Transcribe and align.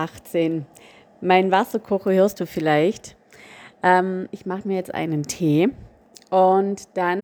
Mein 1.22 1.50
Wasserkocher 1.50 2.12
hörst 2.12 2.41
du 2.41 2.46
vielleicht. 2.46 3.16
Ähm, 3.82 4.29
ich 4.32 4.45
mache 4.45 4.68
mir 4.68 4.77
jetzt 4.77 4.95
einen 4.95 5.23
Tee 5.23 5.70
und 6.29 6.95
dann 6.95 7.20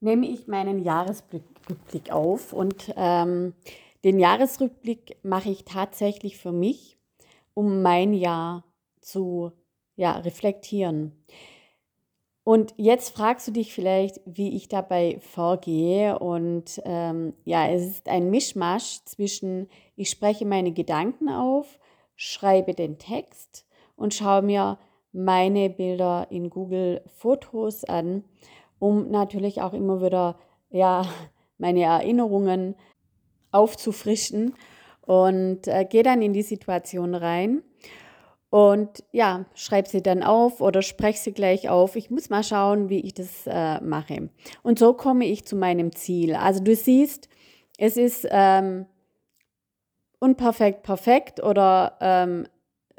nehme 0.00 0.26
ich 0.26 0.46
meinen 0.46 0.84
Jahresrückblick 0.84 2.12
auf 2.12 2.52
und 2.52 2.92
ähm, 2.96 3.54
den 4.04 4.18
Jahresrückblick 4.18 5.16
mache 5.22 5.48
ich 5.48 5.64
tatsächlich 5.64 6.36
für 6.36 6.52
mich, 6.52 6.95
um 7.56 7.80
mein 7.80 8.12
Jahr 8.12 8.64
zu 9.00 9.50
ja, 9.96 10.18
reflektieren. 10.18 11.12
Und 12.44 12.74
jetzt 12.76 13.16
fragst 13.16 13.48
du 13.48 13.52
dich 13.52 13.72
vielleicht, 13.72 14.20
wie 14.26 14.54
ich 14.54 14.68
dabei 14.68 15.18
vorgehe. 15.20 16.18
Und 16.18 16.80
ähm, 16.84 17.32
ja, 17.44 17.66
es 17.66 17.84
ist 17.84 18.08
ein 18.08 18.30
Mischmasch 18.30 19.00
zwischen, 19.04 19.68
ich 19.96 20.10
spreche 20.10 20.44
meine 20.44 20.72
Gedanken 20.72 21.30
auf, 21.30 21.80
schreibe 22.14 22.74
den 22.74 22.98
Text 22.98 23.66
und 23.96 24.14
schaue 24.14 24.42
mir 24.42 24.78
meine 25.12 25.70
Bilder 25.70 26.26
in 26.30 26.50
Google 26.50 27.00
Fotos 27.16 27.84
an, 27.84 28.22
um 28.78 29.10
natürlich 29.10 29.62
auch 29.62 29.72
immer 29.72 30.02
wieder 30.02 30.38
ja, 30.68 31.06
meine 31.58 31.82
Erinnerungen 31.82 32.76
aufzufrischen 33.50 34.54
und 35.06 35.66
äh, 35.66 35.86
gehe 35.88 36.02
dann 36.02 36.20
in 36.20 36.34
die 36.34 36.42
Situation 36.42 37.14
rein 37.14 37.62
und 38.50 39.04
ja, 39.12 39.46
schreibe 39.54 39.88
sie 39.88 40.02
dann 40.02 40.22
auf 40.22 40.60
oder 40.60 40.82
spreche 40.82 41.18
sie 41.18 41.32
gleich 41.32 41.68
auf. 41.68 41.96
Ich 41.96 42.10
muss 42.10 42.30
mal 42.30 42.44
schauen, 42.44 42.88
wie 42.88 43.00
ich 43.00 43.14
das 43.14 43.46
äh, 43.46 43.80
mache. 43.80 44.30
Und 44.62 44.78
so 44.78 44.94
komme 44.94 45.26
ich 45.26 45.44
zu 45.44 45.56
meinem 45.56 45.94
Ziel. 45.94 46.34
Also 46.34 46.62
du 46.62 46.74
siehst, 46.74 47.28
es 47.78 47.96
ist 47.96 48.26
ähm, 48.30 48.86
unperfekt 50.18 50.82
perfekt 50.82 51.42
oder 51.42 51.96
ähm, 52.00 52.46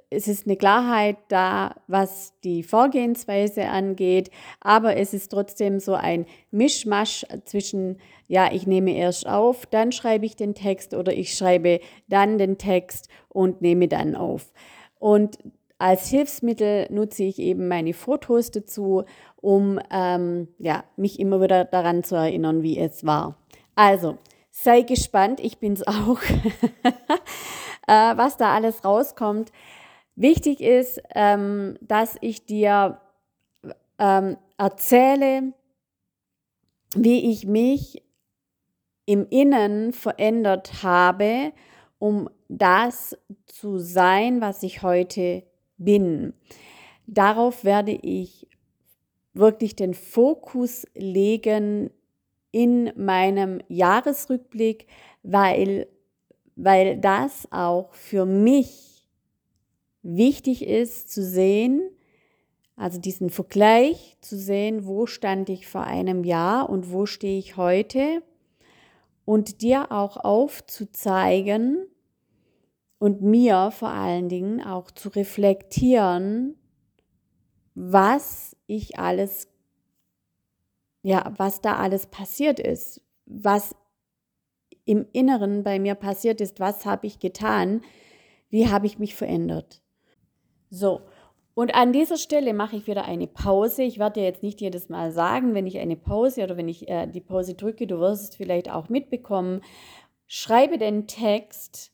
es 0.09 0.27
ist 0.27 0.45
eine 0.45 0.55
Klarheit 0.55 1.17
da, 1.27 1.75
was 1.87 2.33
die 2.43 2.63
Vorgehensweise 2.63 3.67
angeht, 3.67 4.31
aber 4.61 4.95
es 4.95 5.13
ist 5.13 5.29
trotzdem 5.29 5.79
so 5.79 5.95
ein 5.95 6.25
Mischmasch 6.51 7.25
zwischen, 7.43 7.99
ja, 8.27 8.49
ich 8.51 8.67
nehme 8.67 8.95
erst 8.95 9.27
auf, 9.27 9.65
dann 9.65 9.91
schreibe 9.91 10.25
ich 10.25 10.35
den 10.35 10.55
Text 10.55 10.93
oder 10.93 11.13
ich 11.13 11.33
schreibe 11.33 11.81
dann 12.07 12.37
den 12.37 12.57
Text 12.57 13.09
und 13.27 13.61
nehme 13.61 13.87
dann 13.87 14.15
auf. 14.15 14.53
Und 14.99 15.39
als 15.77 16.07
Hilfsmittel 16.07 16.87
nutze 16.89 17.23
ich 17.23 17.39
eben 17.39 17.67
meine 17.67 17.93
Fotos 17.93 18.49
dazu, 18.51 19.03
um 19.41 19.79
ähm, 19.91 20.47
ja, 20.57 20.85
mich 20.95 21.19
immer 21.19 21.41
wieder 21.41 21.65
daran 21.65 22.03
zu 22.03 22.15
erinnern, 22.15 22.63
wie 22.63 22.79
es 22.79 23.05
war. 23.05 23.37
Also, 23.75 24.17
sei 24.49 24.81
gespannt, 24.81 25.39
ich 25.39 25.59
bin 25.59 25.73
es 25.73 25.85
auch, 25.85 26.19
äh, 27.87 28.17
was 28.17 28.37
da 28.37 28.55
alles 28.55 28.83
rauskommt. 28.83 29.51
Wichtig 30.19 30.61
ist, 30.61 30.99
ähm, 31.13 31.77
dass 31.79 32.17
ich 32.21 32.47
dir 32.47 32.99
ähm, 33.99 34.37
erzähle, 34.57 35.53
wie 36.95 37.29
ich 37.29 37.45
mich 37.45 38.01
im 39.05 39.27
Innen 39.29 39.93
verändert 39.93 40.81
habe, 40.81 41.53
um 41.99 42.31
das 42.49 43.15
zu 43.45 43.77
sein, 43.77 44.41
was 44.41 44.63
ich 44.63 44.81
heute 44.81 45.43
bin. 45.77 46.33
Darauf 47.05 47.63
werde 47.63 47.91
ich 47.91 48.47
wirklich 49.35 49.75
den 49.75 49.93
Fokus 49.93 50.87
legen 50.95 51.91
in 52.51 52.91
meinem 52.95 53.61
Jahresrückblick, 53.67 54.87
weil, 55.21 55.87
weil 56.55 56.97
das 56.97 57.47
auch 57.51 57.93
für 57.93 58.25
mich 58.25 58.96
wichtig 60.07 60.65
ist 60.65 61.11
zu 61.11 61.21
sehen, 61.21 61.81
also 62.75 62.99
diesen 62.99 63.29
Vergleich 63.29 64.17
zu 64.21 64.37
sehen, 64.37 64.85
wo 64.85 65.05
stand 65.05 65.49
ich 65.49 65.67
vor 65.67 65.83
einem 65.83 66.23
Jahr 66.23 66.69
und 66.69 66.91
wo 66.91 67.05
stehe 67.05 67.37
ich 67.37 67.57
heute 67.57 68.23
und 69.25 69.61
dir 69.61 69.91
auch 69.91 70.17
aufzuzeigen 70.17 71.87
und 72.99 73.21
mir 73.21 73.71
vor 73.71 73.89
allen 73.89 74.29
Dingen 74.29 74.61
auch 74.61 74.91
zu 74.91 75.09
reflektieren, 75.09 76.55
was 77.75 78.55
ich 78.65 78.97
alles, 78.97 79.49
ja, 81.01 81.33
was 81.35 81.61
da 81.61 81.75
alles 81.75 82.07
passiert 82.07 82.59
ist, 82.59 83.01
was 83.25 83.75
im 84.85 85.05
Inneren 85.11 85.63
bei 85.63 85.79
mir 85.79 85.95
passiert 85.95 86.39
ist, 86.39 86.59
was 86.61 86.85
habe 86.85 87.07
ich 87.07 87.19
getan, 87.19 87.81
wie 88.49 88.69
habe 88.69 88.85
ich 88.85 88.99
mich 88.99 89.15
verändert. 89.15 89.81
So, 90.69 91.01
und 91.57 91.73
an 91.73 91.91
dieser 91.91 92.17
Stelle 92.17 92.53
mache 92.53 92.75
ich 92.75 92.85
wieder 92.85 93.05
eine 93.05 93.25
Pause. 93.25 93.81
Ich 93.81 93.97
werde 93.97 94.19
dir 94.19 94.25
jetzt 94.25 94.43
nicht 94.43 94.61
jedes 94.61 94.89
Mal 94.89 95.11
sagen, 95.11 95.55
wenn 95.55 95.65
ich 95.65 95.79
eine 95.79 95.95
Pause 95.95 96.43
oder 96.43 96.55
wenn 96.55 96.67
ich 96.67 96.87
äh, 96.87 97.07
die 97.07 97.19
Pause 97.19 97.55
drücke, 97.55 97.87
du 97.87 97.99
wirst 97.99 98.29
es 98.29 98.35
vielleicht 98.35 98.69
auch 98.69 98.89
mitbekommen. 98.89 99.61
Schreibe 100.27 100.77
den 100.77 101.07
Text, 101.07 101.91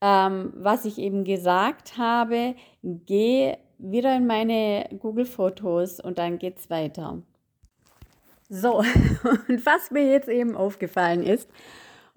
ähm, 0.00 0.52
was 0.56 0.86
ich 0.86 0.98
eben 0.98 1.22
gesagt 1.22 1.98
habe, 1.98 2.56
gehe 2.82 3.58
wieder 3.78 4.16
in 4.16 4.26
meine 4.26 4.88
Google-Fotos 4.98 6.00
und 6.00 6.18
dann 6.18 6.38
geht 6.38 6.58
es 6.58 6.68
weiter. 6.68 7.22
So, 8.48 8.78
und 9.48 9.64
was 9.64 9.92
mir 9.92 10.10
jetzt 10.10 10.28
eben 10.28 10.56
aufgefallen 10.56 11.22
ist, 11.22 11.48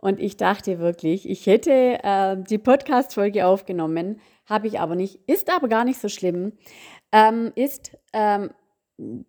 und 0.04 0.20
ich 0.20 0.36
dachte 0.36 0.80
wirklich, 0.80 1.30
ich 1.30 1.46
hätte 1.46 1.72
äh, 1.72 2.36
die 2.36 2.58
Podcast-Folge 2.58 3.46
aufgenommen, 3.48 4.20
habe 4.46 4.68
ich 4.68 4.82
aber 4.82 4.96
nicht, 4.96 5.22
ist 5.28 5.50
aber 5.50 5.70
gar 5.70 5.86
nicht 5.86 5.98
so 5.98 6.10
schlimm, 6.10 6.52
ähm, 7.14 7.54
ist 7.56 7.96
ähm, 8.12 8.50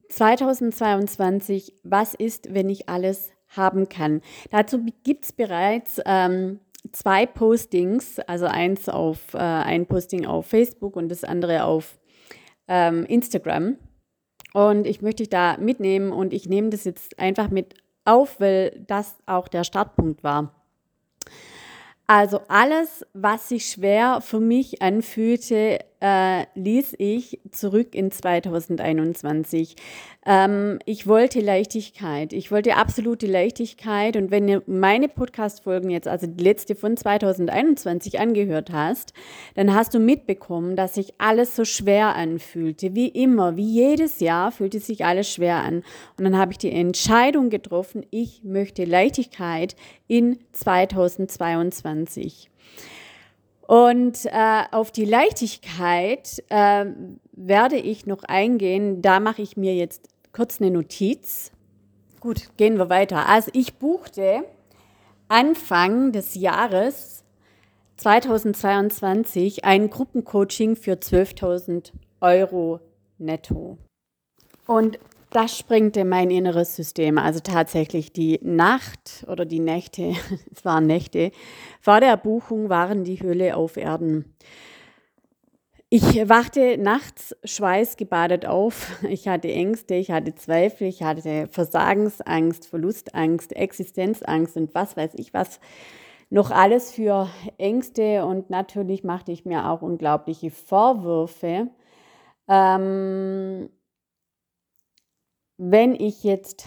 2022, 0.08 1.74
was 1.84 2.14
ist, 2.14 2.52
wenn 2.52 2.68
ich 2.68 2.88
alles 2.88 3.30
haben 3.50 3.88
kann. 3.88 4.20
Dazu 4.50 4.84
gibt 5.04 5.26
es 5.26 5.32
bereits 5.32 6.00
ähm, 6.06 6.58
zwei 6.90 7.24
Postings, 7.24 8.18
also 8.18 8.46
eins 8.46 8.88
auf 8.88 9.32
äh, 9.34 9.38
ein 9.38 9.86
Posting 9.86 10.26
auf 10.26 10.46
Facebook 10.46 10.96
und 10.96 11.08
das 11.08 11.22
andere 11.22 11.66
auf 11.66 12.00
ähm, 12.66 13.06
Instagram. 13.06 13.76
Und 14.52 14.88
ich 14.88 15.02
möchte 15.02 15.22
dich 15.22 15.30
da 15.30 15.56
mitnehmen 15.56 16.10
und 16.10 16.32
ich 16.32 16.48
nehme 16.48 16.70
das 16.70 16.82
jetzt 16.82 17.16
einfach 17.20 17.48
mit 17.48 17.74
auf, 18.04 18.40
weil 18.40 18.84
das 18.88 19.16
auch 19.26 19.46
der 19.46 19.62
Startpunkt 19.62 20.24
war. 20.24 20.63
Also 22.06 22.42
alles, 22.48 23.06
was 23.14 23.48
sich 23.48 23.66
schwer 23.66 24.20
für 24.20 24.40
mich 24.40 24.82
anfühlte, 24.82 25.78
äh, 26.04 26.44
ließ 26.54 26.96
ich 26.98 27.40
zurück 27.50 27.94
in 27.94 28.10
2021. 28.10 29.74
Ähm, 30.26 30.78
ich 30.84 31.06
wollte 31.06 31.40
Leichtigkeit. 31.40 32.34
Ich 32.34 32.52
wollte 32.52 32.76
absolute 32.76 33.26
Leichtigkeit. 33.26 34.16
Und 34.16 34.30
wenn 34.30 34.46
du 34.46 34.62
meine 34.66 35.08
Podcast-Folgen 35.08 35.88
jetzt, 35.88 36.06
also 36.06 36.26
die 36.26 36.44
letzte 36.44 36.74
von 36.74 36.98
2021 36.98 38.20
angehört 38.20 38.70
hast, 38.70 39.14
dann 39.54 39.74
hast 39.74 39.94
du 39.94 39.98
mitbekommen, 39.98 40.76
dass 40.76 40.92
sich 40.92 41.14
alles 41.16 41.56
so 41.56 41.64
schwer 41.64 42.14
anfühlte. 42.16 42.94
Wie 42.94 43.08
immer, 43.08 43.56
wie 43.56 43.64
jedes 43.64 44.20
Jahr 44.20 44.52
fühlte 44.52 44.80
sich 44.80 45.06
alles 45.06 45.32
schwer 45.32 45.62
an. 45.62 45.76
Und 46.18 46.24
dann 46.24 46.36
habe 46.36 46.52
ich 46.52 46.58
die 46.58 46.72
Entscheidung 46.72 47.48
getroffen, 47.48 48.04
ich 48.10 48.44
möchte 48.44 48.84
Leichtigkeit 48.84 49.74
in 50.06 50.38
2022. 50.52 52.50
Und 53.66 54.26
äh, 54.26 54.64
auf 54.72 54.92
die 54.92 55.06
Leichtigkeit 55.06 56.42
äh, 56.50 56.84
werde 57.32 57.76
ich 57.76 58.06
noch 58.06 58.22
eingehen. 58.24 59.00
Da 59.00 59.20
mache 59.20 59.42
ich 59.42 59.56
mir 59.56 59.74
jetzt 59.74 60.08
kurz 60.32 60.60
eine 60.60 60.70
Notiz. 60.70 61.50
Gut, 62.20 62.56
gehen 62.56 62.76
wir 62.76 62.90
weiter. 62.90 63.26
Also 63.28 63.50
ich 63.54 63.78
buchte 63.78 64.44
Anfang 65.28 66.12
des 66.12 66.34
Jahres 66.34 67.24
2022 67.96 69.64
ein 69.64 69.88
Gruppencoaching 69.88 70.76
für 70.76 70.94
12.000 70.94 71.92
Euro 72.20 72.80
netto. 73.18 73.78
Und 74.66 74.98
das 75.34 75.58
sprengte 75.58 76.04
mein 76.04 76.30
inneres 76.30 76.76
System. 76.76 77.18
Also 77.18 77.40
tatsächlich 77.40 78.12
die 78.12 78.38
Nacht 78.42 79.24
oder 79.26 79.44
die 79.44 79.58
Nächte, 79.58 80.14
es 80.54 80.64
waren 80.64 80.86
Nächte, 80.86 81.32
vor 81.80 82.00
der 82.00 82.16
Buchung 82.16 82.68
waren 82.68 83.04
die 83.04 83.20
Höhle 83.20 83.56
auf 83.56 83.76
Erden. 83.76 84.36
Ich 85.90 86.28
wachte 86.28 86.78
nachts 86.78 87.36
schweißgebadet 87.44 88.46
auf. 88.46 89.02
Ich 89.08 89.28
hatte 89.28 89.48
Ängste, 89.50 89.94
ich 89.94 90.10
hatte 90.10 90.34
Zweifel, 90.34 90.88
ich 90.88 91.02
hatte 91.02 91.48
Versagensangst, 91.50 92.66
Verlustangst, 92.66 93.54
Existenzangst 93.54 94.56
und 94.56 94.74
was 94.74 94.96
weiß 94.96 95.12
ich 95.16 95.34
was. 95.34 95.60
noch 96.30 96.50
alles 96.50 96.92
für 96.92 97.28
Ängste 97.58 98.24
und 98.24 98.50
natürlich 98.50 99.04
machte 99.04 99.32
ich 99.32 99.44
mir 99.44 99.68
auch 99.68 99.82
unglaubliche 99.82 100.50
Vorwürfe. 100.50 101.68
Ähm, 102.48 103.68
wenn 105.70 105.94
ich 105.94 106.24
jetzt 106.24 106.66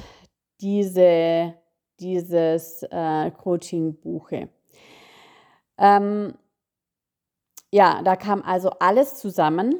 diese, 0.61 1.53
dieses 1.99 2.83
äh, 2.83 3.31
Coaching 3.31 3.99
buche. 3.99 4.49
Ähm, 5.77 6.33
ja, 7.71 8.01
da 8.01 8.15
kam 8.15 8.41
also 8.41 8.69
alles 8.79 9.17
zusammen. 9.19 9.75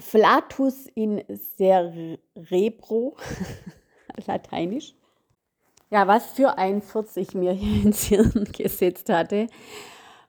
Flatus 0.00 0.86
in 0.94 1.22
cerebro, 1.56 3.16
lateinisch. 4.26 4.94
Ja, 5.90 6.06
was 6.06 6.26
für 6.26 6.58
ein 6.58 6.82
Furz 6.82 7.16
ich 7.16 7.34
mir 7.34 7.52
hier 7.52 7.84
ins 7.84 8.04
Hirn 8.04 8.44
gesetzt 8.52 9.08
hatte. 9.08 9.46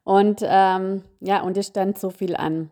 Und 0.03 0.41
ähm, 0.43 1.03
ja, 1.19 1.41
und 1.41 1.57
es 1.57 1.67
stand 1.67 1.97
so 1.97 2.09
viel 2.09 2.35
an. 2.35 2.71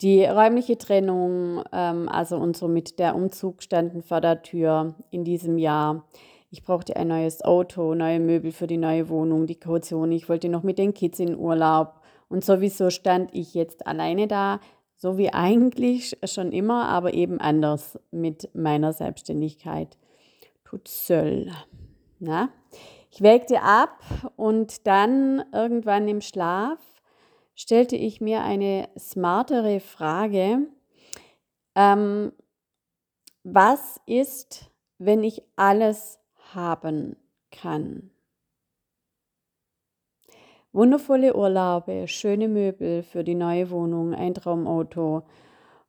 Die 0.00 0.24
räumliche 0.24 0.78
Trennung, 0.78 1.64
ähm, 1.72 2.08
also 2.08 2.36
und 2.36 2.56
somit 2.56 2.98
der 3.00 3.16
Umzug 3.16 3.62
standen 3.62 4.02
vor 4.02 4.20
der 4.20 4.42
Tür 4.42 4.94
in 5.10 5.24
diesem 5.24 5.58
Jahr. 5.58 6.04
Ich 6.50 6.62
brauchte 6.62 6.96
ein 6.96 7.08
neues 7.08 7.42
Auto, 7.42 7.94
neue 7.94 8.20
Möbel 8.20 8.52
für 8.52 8.68
die 8.68 8.76
neue 8.76 9.08
Wohnung, 9.08 9.46
die 9.46 9.58
Kaution. 9.58 10.12
Ich 10.12 10.28
wollte 10.28 10.48
noch 10.48 10.62
mit 10.62 10.78
den 10.78 10.94
Kids 10.94 11.18
in 11.18 11.36
Urlaub. 11.36 12.00
Und 12.28 12.44
sowieso 12.44 12.90
stand 12.90 13.34
ich 13.34 13.54
jetzt 13.54 13.86
alleine 13.86 14.28
da, 14.28 14.60
so 14.94 15.18
wie 15.18 15.32
eigentlich 15.32 16.16
schon 16.24 16.52
immer, 16.52 16.86
aber 16.88 17.12
eben 17.14 17.40
anders 17.40 17.98
mit 18.10 18.54
meiner 18.54 18.92
Selbstständigkeit. 18.92 19.98
Tut 20.64 20.86
soll. 20.86 21.50
Na? 22.20 22.50
Ich 23.10 23.20
wägte 23.20 23.62
ab 23.62 23.98
und 24.36 24.86
dann 24.86 25.42
irgendwann 25.52 26.08
im 26.08 26.20
Schlaf 26.20 26.78
stellte 27.58 27.96
ich 27.96 28.20
mir 28.20 28.42
eine 28.42 28.88
smartere 28.96 29.80
Frage. 29.80 30.68
Ähm, 31.74 32.32
was 33.42 34.00
ist, 34.06 34.70
wenn 34.98 35.24
ich 35.24 35.42
alles 35.56 36.20
haben 36.54 37.16
kann? 37.50 38.10
Wundervolle 40.72 41.34
Urlaube, 41.34 42.06
schöne 42.06 42.46
Möbel 42.46 43.02
für 43.02 43.24
die 43.24 43.34
neue 43.34 43.70
Wohnung, 43.70 44.14
ein 44.14 44.34
Traumauto 44.34 45.24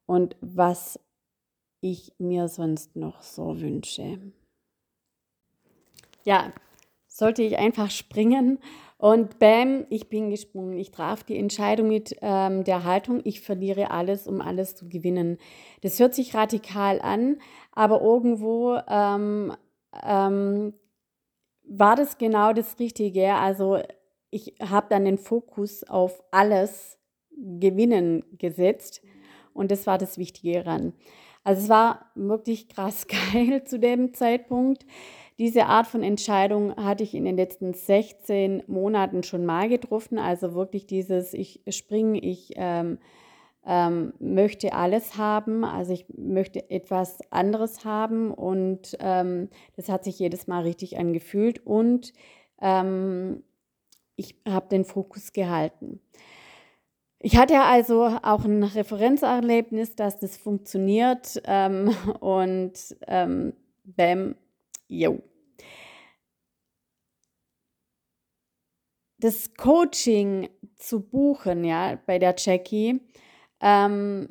und 0.07 0.35
was 0.41 0.99
ich 1.81 2.13
mir 2.17 2.47
sonst 2.47 2.95
noch 2.95 3.21
so 3.21 3.61
wünsche. 3.61 4.19
Ja, 6.23 6.51
sollte 7.07 7.43
ich 7.43 7.57
einfach 7.57 7.91
springen 7.91 8.59
und 8.99 9.39
bam, 9.39 9.85
ich 9.89 10.09
bin 10.09 10.29
gesprungen. 10.29 10.77
Ich 10.77 10.91
traf 10.91 11.23
die 11.23 11.37
Entscheidung 11.37 11.87
mit 11.87 12.17
ähm, 12.21 12.65
der 12.65 12.83
Haltung, 12.83 13.21
ich 13.23 13.39
verliere 13.39 13.91
alles, 13.91 14.27
um 14.27 14.41
alles 14.41 14.75
zu 14.75 14.89
gewinnen. 14.89 15.37
Das 15.81 15.97
hört 16.01 16.13
sich 16.13 16.35
radikal 16.35 16.99
an, 16.99 17.37
aber 17.71 18.01
irgendwo 18.01 18.77
ähm, 18.89 19.53
ähm, 20.03 20.73
war 21.63 21.95
das 21.95 22.17
genau 22.17 22.51
das 22.51 22.77
Richtige. 22.77 23.35
Also 23.35 23.79
ich 24.31 24.55
habe 24.59 24.87
dann 24.89 25.05
den 25.05 25.17
Fokus 25.17 25.85
auf 25.85 26.21
alles 26.31 26.99
gewinnen 27.31 28.25
gesetzt 28.37 29.01
und 29.53 29.71
das 29.71 29.87
war 29.87 29.97
das 29.97 30.17
Wichtige 30.17 30.61
daran. 30.61 30.91
Also 31.45 31.61
es 31.61 31.69
war 31.69 32.11
wirklich 32.15 32.67
krass 32.67 33.07
geil 33.33 33.63
zu 33.63 33.79
dem 33.79 34.13
Zeitpunkt. 34.13 34.85
Diese 35.39 35.67
Art 35.67 35.87
von 35.87 36.03
Entscheidung 36.03 36.75
hatte 36.75 37.03
ich 37.03 37.15
in 37.15 37.23
den 37.23 37.37
letzten 37.37 37.73
16 37.73 38.63
Monaten 38.67 39.23
schon 39.23 39.45
mal 39.45 39.69
getroffen. 39.69 40.19
Also 40.19 40.53
wirklich 40.53 40.85
dieses, 40.85 41.33
ich 41.33 41.61
springe, 41.69 42.19
ich 42.19 42.51
ähm, 42.57 42.97
ähm, 43.65 44.13
möchte 44.19 44.73
alles 44.73 45.15
haben, 45.15 45.63
also 45.63 45.93
ich 45.93 46.05
möchte 46.17 46.69
etwas 46.69 47.19
anderes 47.31 47.85
haben 47.85 48.31
und 48.33 48.97
ähm, 48.99 49.47
das 49.77 49.87
hat 49.87 50.03
sich 50.03 50.19
jedes 50.19 50.47
Mal 50.47 50.63
richtig 50.63 50.97
angefühlt 50.97 51.65
und 51.65 52.11
ähm, 52.61 53.43
ich 54.17 54.35
habe 54.45 54.67
den 54.67 54.83
Fokus 54.83 55.31
gehalten. 55.31 56.01
Ich 57.19 57.37
hatte 57.37 57.61
also 57.61 58.05
auch 58.23 58.43
ein 58.43 58.63
Referenzerlebnis, 58.63 59.95
dass 59.95 60.19
das 60.19 60.35
funktioniert 60.35 61.41
ähm, 61.45 61.95
und 62.19 62.73
ähm, 63.07 63.53
bam, 63.85 64.35
jo. 64.89 65.21
Das 69.19 69.53
Coaching 69.55 70.49
zu 70.75 71.01
buchen, 71.01 71.63
ja, 71.63 71.99
bei 72.05 72.19
der 72.19 72.35
Jackie, 72.37 73.01
ähm, 73.61 74.29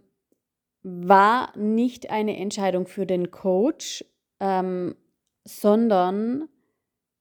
war 0.83 1.57
nicht 1.57 2.11
eine 2.11 2.37
Entscheidung 2.37 2.87
für 2.87 3.07
den 3.07 3.31
Coach, 3.31 4.05
ähm, 4.41 4.97
sondern 5.45 6.49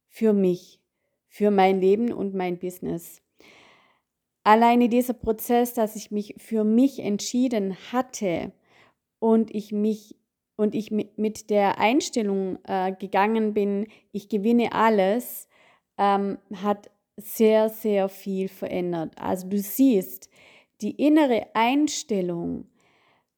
für 0.07 0.33
mich, 0.33 0.81
für 1.27 1.51
mein 1.51 1.81
Leben 1.81 2.13
und 2.13 2.33
mein 2.33 2.59
Business. 2.59 3.21
Alleine 4.43 4.87
dieser 4.87 5.13
Prozess, 5.13 5.73
dass 5.73 5.95
ich 5.95 6.09
mich 6.09 6.35
für 6.37 6.63
mich 6.63 6.99
entschieden 6.99 7.75
hatte 7.91 8.53
und 9.19 9.53
ich 9.53 9.71
mich 9.71 10.15
und 10.55 10.73
ich 10.73 10.89
mit 10.89 11.51
der 11.51 11.77
Einstellung 11.77 12.57
äh, 12.63 12.91
gegangen 12.91 13.53
bin, 13.53 13.87
ich 14.11 14.27
gewinne 14.27 14.71
alles, 14.71 15.47
ähm, 15.99 16.39
hat 16.55 16.89
sehr, 17.17 17.69
sehr 17.69 18.09
viel 18.09 18.47
verändert. 18.47 19.17
Also 19.17 19.47
du 19.47 19.57
siehst, 19.57 20.29
die 20.81 20.91
innere 20.91 21.47
Einstellung 21.55 22.69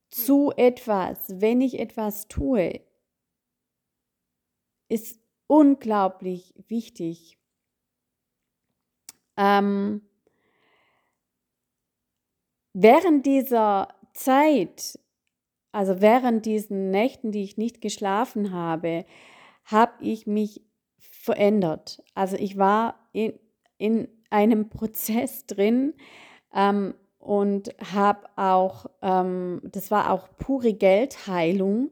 zu 0.09 0.51
etwas, 0.55 1.17
wenn 1.41 1.61
ich 1.61 1.79
etwas 1.79 2.27
tue, 2.27 2.81
ist 4.89 5.19
unglaublich 5.47 6.53
wichtig. 6.67 7.37
Ähm, 9.37 10.01
während 12.73 13.25
dieser 13.25 13.87
Zeit, 14.13 14.99
also 15.71 16.01
während 16.01 16.45
diesen 16.45 16.91
Nächten, 16.91 17.31
die 17.31 17.43
ich 17.43 17.57
nicht 17.57 17.79
geschlafen 17.79 18.51
habe, 18.51 19.05
habe 19.63 20.03
ich 20.03 20.27
mich 20.27 20.61
verändert. 20.97 22.03
Also 22.15 22.35
ich 22.35 22.57
war 22.57 23.07
in, 23.13 23.39
in 23.79 24.07
einem 24.29 24.69
Prozess 24.69 25.47
drin 25.47 25.95
ähm, 26.53 26.93
und 27.17 27.75
habe 27.93 28.27
auch, 28.35 28.85
ähm, 29.01 29.61
das 29.63 29.89
war 29.89 30.11
auch 30.11 30.29
pure 30.37 30.73
Geldheilung 30.73 31.89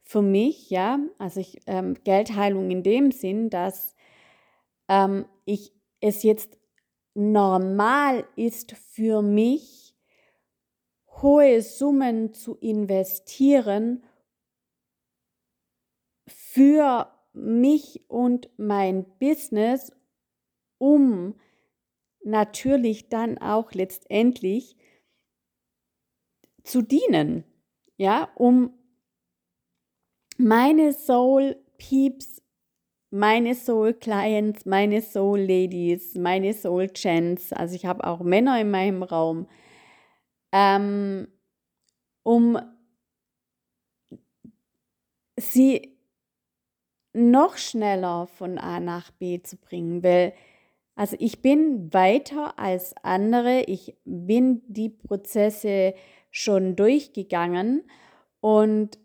für 0.00 0.22
mich, 0.22 0.70
ja, 0.70 0.98
also 1.18 1.40
ich, 1.40 1.58
ähm, 1.66 1.94
Geldheilung 2.04 2.70
in 2.70 2.82
dem 2.82 3.10
Sinn, 3.10 3.50
dass 3.50 3.94
ähm, 4.88 5.24
ich 5.44 5.72
es 6.00 6.22
jetzt 6.22 6.58
normal 7.14 8.24
ist 8.36 8.72
für 8.72 9.22
mich, 9.22 9.94
hohe 11.22 11.60
Summen 11.60 12.32
zu 12.32 12.56
investieren 12.56 14.04
für 16.26 17.08
mich 17.32 18.08
und 18.08 18.48
mein 18.56 19.04
Business 19.18 19.92
um 20.80 21.34
natürlich 22.24 23.08
dann 23.10 23.38
auch 23.38 23.72
letztendlich 23.72 24.76
zu 26.64 26.82
dienen, 26.82 27.44
ja, 27.96 28.30
um 28.34 28.72
meine 30.38 30.92
Soul 30.92 31.56
Peeps, 31.76 32.42
meine 33.10 33.54
Soul 33.54 33.94
Clients, 33.94 34.64
meine 34.64 35.02
Soul 35.02 35.40
Ladies, 35.40 36.14
meine 36.14 36.54
Soul 36.54 36.88
Chants, 36.88 37.52
also 37.52 37.74
ich 37.74 37.84
habe 37.84 38.04
auch 38.04 38.20
Männer 38.20 38.60
in 38.60 38.70
meinem 38.70 39.02
Raum, 39.02 39.48
ähm, 40.52 41.28
um 42.22 42.58
sie 45.38 45.98
noch 47.12 47.56
schneller 47.56 48.26
von 48.26 48.58
A 48.58 48.80
nach 48.80 49.10
B 49.10 49.42
zu 49.42 49.56
bringen, 49.56 50.02
weil 50.02 50.32
also 50.94 51.16
ich 51.18 51.42
bin 51.42 51.92
weiter 51.92 52.58
als 52.58 52.94
andere, 53.02 53.62
ich 53.62 53.96
bin 54.04 54.62
die 54.66 54.90
Prozesse 54.90 55.94
schon 56.30 56.76
durchgegangen 56.76 57.88
und 58.40 58.98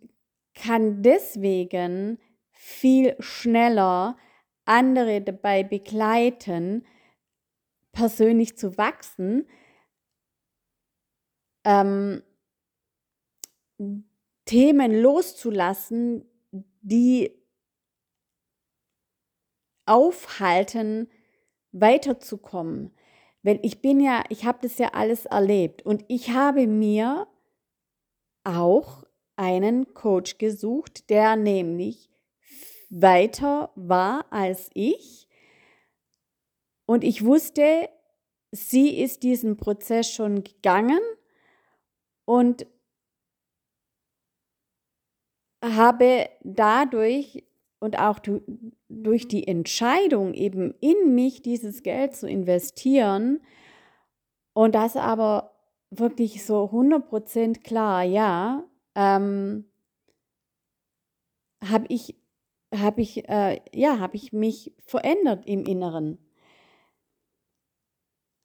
kann 0.53 1.01
deswegen 1.01 2.19
viel 2.51 3.15
schneller 3.19 4.17
andere 4.65 5.21
dabei 5.21 5.63
begleiten, 5.63 6.85
persönlich 7.91 8.57
zu 8.57 8.77
wachsen, 8.77 9.47
ähm, 11.63 12.23
Themen 14.45 15.01
loszulassen, 15.01 16.25
die 16.81 17.31
aufhalten, 19.85 21.09
weiterzukommen. 21.79 22.91
Weil 23.43 23.59
ich 23.61 23.81
bin 23.81 23.99
ja, 23.99 24.23
ich 24.29 24.45
habe 24.45 24.59
das 24.61 24.77
ja 24.79 24.89
alles 24.93 25.25
erlebt 25.25 25.83
und 25.83 26.03
ich 26.07 26.31
habe 26.31 26.65
mir 26.65 27.27
auch 28.43 29.03
einen 29.35 29.93
Coach 29.93 30.37
gesucht, 30.37 31.09
der 31.09 31.35
nämlich 31.35 32.09
weiter 32.89 33.71
war 33.75 34.25
als 34.31 34.69
ich. 34.73 35.27
Und 36.85 37.03
ich 37.03 37.25
wusste, 37.25 37.89
sie 38.51 39.01
ist 39.01 39.23
diesen 39.23 39.57
Prozess 39.57 40.09
schon 40.09 40.43
gegangen 40.43 40.99
und 42.25 42.65
habe 45.63 46.29
dadurch 46.43 47.43
und 47.79 47.99
auch 47.99 48.19
durch 48.89 49.27
die 49.27 49.47
Entscheidung 49.47 50.33
eben 50.33 50.73
in 50.79 51.15
mich 51.15 51.41
dieses 51.41 51.83
Geld 51.83 52.15
zu 52.15 52.27
investieren 52.27 53.41
und 54.53 54.75
das 54.75 54.95
aber 54.95 55.51
wirklich 55.91 56.45
so 56.45 56.65
100% 56.65 57.61
klar, 57.61 58.03
ja, 58.03 58.63
ähm, 58.95 59.65
habe 61.63 61.85
ich, 61.89 62.15
hab 62.73 62.97
ich, 62.97 63.27
äh, 63.29 63.59
ja, 63.73 63.99
hab 63.99 64.13
ich 64.13 64.33
mich 64.33 64.73
verändert 64.85 65.45
im 65.45 65.65
Inneren. 65.65 66.17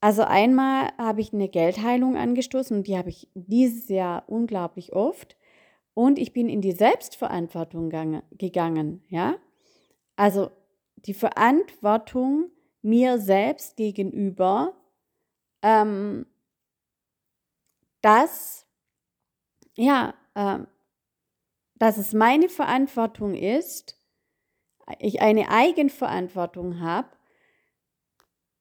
Also 0.03 0.23
einmal 0.23 0.91
habe 0.97 1.21
ich 1.21 1.33
eine 1.35 1.49
Geldheilung 1.49 2.17
angestoßen 2.17 2.79
und 2.79 2.87
die 2.87 2.97
habe 2.97 3.11
ich 3.11 3.29
dieses 3.35 3.89
Jahr 3.89 4.25
unglaublich 4.29 4.95
oft. 4.95 5.37
Und 5.95 6.19
ich 6.19 6.33
bin 6.33 6.49
in 6.49 6.61
die 6.61 6.73
Selbstverantwortung 6.73 7.91
gegangen, 8.33 9.03
ja. 9.09 9.37
Also 10.17 10.51
die 10.97 11.15
Verantwortung 11.15 12.51
mir 12.83 13.19
selbst 13.19 13.77
gegenüber, 13.77 14.75
ähm, 15.63 16.27
dass, 18.03 18.67
ja, 19.77 20.15
äh, 20.35 20.61
dass 21.77 21.99
es 21.99 22.13
meine 22.13 22.49
Verantwortung 22.49 23.35
ist, 23.35 23.99
ich 24.99 25.21
eine 25.21 25.51
Eigenverantwortung 25.51 26.81
habe, 26.81 27.09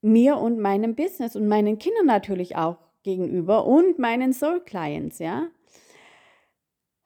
mir 0.02 0.38
und 0.38 0.60
meinem 0.60 0.96
Business 0.96 1.36
und 1.36 1.48
meinen 1.48 1.78
Kindern 1.78 2.06
natürlich 2.06 2.56
auch 2.56 2.78
gegenüber 3.04 3.66
und 3.66 4.00
meinen 4.00 4.34
Soul 4.34 4.62
Clients, 4.62 5.20
ja. 5.20 5.50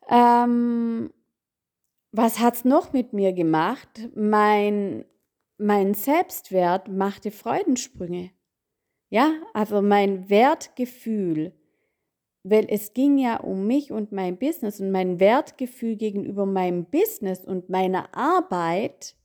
Ähm, 0.10 1.12
was 2.12 2.40
hat 2.40 2.56
es 2.56 2.66
noch 2.66 2.94
mit 2.94 3.14
mir 3.14 3.34
gemacht? 3.34 4.10
Mein, 4.16 5.06
mein 5.58 5.94
Selbstwert 5.94 6.88
machte 6.88 7.32
Freudensprünge. 7.32 8.32
Ja, 9.10 9.34
also 9.54 9.82
mein 9.82 10.30
Wertgefühl, 10.30 11.54
weil 12.44 12.68
es 12.70 12.94
ging 12.94 13.18
ja 13.18 13.38
um 13.38 13.68
mich 13.68 13.92
und 13.92 14.12
mein 14.12 14.38
Business 14.38 14.80
und 14.80 14.92
mein 14.92 15.20
Wertgefühl 15.20 15.96
gegenüber 15.96 16.46
meinem 16.46 16.86
Business 16.86 17.46
und 17.46 17.70
meiner 17.70 18.14
Arbeit 18.16 19.16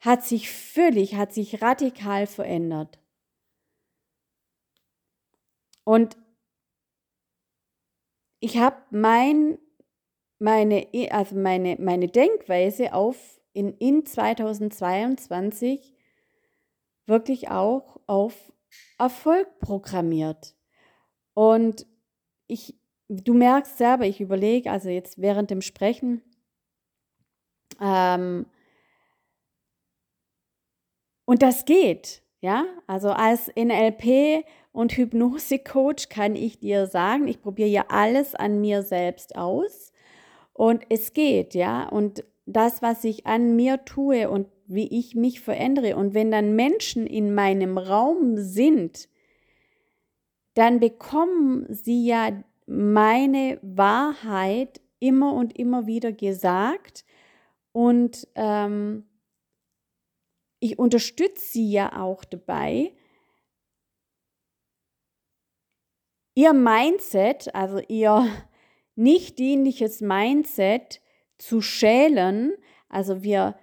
hat 0.00 0.24
sich 0.24 0.50
völlig, 0.50 1.16
hat 1.16 1.32
sich 1.32 1.62
radikal 1.62 2.26
verändert. 2.26 3.00
Und 5.84 6.16
ich 8.46 8.58
habe 8.58 8.76
mein, 8.90 9.58
meine, 10.38 10.86
also 11.10 11.34
meine, 11.34 11.76
meine 11.80 12.06
Denkweise 12.06 12.94
auf 12.94 13.40
in, 13.52 13.76
in 13.78 14.06
2022 14.06 15.92
wirklich 17.06 17.50
auch 17.50 17.98
auf 18.06 18.52
Erfolg 19.00 19.58
programmiert. 19.58 20.54
Und 21.34 21.86
ich, 22.46 22.78
du 23.08 23.34
merkst 23.34 23.78
selber, 23.78 24.06
ich 24.06 24.20
überlege, 24.20 24.70
also 24.70 24.90
jetzt 24.90 25.20
während 25.20 25.50
dem 25.50 25.60
Sprechen, 25.60 26.22
ähm, 27.80 28.46
und 31.24 31.42
das 31.42 31.64
geht, 31.64 32.22
ja. 32.40 32.64
Also 32.86 33.10
als 33.10 33.50
NLP 33.56 34.44
und 34.76 34.92
Hypnose-Coach 34.92 36.10
kann 36.10 36.36
ich 36.36 36.58
dir 36.58 36.86
sagen, 36.86 37.28
ich 37.28 37.40
probiere 37.40 37.68
ja 37.70 37.86
alles 37.88 38.34
an 38.34 38.60
mir 38.60 38.82
selbst 38.82 39.34
aus. 39.34 39.90
Und 40.52 40.84
es 40.90 41.14
geht, 41.14 41.54
ja. 41.54 41.88
Und 41.88 42.24
das, 42.44 42.82
was 42.82 43.02
ich 43.04 43.24
an 43.24 43.56
mir 43.56 43.86
tue 43.86 44.28
und 44.28 44.48
wie 44.66 44.86
ich 44.86 45.14
mich 45.14 45.40
verändere. 45.40 45.96
Und 45.96 46.12
wenn 46.12 46.30
dann 46.30 46.56
Menschen 46.56 47.06
in 47.06 47.34
meinem 47.34 47.78
Raum 47.78 48.36
sind, 48.36 49.08
dann 50.52 50.78
bekommen 50.78 51.64
sie 51.70 52.06
ja 52.06 52.32
meine 52.66 53.58
Wahrheit 53.62 54.82
immer 54.98 55.32
und 55.32 55.58
immer 55.58 55.86
wieder 55.86 56.12
gesagt. 56.12 57.06
Und 57.72 58.28
ähm, 58.34 59.06
ich 60.60 60.78
unterstütze 60.78 61.46
sie 61.52 61.70
ja 61.70 61.98
auch 61.98 62.24
dabei, 62.24 62.92
ihr 66.36 66.52
Mindset, 66.52 67.52
also 67.54 67.80
ihr 67.88 68.28
nicht 68.94 69.40
dienliches 69.40 70.00
Mindset 70.00 71.00
zu 71.38 71.60
schälen. 71.60 72.52
Also 72.88 73.24
wir, 73.24 73.56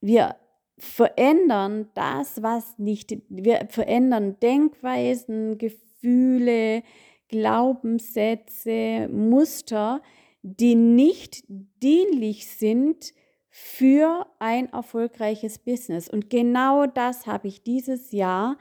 wir 0.00 0.36
verändern 0.78 1.88
das, 1.94 2.42
was 2.42 2.76
nicht, 2.78 3.16
wir 3.28 3.68
verändern 3.70 4.40
Denkweisen, 4.40 5.56
Gefühle, 5.58 6.82
Glaubenssätze, 7.28 9.08
Muster, 9.08 10.02
die 10.42 10.74
nicht 10.74 11.44
dienlich 11.82 12.48
sind 12.48 13.14
für 13.48 14.26
ein 14.40 14.70
erfolgreiches 14.72 15.58
Business. 15.58 16.08
Und 16.08 16.28
genau 16.28 16.86
das 16.86 17.26
habe 17.26 17.48
ich 17.48 17.62
dieses 17.62 18.12
Jahr 18.12 18.58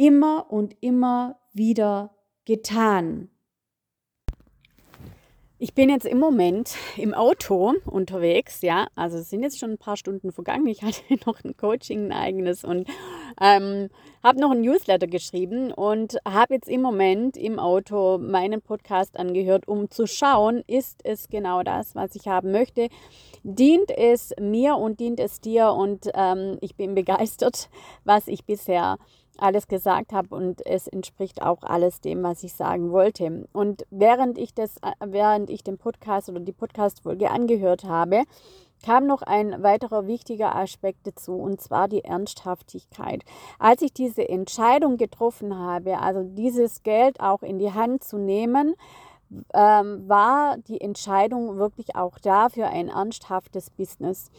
immer 0.00 0.46
und 0.48 0.74
immer 0.80 1.38
wieder 1.52 2.14
getan. 2.46 3.28
Ich 5.58 5.74
bin 5.74 5.90
jetzt 5.90 6.06
im 6.06 6.18
Moment 6.18 6.74
im 6.96 7.12
Auto 7.12 7.74
unterwegs, 7.84 8.62
ja, 8.62 8.86
also 8.94 9.18
es 9.18 9.28
sind 9.28 9.42
jetzt 9.42 9.58
schon 9.58 9.72
ein 9.72 9.78
paar 9.78 9.98
Stunden 9.98 10.32
vergangen. 10.32 10.66
Ich 10.68 10.82
hatte 10.82 11.02
noch 11.26 11.44
ein 11.44 11.54
Coaching, 11.54 12.06
ein 12.06 12.12
eigenes 12.12 12.64
und 12.64 12.88
ähm, 13.38 13.90
habe 14.22 14.40
noch 14.40 14.52
ein 14.52 14.62
Newsletter 14.62 15.06
geschrieben 15.06 15.70
und 15.70 16.16
habe 16.26 16.54
jetzt 16.54 16.70
im 16.70 16.80
Moment 16.80 17.36
im 17.36 17.58
Auto 17.58 18.16
meinen 18.16 18.62
Podcast 18.62 19.18
angehört, 19.18 19.68
um 19.68 19.90
zu 19.90 20.06
schauen, 20.06 20.64
ist 20.66 21.00
es 21.04 21.28
genau 21.28 21.62
das, 21.62 21.94
was 21.94 22.14
ich 22.14 22.26
haben 22.26 22.52
möchte. 22.52 22.88
Dient 23.42 23.90
es 23.90 24.32
mir 24.40 24.76
und 24.76 24.98
dient 24.98 25.20
es 25.20 25.42
dir 25.42 25.74
und 25.74 26.08
ähm, 26.14 26.56
ich 26.62 26.74
bin 26.74 26.94
begeistert, 26.94 27.68
was 28.04 28.28
ich 28.28 28.46
bisher 28.46 28.96
alles 29.40 29.68
gesagt 29.68 30.12
habe 30.12 30.34
und 30.34 30.64
es 30.66 30.86
entspricht 30.86 31.42
auch 31.42 31.62
alles 31.62 32.00
dem, 32.00 32.22
was 32.22 32.42
ich 32.42 32.52
sagen 32.52 32.90
wollte. 32.90 33.48
Und 33.52 33.86
während 33.90 34.38
ich 34.38 34.54
das, 34.54 34.76
äh, 34.78 34.92
während 35.04 35.50
ich 35.50 35.64
den 35.64 35.78
Podcast 35.78 36.28
oder 36.28 36.40
die 36.40 36.52
Podcast-Folge 36.52 37.30
angehört 37.30 37.84
habe, 37.84 38.24
kam 38.84 39.06
noch 39.06 39.22
ein 39.22 39.62
weiterer 39.62 40.06
wichtiger 40.06 40.56
Aspekt 40.56 41.06
dazu, 41.06 41.34
und 41.34 41.60
zwar 41.60 41.88
die 41.88 42.04
Ernsthaftigkeit. 42.04 43.24
Als 43.58 43.82
ich 43.82 43.92
diese 43.92 44.28
Entscheidung 44.28 44.96
getroffen 44.96 45.58
habe, 45.58 45.98
also 45.98 46.22
dieses 46.22 46.82
Geld 46.82 47.20
auch 47.20 47.42
in 47.42 47.58
die 47.58 47.72
Hand 47.72 48.04
zu 48.04 48.16
nehmen, 48.16 48.74
ähm, 49.54 50.08
war 50.08 50.58
die 50.58 50.80
Entscheidung 50.80 51.56
wirklich 51.56 51.94
auch 51.94 52.18
da 52.18 52.48
für 52.48 52.66
ein 52.66 52.88
ernsthaftes 52.88 53.70
Business. 53.70 54.30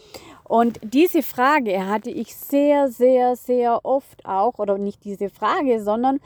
Und 0.44 0.80
diese 0.82 1.22
Frage 1.22 1.86
hatte 1.86 2.10
ich 2.10 2.36
sehr, 2.36 2.88
sehr, 2.88 3.36
sehr 3.36 3.84
oft 3.84 4.26
auch, 4.26 4.58
oder 4.58 4.78
nicht 4.78 5.04
diese 5.04 5.30
Frage, 5.30 5.82
sondern 5.82 6.20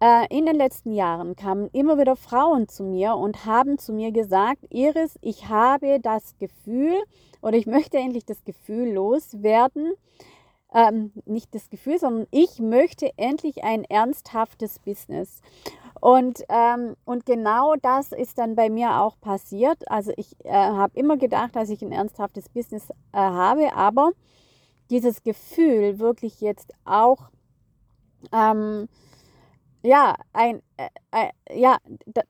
äh, 0.00 0.26
in 0.30 0.46
den 0.46 0.56
letzten 0.56 0.92
Jahren 0.92 1.36
kamen 1.36 1.68
immer 1.72 1.98
wieder 1.98 2.16
Frauen 2.16 2.68
zu 2.68 2.82
mir 2.82 3.14
und 3.14 3.44
haben 3.44 3.78
zu 3.78 3.92
mir 3.92 4.12
gesagt, 4.12 4.64
Iris, 4.70 5.18
ich 5.20 5.48
habe 5.48 6.00
das 6.00 6.36
Gefühl 6.38 6.96
oder 7.42 7.56
ich 7.56 7.66
möchte 7.66 7.98
endlich 7.98 8.24
das 8.24 8.44
Gefühl 8.44 8.92
loswerden, 8.92 9.92
ähm, 10.72 11.12
nicht 11.26 11.54
das 11.54 11.68
Gefühl, 11.68 11.98
sondern 11.98 12.26
ich 12.30 12.60
möchte 12.60 13.10
endlich 13.16 13.62
ein 13.64 13.84
ernsthaftes 13.84 14.78
Business. 14.78 15.42
Und, 15.98 16.44
ähm, 16.48 16.94
und 17.04 17.26
genau 17.26 17.74
das 17.82 18.12
ist 18.12 18.38
dann 18.38 18.54
bei 18.54 18.70
mir 18.70 19.00
auch 19.00 19.20
passiert. 19.20 19.90
Also 19.90 20.12
ich 20.16 20.34
äh, 20.44 20.50
habe 20.52 20.98
immer 20.98 21.16
gedacht, 21.16 21.56
dass 21.56 21.68
ich 21.68 21.82
ein 21.82 21.92
ernsthaftes 21.92 22.48
Business 22.48 22.90
äh, 23.12 23.18
habe, 23.18 23.74
aber 23.74 24.12
dieses 24.90 25.22
Gefühl 25.22 25.98
wirklich 25.98 26.40
jetzt 26.40 26.72
auch 26.84 27.30
ähm, 28.32 28.88
ja, 29.82 30.14
ein, 30.32 30.62
äh, 30.76 30.88
äh, 31.10 31.58
ja, 31.58 31.78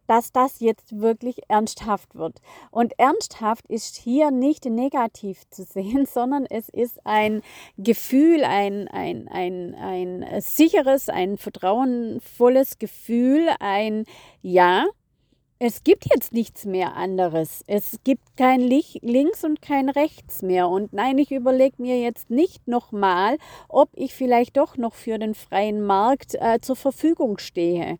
dass 0.06 0.32
das 0.32 0.60
jetzt 0.60 1.00
wirklich 1.00 1.40
ernsthaft 1.48 2.14
wird. 2.14 2.40
Und 2.70 2.98
ernsthaft 2.98 3.66
ist 3.68 3.96
hier 3.96 4.30
nicht 4.30 4.64
negativ 4.64 5.48
zu 5.50 5.64
sehen, 5.64 6.06
sondern 6.12 6.46
es 6.46 6.68
ist 6.68 7.04
ein 7.04 7.42
Gefühl, 7.76 8.44
ein, 8.44 8.88
ein, 8.88 9.28
ein, 9.28 9.74
ein 9.74 10.40
sicheres, 10.40 11.08
ein 11.08 11.38
vertrauenvolles 11.38 12.78
Gefühl, 12.78 13.48
ein 13.58 14.04
Ja, 14.42 14.86
es 15.62 15.84
gibt 15.84 16.06
jetzt 16.10 16.32
nichts 16.32 16.64
mehr 16.64 16.96
anderes. 16.96 17.62
Es 17.66 17.98
gibt 18.02 18.34
kein 18.38 18.62
Links 18.62 19.44
und 19.44 19.60
kein 19.60 19.90
Rechts 19.90 20.40
mehr. 20.40 20.70
Und 20.70 20.94
nein, 20.94 21.18
ich 21.18 21.30
überlege 21.30 21.82
mir 21.82 22.00
jetzt 22.00 22.30
nicht 22.30 22.66
nochmal, 22.66 23.36
ob 23.68 23.90
ich 23.92 24.14
vielleicht 24.14 24.56
doch 24.56 24.78
noch 24.78 24.94
für 24.94 25.18
den 25.18 25.34
freien 25.34 25.82
Markt 25.82 26.34
äh, 26.34 26.60
zur 26.62 26.76
Verfügung 26.76 27.36
stehe. 27.36 27.98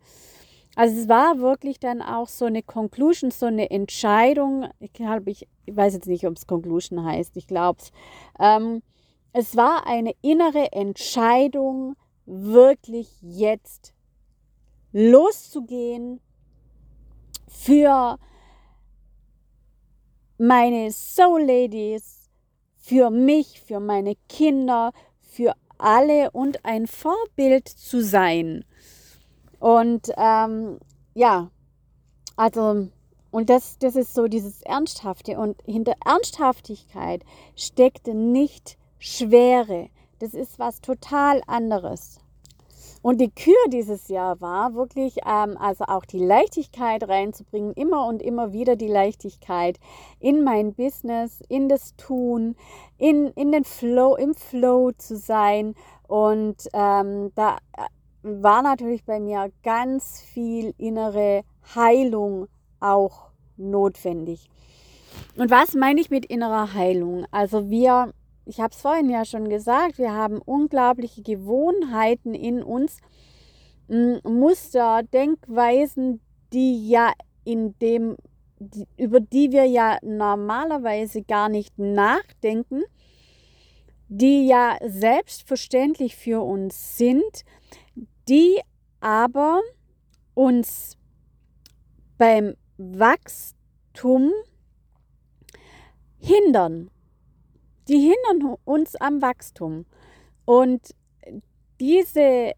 Also 0.75 1.03
es 1.03 1.09
war 1.11 1.41
wirklich 1.41 1.79
dann 1.79 2.01
auch 2.01 2.29
so 2.29 2.47
eine 2.47 2.63
Conclusion, 2.63 3.31
so 3.31 3.45
eine 3.45 3.71
Entscheidung. 3.71 4.67
Ich, 4.79 4.95
glaube, 4.95 5.31
ich, 5.31 5.47
ich 5.67 5.77
weiß 5.77 5.93
jetzt 5.93 6.09
nicht, 6.09 6.27
ob 6.27 6.37
es 6.37 6.47
Conclusion 6.47 7.05
heißt. 7.05 7.37
Ich 7.37 7.47
glaube 7.47 7.79
es. 7.83 7.93
Ähm, 8.41 8.81
es 9.35 9.55
war 9.55 9.87
eine 9.87 10.15
innere 10.23 10.73
Entscheidung, 10.73 11.95
wirklich 12.25 13.11
jetzt 13.21 13.93
loszugehen 14.93 16.21
für 17.51 18.19
meine 20.39 20.91
Soul 20.93 21.43
Ladies, 21.43 22.31
für 22.77 23.11
mich, 23.11 23.61
für 23.61 23.81
meine 23.81 24.15
Kinder, 24.29 24.93
für 25.21 25.55
alle 25.77 26.31
und 26.31 26.65
ein 26.65 26.87
Vorbild 26.87 27.69
zu 27.69 28.03
sein. 28.03 28.65
Und 29.59 30.11
ähm, 30.17 30.79
ja, 31.15 31.51
also, 32.37 32.89
und 33.31 33.51
das, 33.51 33.79
das 33.79 33.97
ist 33.97 34.15
so 34.15 34.27
dieses 34.27 34.63
Ernsthafte. 34.63 35.39
Und 35.39 35.59
hinter 35.67 35.95
Ernsthaftigkeit 36.05 37.23
steckt 37.57 38.07
nicht 38.07 38.79
Schwere. 38.99 39.91
Das 40.21 40.35
ist 40.35 40.59
was 40.59 40.81
total 40.81 41.43
anderes. 41.47 42.21
Und 43.03 43.21
die 43.21 43.31
Kür 43.31 43.57
dieses 43.69 44.09
Jahr 44.09 44.41
war 44.41 44.75
wirklich, 44.75 45.19
ähm, 45.27 45.57
also 45.59 45.85
auch 45.85 46.05
die 46.05 46.19
Leichtigkeit 46.19 47.09
reinzubringen, 47.09 47.73
immer 47.73 48.07
und 48.07 48.21
immer 48.21 48.53
wieder 48.53 48.77
die 48.77 48.89
Leichtigkeit 48.89 49.79
in 50.19 50.45
mein 50.45 50.75
Business, 50.75 51.41
in 51.49 51.69
das 51.69 51.97
Tun, 51.97 52.57
in, 52.99 53.29
in 53.29 53.53
den 53.53 53.65
Flow, 53.65 54.17
im 54.17 54.35
Flow 54.35 54.93
zu 54.93 55.17
sein. 55.17 55.75
Und 56.09 56.69
ähm, 56.75 57.33
da 57.35 57.57
äh, 57.77 57.85
war 58.23 58.63
natürlich 58.63 59.05
bei 59.05 59.19
mir 59.19 59.51
ganz 59.63 60.21
viel 60.21 60.75
innere 60.77 61.43
Heilung 61.75 62.49
auch 62.81 63.31
notwendig. 63.57 64.51
Und 65.37 65.51
was 65.51 65.75
meine 65.75 66.01
ich 66.01 66.11
mit 66.11 66.27
innerer 66.27 66.75
Heilung? 66.75 67.25
Also 67.31 67.71
wir 67.71 68.13
ich 68.51 68.61
habe 68.61 68.75
es 68.75 68.81
vorhin 68.81 69.09
ja 69.09 69.25
schon 69.25 69.49
gesagt, 69.49 69.99
wir 69.99 70.13
haben 70.13 70.41
unglaubliche 70.43 71.23
Gewohnheiten 71.23 72.35
in 72.35 72.65
uns, 72.65 72.99
Muster, 73.89 75.03
Denkweisen, 75.05 76.21
die 76.53 76.89
ja 76.89 77.13
in 77.45 77.79
dem, 77.79 78.17
die, 78.59 78.89
über 78.97 79.21
die 79.21 79.53
wir 79.53 79.67
ja 79.67 79.99
normalerweise 80.03 81.23
gar 81.23 81.49
nicht 81.49 81.79
nachdenken, 81.79 82.83
die 84.09 84.49
ja 84.49 84.77
selbstverständlich 84.85 86.17
für 86.17 86.41
uns 86.43 86.99
sind, 86.99 87.45
die 88.29 88.61
aber 89.01 89.61
uns 90.35 90.97
beim 92.19 92.55
Wachstum 92.79 94.33
hindern 96.19 96.91
die 97.91 97.99
hindern 97.99 98.57
uns 98.65 98.95
am 98.95 99.21
Wachstum. 99.21 99.85
Und 100.45 100.95
diese 101.81 102.53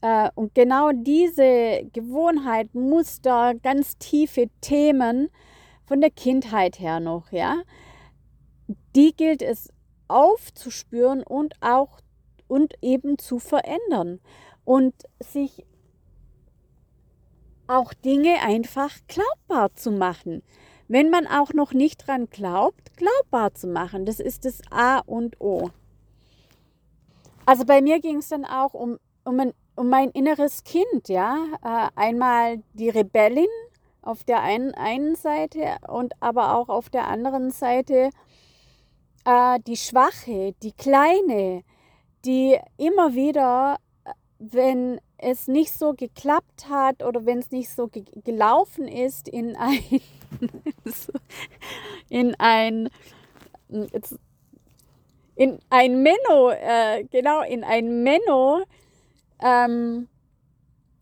äh, 0.00 0.30
und 0.34 0.54
genau 0.54 0.90
diese 0.92 1.88
Gewohnheit, 1.92 2.74
Muster, 2.74 3.54
ganz 3.54 3.96
tiefe 3.98 4.48
Themen 4.60 5.28
von 5.84 6.00
der 6.00 6.10
Kindheit 6.10 6.80
her 6.80 6.98
noch, 7.00 7.30
ja, 7.30 7.62
die 8.96 9.14
gilt 9.14 9.42
es 9.42 9.68
aufzuspüren 10.08 11.22
und 11.22 11.54
auch 11.60 12.00
und 12.48 12.74
eben 12.82 13.18
zu 13.18 13.38
verändern. 13.38 14.20
Und 14.64 14.94
sich 15.20 15.64
auch 17.66 17.94
Dinge 17.94 18.40
einfach 18.42 18.98
glaubbar 19.06 19.74
zu 19.74 19.92
machen 19.92 20.42
wenn 20.90 21.08
man 21.08 21.28
auch 21.28 21.52
noch 21.52 21.72
nicht 21.72 22.08
dran 22.08 22.28
glaubt, 22.30 22.96
glaubbar 22.96 23.54
zu 23.54 23.68
machen. 23.68 24.06
Das 24.06 24.18
ist 24.18 24.44
das 24.44 24.60
A 24.72 24.98
und 24.98 25.40
O. 25.40 25.70
Also 27.46 27.64
bei 27.64 27.80
mir 27.80 28.00
ging 28.00 28.16
es 28.16 28.28
dann 28.28 28.44
auch 28.44 28.74
um, 28.74 28.98
um, 29.24 29.38
ein, 29.38 29.52
um 29.76 29.88
mein 29.88 30.10
inneres 30.10 30.64
Kind, 30.64 31.08
ja. 31.08 31.46
Äh, 31.62 31.90
einmal 31.94 32.64
die 32.72 32.88
Rebellin 32.88 33.46
auf 34.02 34.24
der 34.24 34.42
einen, 34.42 34.74
einen 34.74 35.14
Seite 35.14 35.76
und 35.86 36.12
aber 36.18 36.56
auch 36.56 36.68
auf 36.68 36.90
der 36.90 37.06
anderen 37.06 37.52
Seite 37.52 38.10
äh, 39.24 39.60
die 39.68 39.76
Schwache, 39.76 40.56
die 40.60 40.72
Kleine, 40.72 41.62
die 42.24 42.58
immer 42.78 43.14
wieder, 43.14 43.76
äh, 44.04 44.10
wenn 44.40 45.00
es 45.18 45.46
nicht 45.46 45.72
so 45.72 45.92
geklappt 45.92 46.68
hat 46.68 47.04
oder 47.04 47.26
wenn 47.26 47.38
es 47.38 47.52
nicht 47.52 47.70
so 47.70 47.86
ge 47.86 48.02
gelaufen 48.24 48.88
ist, 48.88 49.28
in 49.28 49.54
ein 49.56 50.00
in 52.08 52.34
ein 52.38 52.88
in 55.36 55.58
ein 55.70 56.02
Menno, 56.02 56.50
äh, 56.50 57.04
genau, 57.10 57.42
in 57.42 57.64
ein 57.64 58.02
Menno 58.02 58.64
ähm, 59.42 60.08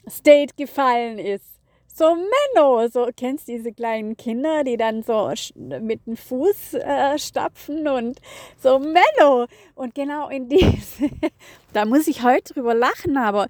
State 0.08 0.54
gefallen 0.56 1.18
ist 1.18 1.58
so 1.98 2.14
Menno, 2.14 2.86
so 2.88 3.08
kennst 3.14 3.48
diese 3.48 3.72
kleinen 3.72 4.16
Kinder, 4.16 4.62
die 4.62 4.76
dann 4.76 5.02
so 5.02 5.32
mit 5.56 6.06
dem 6.06 6.16
Fuß 6.16 6.74
äh, 6.74 7.18
stapfen 7.18 7.88
und 7.88 8.20
so 8.56 8.78
Menno. 8.78 9.46
Und 9.74 9.96
genau 9.96 10.28
in 10.28 10.48
diese, 10.48 11.10
da 11.72 11.84
muss 11.84 12.06
ich 12.06 12.22
heute 12.22 12.54
drüber 12.54 12.74
lachen, 12.74 13.16
aber 13.16 13.48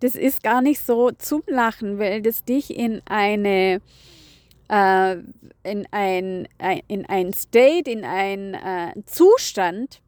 das 0.00 0.14
ist 0.14 0.42
gar 0.42 0.62
nicht 0.62 0.80
so 0.80 1.10
zum 1.10 1.42
Lachen, 1.46 1.98
weil 1.98 2.22
das 2.22 2.42
dich 2.42 2.74
in 2.74 3.02
eine 3.04 3.82
äh, 4.70 5.16
in 5.64 5.86
ein, 5.90 6.48
ein, 6.58 6.80
in 6.86 7.06
ein 7.06 7.32
State, 7.32 7.90
in 7.90 8.04
einen 8.04 8.54
äh, 8.54 8.92
Zustand 9.04 10.00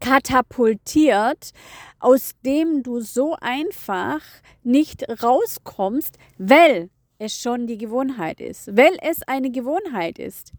katapultiert, 0.00 1.52
aus 1.98 2.32
dem 2.44 2.82
du 2.82 3.00
so 3.00 3.36
einfach 3.40 4.22
nicht 4.62 5.04
rauskommst, 5.22 6.16
weil 6.38 6.90
es 7.18 7.38
schon 7.38 7.66
die 7.66 7.76
Gewohnheit 7.76 8.40
ist, 8.40 8.74
weil 8.76 8.96
es 9.02 9.22
eine 9.22 9.50
Gewohnheit 9.50 10.18
ist. 10.18 10.52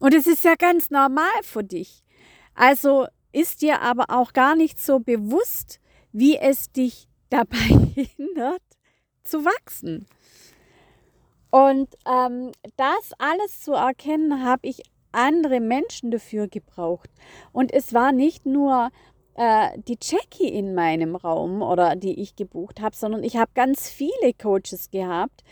Und 0.00 0.12
es 0.12 0.26
ist 0.26 0.44
ja 0.44 0.54
ganz 0.56 0.90
normal 0.90 1.42
für 1.42 1.62
dich. 1.62 2.02
Also 2.54 3.06
ist 3.32 3.62
dir 3.62 3.80
aber 3.80 4.06
auch 4.08 4.32
gar 4.32 4.56
nicht 4.56 4.80
so 4.80 4.98
bewusst, 4.98 5.80
wie 6.12 6.36
es 6.36 6.72
dich 6.72 7.08
dabei 7.30 7.56
hindert 8.16 8.62
zu 9.22 9.44
wachsen. 9.44 10.06
Und 11.54 11.88
ähm, 12.04 12.50
das 12.76 13.12
alles 13.18 13.60
zu 13.60 13.74
erkennen, 13.74 14.44
habe 14.44 14.66
ich 14.66 14.82
andere 15.12 15.60
Menschen 15.60 16.10
dafür 16.10 16.48
gebraucht. 16.48 17.08
Und 17.52 17.72
es 17.72 17.94
war 17.94 18.10
nicht 18.10 18.44
nur 18.44 18.90
äh, 19.36 19.68
die 19.86 19.96
Jackie 20.02 20.48
in 20.48 20.74
meinem 20.74 21.14
Raum 21.14 21.62
oder 21.62 21.94
die 21.94 22.20
ich 22.20 22.34
gebucht 22.34 22.80
habe, 22.80 22.96
sondern 22.96 23.22
ich 23.22 23.36
habe 23.36 23.52
ganz 23.54 23.88
viele 23.88 24.34
Coaches 24.36 24.90
gehabt, 24.90 25.44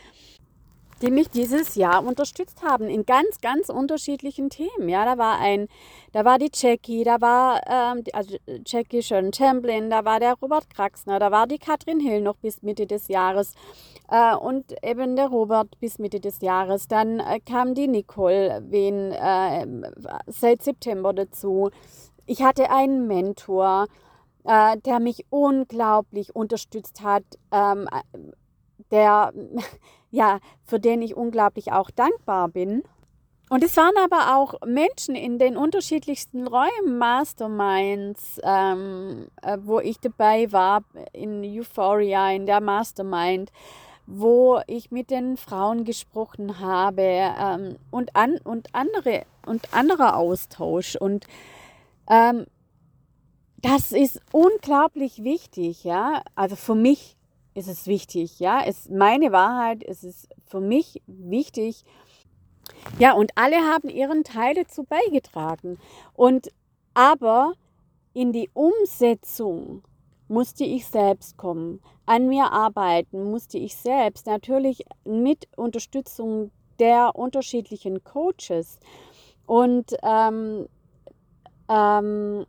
die 1.02 1.10
mich 1.10 1.28
dieses 1.30 1.74
Jahr 1.74 2.04
unterstützt 2.04 2.62
haben 2.62 2.88
in 2.88 3.04
ganz, 3.04 3.40
ganz 3.40 3.68
unterschiedlichen 3.68 4.50
Themen. 4.50 4.88
Ja, 4.88 5.04
da 5.04 5.18
war 5.18 5.38
ein, 5.40 5.66
da 6.12 6.24
war 6.24 6.38
die 6.38 6.50
Jackie, 6.52 7.02
da 7.02 7.20
war 7.20 7.60
ähm, 7.66 8.04
also 8.12 8.36
Jackie 8.64 9.02
Schön 9.02 9.32
Champlin, 9.32 9.90
da 9.90 10.04
war 10.04 10.20
der 10.20 10.34
Robert 10.40 10.70
Kraxner, 10.70 11.18
da 11.18 11.30
war 11.30 11.46
die 11.46 11.58
Katrin 11.58 11.98
Hill 11.98 12.20
noch 12.20 12.36
bis 12.36 12.62
Mitte 12.62 12.86
des 12.86 13.08
Jahres 13.08 13.54
äh, 14.08 14.34
und 14.36 14.74
eben 14.84 15.16
der 15.16 15.26
Robert 15.26 15.78
bis 15.80 15.98
Mitte 15.98 16.20
des 16.20 16.40
Jahres. 16.40 16.86
Dann 16.86 17.18
äh, 17.18 17.40
kam 17.40 17.74
die 17.74 17.88
Nicole 17.88 18.62
Wen 18.68 19.10
äh, 19.10 19.66
seit 20.28 20.62
September 20.62 21.12
dazu. 21.12 21.70
Ich 22.26 22.42
hatte 22.42 22.70
einen 22.70 23.08
Mentor, 23.08 23.86
äh, 24.44 24.78
der 24.78 25.00
mich 25.00 25.26
unglaublich 25.30 26.36
unterstützt 26.36 27.02
hat, 27.02 27.24
ähm, 27.50 27.88
der 28.90 29.32
ja, 30.12 30.38
für 30.64 30.78
den 30.78 31.02
ich 31.02 31.16
unglaublich 31.16 31.72
auch 31.72 31.90
dankbar 31.90 32.48
bin. 32.48 32.84
und 33.50 33.64
es 33.64 33.76
waren 33.76 33.96
aber 34.02 34.36
auch 34.36 34.54
Menschen 34.64 35.14
in 35.14 35.38
den 35.38 35.56
unterschiedlichsten 35.56 36.46
Räumen, 36.46 36.98
Masterminds, 36.98 38.40
ähm, 38.44 39.26
äh, 39.42 39.58
wo 39.60 39.80
ich 39.80 39.98
dabei 40.00 40.50
war, 40.52 40.84
in 41.12 41.42
Euphoria, 41.44 42.30
in 42.30 42.46
der 42.46 42.60
Mastermind, 42.60 43.50
wo 44.06 44.60
ich 44.66 44.90
mit 44.90 45.10
den 45.10 45.36
Frauen 45.36 45.84
gesprochen 45.84 46.60
habe 46.60 47.02
ähm, 47.02 47.76
und, 47.90 48.16
an, 48.16 48.38
und, 48.44 48.68
andere, 48.74 49.24
und 49.46 49.74
anderer 49.74 50.16
Austausch. 50.16 50.96
Und 50.96 51.26
ähm, 52.08 52.46
das 53.58 53.92
ist 53.92 54.20
unglaublich 54.32 55.24
wichtig, 55.24 55.84
ja. 55.84 56.22
Also 56.34 56.56
für 56.56 56.74
mich 56.74 57.16
ist 57.54 57.68
es 57.68 57.86
wichtig, 57.86 58.40
ja. 58.40 58.62
Es 58.64 58.88
meine 58.88 59.32
Wahrheit, 59.32 59.82
es 59.82 60.04
ist 60.04 60.28
für 60.46 60.60
mich 60.60 61.02
wichtig, 61.06 61.84
ja, 62.98 63.12
und 63.12 63.32
alle 63.36 63.56
haben 63.56 63.88
ihren 63.88 64.24
Teil 64.24 64.54
dazu 64.54 64.84
beigetragen. 64.84 65.78
Und 66.14 66.52
aber 66.94 67.54
in 68.14 68.32
die 68.32 68.50
Umsetzung 68.52 69.82
musste 70.28 70.64
ich 70.64 70.86
selbst 70.86 71.36
kommen. 71.36 71.80
An 72.06 72.28
mir 72.28 72.52
arbeiten 72.52 73.30
musste 73.30 73.58
ich 73.58 73.76
selbst. 73.76 74.26
Natürlich 74.26 74.84
mit 75.04 75.48
Unterstützung 75.56 76.50
der 76.78 77.16
unterschiedlichen 77.16 78.02
Coaches. 78.04 78.78
Und 79.46 79.94
ähm, 80.02 80.66
ähm, 81.68 82.46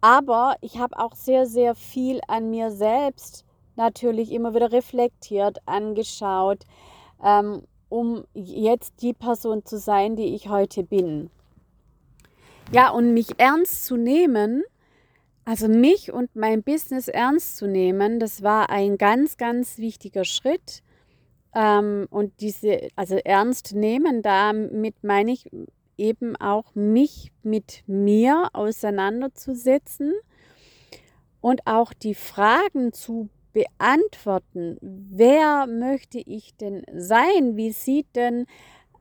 aber 0.00 0.56
ich 0.60 0.78
habe 0.78 0.98
auch 0.98 1.14
sehr, 1.14 1.46
sehr 1.46 1.74
viel 1.74 2.20
an 2.28 2.50
mir 2.50 2.70
selbst 2.70 3.44
natürlich 3.76 4.32
immer 4.32 4.54
wieder 4.54 4.72
reflektiert, 4.72 5.58
angeschaut. 5.66 6.64
Ähm, 7.22 7.62
um 7.88 8.24
jetzt 8.34 9.02
die 9.02 9.14
Person 9.14 9.64
zu 9.64 9.78
sein, 9.78 10.16
die 10.16 10.34
ich 10.34 10.48
heute 10.48 10.82
bin. 10.82 11.30
Ja, 12.70 12.90
und 12.90 13.14
mich 13.14 13.38
ernst 13.38 13.86
zu 13.86 13.96
nehmen, 13.96 14.62
also 15.44 15.68
mich 15.68 16.12
und 16.12 16.36
mein 16.36 16.62
Business 16.62 17.08
ernst 17.08 17.56
zu 17.56 17.66
nehmen, 17.66 18.20
das 18.20 18.42
war 18.42 18.68
ein 18.68 18.98
ganz, 18.98 19.38
ganz 19.38 19.78
wichtiger 19.78 20.24
Schritt. 20.24 20.82
Ähm, 21.54 22.06
und 22.10 22.40
diese, 22.40 22.88
also 22.94 23.16
ernst 23.16 23.74
nehmen, 23.74 24.20
damit 24.20 25.02
meine 25.02 25.32
ich 25.32 25.48
eben 25.98 26.36
auch 26.36 26.74
mich 26.74 27.32
mit 27.42 27.82
mir 27.86 28.48
auseinanderzusetzen 28.52 30.14
und 31.40 31.66
auch 31.66 31.92
die 31.92 32.14
Fragen 32.14 32.92
zu 32.92 33.28
beantworten, 33.52 34.78
wer 34.80 35.66
möchte 35.66 36.18
ich 36.18 36.56
denn 36.56 36.82
sein? 36.94 37.56
Wie 37.56 37.72
sieht 37.72 38.06
denn 38.14 38.46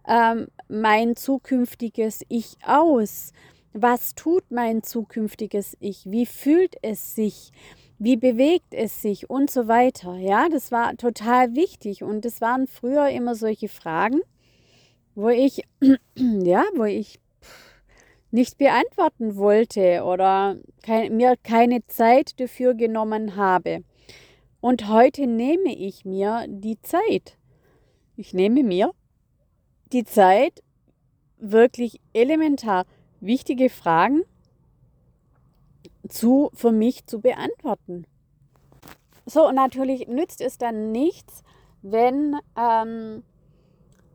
ähm, 0.07 0.47
mein 0.67 1.15
zukünftiges 1.15 2.23
Ich 2.29 2.57
aus? 2.65 3.33
Was 3.73 4.15
tut 4.15 4.49
mein 4.49 4.81
zukünftiges 4.81 5.77
Ich? 5.79 6.05
Wie 6.09 6.25
fühlt 6.25 6.75
es 6.81 7.15
sich? 7.15 7.51
Wie 7.99 8.15
bewegt 8.15 8.73
es 8.73 9.01
sich 9.01 9.29
und 9.29 9.49
so 9.51 9.67
weiter? 9.67 10.15
Ja, 10.15 10.49
das 10.49 10.71
war 10.71 10.95
total 10.97 11.55
wichtig 11.55 12.03
und 12.03 12.25
es 12.25 12.41
waren 12.41 12.67
früher 12.67 13.09
immer 13.09 13.35
solche 13.35 13.67
Fragen, 13.67 14.21
wo 15.17 15.29
ich 15.29 15.63
ja, 16.15 16.63
wo 16.75 16.83
ich 16.83 17.19
nicht 18.29 18.57
beantworten 18.59 19.35
wollte 19.35 20.03
oder 20.03 20.57
kein, 20.83 21.17
mir 21.17 21.35
keine 21.41 21.85
Zeit 21.87 22.39
dafür 22.39 22.75
genommen 22.75 23.35
habe. 23.35 23.83
Und 24.61 24.87
heute 24.87 25.25
nehme 25.25 25.75
ich 25.75 26.05
mir 26.05 26.45
die 26.47 26.79
Zeit. 26.81 27.37
Ich 28.15 28.33
nehme 28.33 28.63
mir 28.63 28.91
die 29.91 30.03
Zeit, 30.03 30.63
wirklich 31.39 31.99
elementar 32.13 32.85
wichtige 33.19 33.69
Fragen 33.69 34.23
zu, 36.07 36.51
für 36.53 36.71
mich 36.71 37.07
zu 37.07 37.21
beantworten. 37.21 38.05
So, 39.25 39.47
und 39.47 39.55
natürlich 39.55 40.07
nützt 40.07 40.41
es 40.41 40.57
dann 40.57 40.91
nichts, 40.91 41.43
wenn, 41.81 42.35
ähm, 42.55 43.23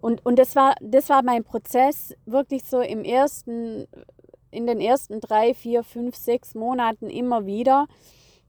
und, 0.03 0.27
und 0.27 0.37
das, 0.37 0.57
war, 0.57 0.75
das 0.81 1.09
war 1.11 1.23
mein 1.23 1.45
Prozess 1.45 2.13
wirklich 2.27 2.65
so 2.65 2.81
im 2.81 3.05
ersten, 3.05 3.87
in 4.51 4.67
den 4.67 4.81
ersten 4.81 5.21
drei, 5.21 5.55
vier, 5.55 5.85
fünf, 5.85 6.17
sechs 6.17 6.57
Monaten 6.57 7.09
immer 7.09 7.47
wieder. 7.47 7.87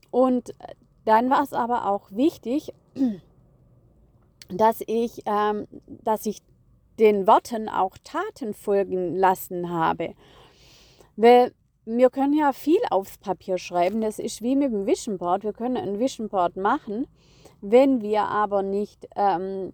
Und 0.10 0.56
dann 1.06 1.30
war 1.30 1.44
es 1.44 1.54
aber 1.54 1.88
auch 1.88 2.12
wichtig, 2.12 2.74
dass 4.50 4.82
ich, 4.88 5.22
ähm, 5.28 5.68
dass 5.88 6.26
ich 6.26 6.42
den 6.98 7.28
Worten 7.28 7.70
auch 7.70 7.98
Taten 8.04 8.56
folgen 8.56 9.16
lassen 9.16 9.70
habe. 9.70 10.16
Weil 11.18 11.54
wir 11.86 12.10
können 12.10 12.34
ja 12.34 12.52
viel 12.52 12.82
aufs 12.90 13.20
Papier 13.20 13.60
schreiben, 13.60 14.02
das 14.02 14.18
ist 14.18 14.42
wie 14.42 14.56
mit 14.56 14.74
dem 14.74 14.88
Vision 14.88 15.20
Board. 15.20 15.44
Wir 15.44 15.54
können 15.54 15.78
ein 15.78 16.00
Vision 16.00 16.30
Board 16.30 16.56
machen, 16.56 17.06
wenn 17.62 18.02
wir 18.02 18.24
aber 18.24 18.64
nicht, 18.64 19.08
ähm, 19.16 19.74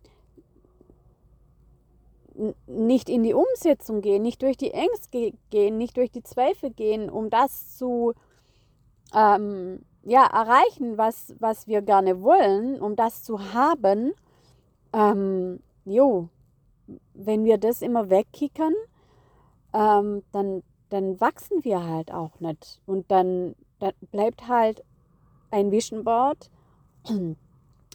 nicht 2.67 3.09
in 3.09 3.23
die 3.23 3.33
Umsetzung 3.33 4.01
gehen, 4.01 4.21
nicht 4.21 4.41
durch 4.41 4.57
die 4.57 4.71
Ängste 4.71 5.33
gehen, 5.49 5.77
nicht 5.77 5.97
durch 5.97 6.11
die 6.11 6.23
Zweifel 6.23 6.71
gehen, 6.71 7.09
um 7.09 7.29
das 7.29 7.77
zu, 7.77 8.13
ähm, 9.13 9.81
ja, 10.03 10.25
erreichen, 10.25 10.97
was, 10.97 11.35
was 11.39 11.67
wir 11.67 11.81
gerne 11.81 12.21
wollen, 12.21 12.81
um 12.81 12.95
das 12.95 13.23
zu 13.23 13.53
haben, 13.53 14.13
ähm, 14.93 15.59
jo, 15.85 16.29
wenn 17.13 17.43
wir 17.45 17.57
das 17.57 17.81
immer 17.81 18.09
wegkickern, 18.09 18.73
ähm, 19.73 20.23
dann, 20.31 20.63
dann 20.89 21.19
wachsen 21.19 21.63
wir 21.63 21.85
halt 21.85 22.11
auch 22.11 22.39
nicht. 22.39 22.81
Und 22.85 23.11
dann, 23.11 23.55
dann 23.79 23.93
bleibt 24.11 24.47
halt 24.47 24.83
ein 25.51 25.71
Vision 25.71 26.03
Board 26.03 26.49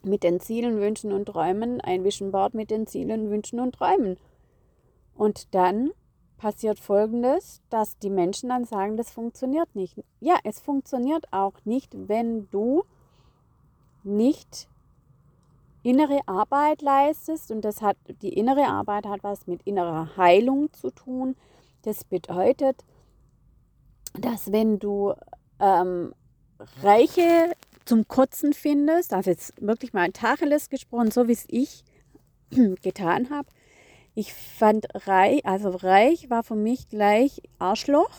mit 0.04 0.22
den 0.22 0.40
Zielen, 0.40 0.78
Wünschen 0.78 1.12
und 1.12 1.26
Träumen, 1.26 1.80
ein 1.80 2.04
Vision 2.04 2.30
Board 2.30 2.54
mit 2.54 2.70
den 2.70 2.86
Zielen, 2.86 3.30
Wünschen 3.30 3.60
und 3.60 3.74
Träumen. 3.74 4.18
Und 5.14 5.54
dann 5.54 5.90
passiert 6.36 6.78
Folgendes, 6.78 7.62
dass 7.70 7.98
die 7.98 8.10
Menschen 8.10 8.48
dann 8.50 8.64
sagen, 8.64 8.96
das 8.96 9.10
funktioniert 9.10 9.74
nicht. 9.74 10.02
Ja, 10.20 10.36
es 10.44 10.60
funktioniert 10.60 11.32
auch 11.32 11.54
nicht, 11.64 11.92
wenn 12.08 12.48
du 12.50 12.84
nicht 14.02 14.68
innere 15.82 16.20
Arbeit 16.26 16.82
leistest 16.82 17.50
und 17.50 17.62
das 17.62 17.82
hat 17.82 17.96
die 18.22 18.32
innere 18.32 18.66
Arbeit 18.66 19.06
hat 19.06 19.22
was 19.22 19.46
mit 19.46 19.62
innerer 19.64 20.16
Heilung 20.16 20.72
zu 20.72 20.90
tun. 20.90 21.36
Das 21.82 22.04
bedeutet, 22.04 22.84
dass 24.14 24.50
wenn 24.50 24.78
du 24.78 25.12
ähm, 25.60 26.14
Reiche 26.82 27.52
zum 27.84 28.08
Kotzen 28.08 28.54
findest, 28.54 29.12
also 29.12 29.30
jetzt 29.30 29.52
wirklich 29.60 29.92
mal 29.92 30.10
Tacheles 30.10 30.70
gesprochen, 30.70 31.10
so 31.10 31.28
wie 31.28 31.32
es 31.32 31.44
ich 31.48 31.84
getan 32.82 33.28
habe, 33.30 33.48
ich 34.14 34.32
fand 34.32 34.86
reich, 35.06 35.44
also 35.44 35.70
reich 35.70 36.30
war 36.30 36.42
für 36.42 36.54
mich 36.54 36.88
gleich 36.88 37.42
Arschloch. 37.58 38.10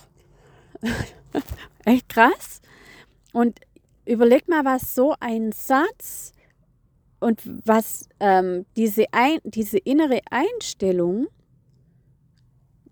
Echt 1.86 2.10
krass. 2.10 2.62
Und 3.32 3.60
überleg 4.06 4.48
mal, 4.48 4.66
was 4.66 4.94
so 4.94 5.16
ein 5.20 5.52
Satz 5.52 6.34
und 7.20 7.42
was 7.66 8.10
ähm, 8.20 8.66
diese, 8.76 9.06
ein, 9.12 9.40
diese 9.44 9.78
innere 9.78 10.22
Einstellung 10.30 11.28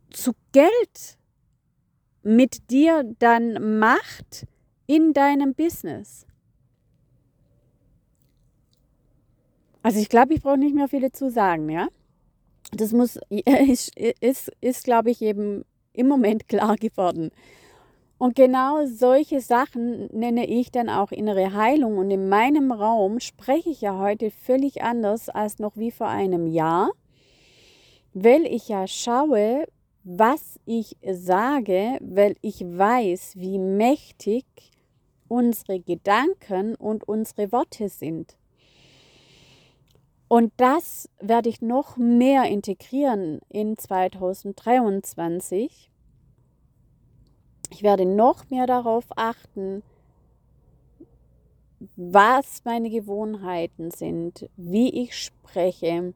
zu 0.10 0.34
Geld 0.52 1.18
mit 2.24 2.70
dir 2.72 3.04
dann 3.20 3.80
macht 3.80 4.48
in 4.88 5.14
deinem 5.14 5.54
Business. 5.54 6.26
Also 9.82 10.00
ich 10.00 10.08
glaube, 10.08 10.34
ich 10.34 10.42
brauche 10.42 10.58
nicht 10.58 10.74
mehr 10.76 10.88
viele 10.88 11.12
zu 11.12 11.30
sagen, 11.30 11.70
ja? 11.70 11.90
Das 12.76 12.92
muss, 12.92 13.20
ist, 13.30 13.98
ist, 13.98 14.52
ist 14.62 14.84
glaube 14.84 15.12
ich, 15.12 15.22
eben 15.22 15.64
im 15.94 16.08
Moment 16.08 16.48
klar 16.48 16.76
geworden. 16.76 17.32
Und 18.18 18.36
genau 18.36 18.86
solche 18.86 19.42
Sachen 19.42 20.08
nenne 20.14 20.46
ich 20.46 20.72
dann 20.72 20.90
auch 20.90 21.12
innere 21.12 21.54
Heilung. 21.54 21.98
Und 21.98 22.10
in 22.10 22.30
meinem 22.30 22.72
Raum 22.72 23.20
spreche 23.20 23.70
ich 23.70 23.82
ja 23.82 24.00
heute 24.00 24.32
völlig 24.32 24.82
anders 24.82 25.30
als 25.30 25.60
noch 25.60 25.76
wie 25.76 25.92
vor 25.92 26.08
einem 26.08 26.48
Jahr, 26.48 26.92
weil 28.14 28.46
ich 28.46 28.70
ja 28.70 28.88
schaue, 28.88 29.66
was 30.06 30.60
ich 30.66 30.96
sage, 31.12 31.98
weil 32.02 32.36
ich 32.42 32.62
weiß, 32.62 33.34
wie 33.36 33.58
mächtig 33.58 34.46
unsere 35.28 35.80
Gedanken 35.80 36.76
und 36.76 37.08
unsere 37.08 37.52
Worte 37.52 37.90
sind. 37.90 38.38
Und 40.34 40.52
das 40.58 41.10
werde 41.20 41.48
ich 41.48 41.62
noch 41.62 41.96
mehr 41.96 42.46
integrieren 42.46 43.40
in 43.50 43.78
2023. 43.78 45.92
Ich 47.70 47.84
werde 47.84 48.08
noch 48.08 48.50
mehr 48.50 48.66
darauf 48.66 49.06
achten, 49.16 49.84
was 51.96 52.66
meine 52.66 52.90
Gewohnheiten 52.90 53.92
sind, 53.92 54.50
wie 54.58 55.04
ich 55.04 55.16
spreche, 55.16 56.16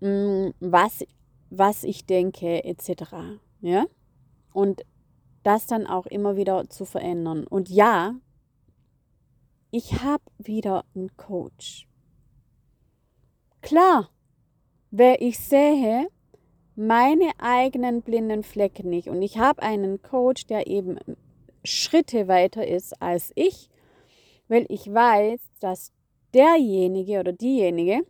mm, 0.00 0.48
was, 0.60 1.06
was 1.48 1.84
ich 1.84 2.04
denke, 2.04 2.64
etc. 2.64 3.14
Ja? 3.62 3.86
Und 4.52 4.82
das 5.42 5.66
dann 5.66 5.86
auch 5.86 6.04
immer 6.04 6.36
wieder 6.36 6.68
zu 6.68 6.84
verändern. 6.84 7.46
Und 7.46 7.70
ja, 7.70 8.14
ich 9.70 10.02
habe 10.02 10.24
wieder 10.36 10.84
einen 10.94 11.16
Coach. 11.16 11.88
Klar, 13.62 14.10
wer 14.90 15.22
ich 15.22 15.38
sehe, 15.38 16.08
meine 16.74 17.30
eigenen 17.38 18.02
blinden 18.02 18.42
Flecken 18.42 18.90
nicht. 18.90 19.08
Und 19.08 19.22
ich 19.22 19.38
habe 19.38 19.62
einen 19.62 20.02
Coach, 20.02 20.46
der 20.46 20.66
eben 20.66 20.98
Schritte 21.64 22.28
weiter 22.28 22.66
ist 22.66 23.00
als 23.00 23.30
ich, 23.36 23.70
weil 24.48 24.66
ich 24.68 24.92
weiß, 24.92 25.40
dass 25.60 25.92
derjenige 26.34 27.20
oder 27.20 27.32
diejenige 27.32 28.00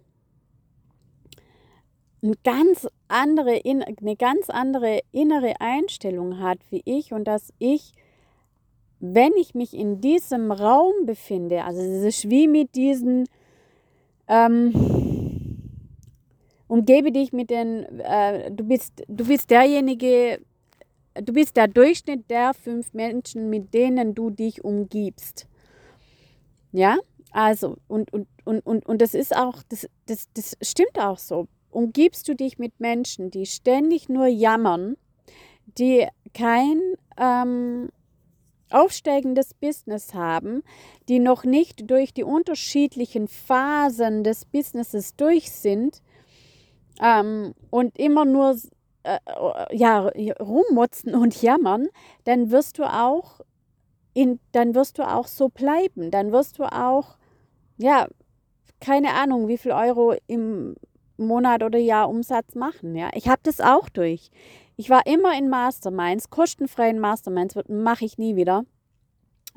eine 2.22 2.34
ganz 2.44 2.86
andere, 3.08 3.60
eine 3.64 4.16
ganz 4.16 4.48
andere 4.48 5.00
innere 5.10 5.60
Einstellung 5.60 6.38
hat 6.38 6.58
wie 6.70 6.82
ich 6.84 7.12
und 7.12 7.24
dass 7.24 7.52
ich, 7.58 7.92
wenn 9.00 9.32
ich 9.34 9.54
mich 9.54 9.74
in 9.74 10.00
diesem 10.00 10.52
Raum 10.52 11.04
befinde, 11.04 11.64
also 11.64 11.80
es 11.80 12.04
ist 12.04 12.30
wie 12.30 12.46
mit 12.46 12.74
diesen, 12.76 13.28
ähm, 14.28 15.11
umgebe 16.72 17.12
dich 17.12 17.34
mit 17.34 17.50
den, 17.50 17.84
äh, 18.00 18.50
du, 18.50 18.64
bist, 18.64 19.02
du 19.06 19.26
bist 19.26 19.50
derjenige, 19.50 20.40
du 21.14 21.34
bist 21.34 21.58
der 21.58 21.68
Durchschnitt 21.68 22.30
der 22.30 22.54
fünf 22.54 22.94
Menschen, 22.94 23.50
mit 23.50 23.74
denen 23.74 24.14
du 24.14 24.30
dich 24.30 24.64
umgibst. 24.64 25.46
Ja, 26.72 26.96
also, 27.30 27.76
und, 27.88 28.10
und, 28.14 28.26
und, 28.46 28.64
und, 28.64 28.86
und 28.86 29.02
das 29.02 29.12
ist 29.12 29.36
auch, 29.36 29.62
das, 29.68 29.86
das, 30.06 30.28
das 30.32 30.56
stimmt 30.62 30.98
auch 30.98 31.18
so. 31.18 31.46
Umgibst 31.70 32.26
du 32.28 32.34
dich 32.34 32.58
mit 32.58 32.80
Menschen, 32.80 33.30
die 33.30 33.44
ständig 33.44 34.08
nur 34.08 34.26
jammern, 34.26 34.96
die 35.76 36.06
kein 36.32 36.80
ähm, 37.18 37.90
aufsteigendes 38.70 39.52
Business 39.52 40.14
haben, 40.14 40.62
die 41.10 41.18
noch 41.18 41.44
nicht 41.44 41.90
durch 41.90 42.14
die 42.14 42.24
unterschiedlichen 42.24 43.28
Phasen 43.28 44.24
des 44.24 44.46
Businesses 44.46 45.16
durch 45.16 45.50
sind 45.52 46.00
ähm, 47.00 47.54
und 47.70 47.98
immer 47.98 48.24
nur 48.24 48.56
äh, 49.04 49.18
ja, 49.76 50.08
rummotzen 50.40 51.14
und 51.14 51.40
jammern, 51.40 51.88
dann 52.24 52.50
wirst 52.50 52.78
du 52.78 52.84
auch 52.84 53.40
in, 54.14 54.40
dann 54.52 54.74
wirst 54.74 54.98
du 54.98 55.08
auch 55.08 55.26
so 55.26 55.48
bleiben. 55.48 56.10
Dann 56.10 56.32
wirst 56.32 56.58
du 56.58 56.64
auch, 56.64 57.16
ja, 57.78 58.06
keine 58.80 59.14
Ahnung, 59.14 59.48
wie 59.48 59.58
viel 59.58 59.72
Euro 59.72 60.14
im 60.26 60.76
Monat 61.16 61.62
oder 61.62 61.78
Jahr 61.78 62.08
Umsatz 62.08 62.54
machen. 62.54 62.94
Ja, 62.94 63.10
ich 63.14 63.28
habe 63.28 63.40
das 63.42 63.60
auch 63.60 63.88
durch. 63.88 64.30
Ich 64.76 64.90
war 64.90 65.06
immer 65.06 65.36
in 65.36 65.48
Masterminds, 65.48 66.30
kostenfreien 66.30 66.98
Masterminds, 66.98 67.56
mache 67.68 68.04
ich 68.04 68.18
nie 68.18 68.36
wieder. 68.36 68.64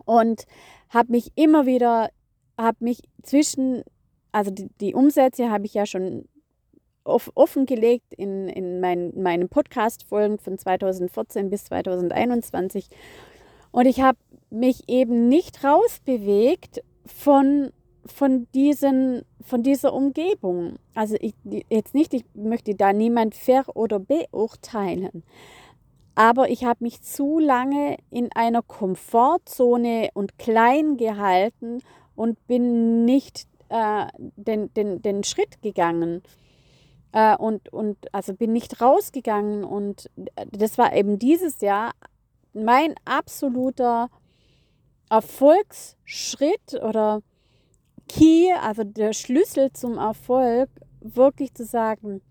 Und 0.06 0.46
habe 0.90 1.12
mich 1.12 1.32
immer 1.36 1.66
wieder, 1.66 2.10
habe 2.58 2.78
mich 2.80 3.02
zwischen, 3.24 3.84
also 4.32 4.52
die, 4.52 4.70
die 4.82 4.94
Umsätze 4.94 5.50
habe 5.50 5.66
ich 5.66 5.74
ja 5.74 5.86
schon 5.86 6.28
offengelegt 7.06 8.14
in, 8.14 8.50
in 8.50 8.80
mein, 8.80 9.14
meinen 9.16 9.48
Podcast-Folgen 9.48 10.40
von 10.40 10.58
2014 10.58 11.50
bis 11.50 11.66
2021. 11.66 12.90
Und 13.72 13.86
ich 13.86 14.02
habe 14.02 14.18
mich 14.50 14.84
eben 14.88 15.28
nicht 15.28 15.64
rausbewegt 15.64 16.84
von, 17.06 17.72
von, 18.06 18.48
diesen, 18.54 19.24
von 19.42 19.64
dieser 19.64 19.94
Umgebung. 19.94 20.78
Also 20.94 21.16
ich, 21.20 21.34
jetzt 21.70 21.94
nicht, 21.94 22.14
ich 22.14 22.26
möchte 22.34 22.76
da 22.76 22.94
niemand 22.94 23.36
ver- 23.36 23.76
oder 23.76 24.00
beurteilen. 24.00 25.24
Aber 26.16 26.50
ich 26.50 26.64
habe 26.64 26.84
mich 26.84 27.02
zu 27.02 27.40
lange 27.40 27.98
in 28.10 28.30
einer 28.34 28.62
Komfortzone 28.62 30.10
und 30.14 30.38
klein 30.40 30.96
gehalten 30.96 31.80
und 32.16 32.48
bin 32.48 33.04
nicht 33.04 33.48
äh, 33.68 34.06
den, 34.18 34.74
den, 34.74 35.02
den 35.02 35.24
Schritt 35.24 35.62
gegangen. 35.62 36.24
Äh, 37.16 37.38
und, 37.38 37.72
und 37.72 38.14
also 38.14 38.34
bin 38.34 38.52
nicht 38.52 38.82
rausgegangen. 38.82 39.64
Und 39.64 40.12
das 40.52 40.78
war 40.78 40.94
eben 40.94 41.18
dieses 41.18 41.62
Jahr 41.62 41.94
mein 42.54 42.94
absoluter 43.06 44.10
Erfolgsschritt 45.10 46.74
oder 46.82 47.22
Key, 48.10 48.52
also 48.62 48.84
der 48.84 49.14
Schlüssel 49.14 49.72
zum 49.72 49.98
Erfolg, 49.98 50.70
wirklich 51.00 51.54
zu 51.54 51.64
sagen, 51.64 52.22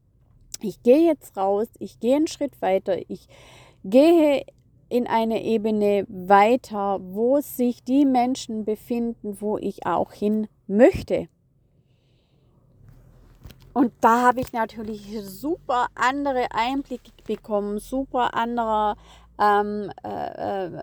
ich 0.61 0.83
gehe 0.83 1.07
jetzt 1.07 1.37
raus, 1.37 1.69
ich 1.79 1.99
gehe 1.99 2.17
einen 2.17 2.27
Schritt 2.27 2.61
weiter, 2.61 2.99
ich 3.09 3.27
gehe 3.85 4.45
in 4.89 5.07
eine 5.07 5.43
Ebene 5.43 6.05
weiter, 6.09 7.01
wo 7.01 7.41
sich 7.41 7.83
die 7.85 8.05
Menschen 8.05 8.65
befinden, 8.65 9.41
wo 9.41 9.57
ich 9.57 9.87
auch 9.87 10.13
hin 10.13 10.47
möchte. 10.67 11.29
Und 13.75 13.93
da 14.01 14.23
habe 14.23 14.41
ich 14.41 14.53
natürlich 14.53 15.21
super 15.21 15.89
andere 15.97 16.47
Einblicke 16.53 17.11
bekommen, 17.27 17.81
super 17.81 18.33
andere 18.35 18.97
ähm, 19.39 19.91
äh, 20.05 20.67
äh, 20.67 20.83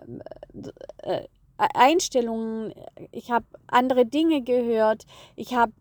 äh, 1.02 1.26
Einstellungen, 1.56 2.74
ich 3.10 3.30
habe 3.30 3.46
andere 3.66 4.04
Dinge 4.04 4.42
gehört, 4.42 5.04
ich 5.36 5.54
habe 5.54 5.72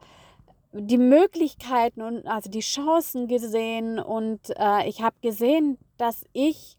die 0.72 0.98
Möglichkeiten 0.98 2.02
und 2.02 2.26
also 2.28 2.50
die 2.50 2.62
Chancen 2.62 3.28
gesehen. 3.28 4.00
Und 4.00 4.52
äh, 4.58 4.88
ich 4.88 5.02
habe 5.02 5.18
gesehen, 5.22 5.78
dass 5.98 6.24
ich 6.32 6.78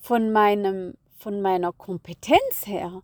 von 0.00 0.32
meinem 0.32 0.94
von 1.18 1.42
meiner 1.42 1.72
Kompetenz 1.72 2.66
her 2.66 3.02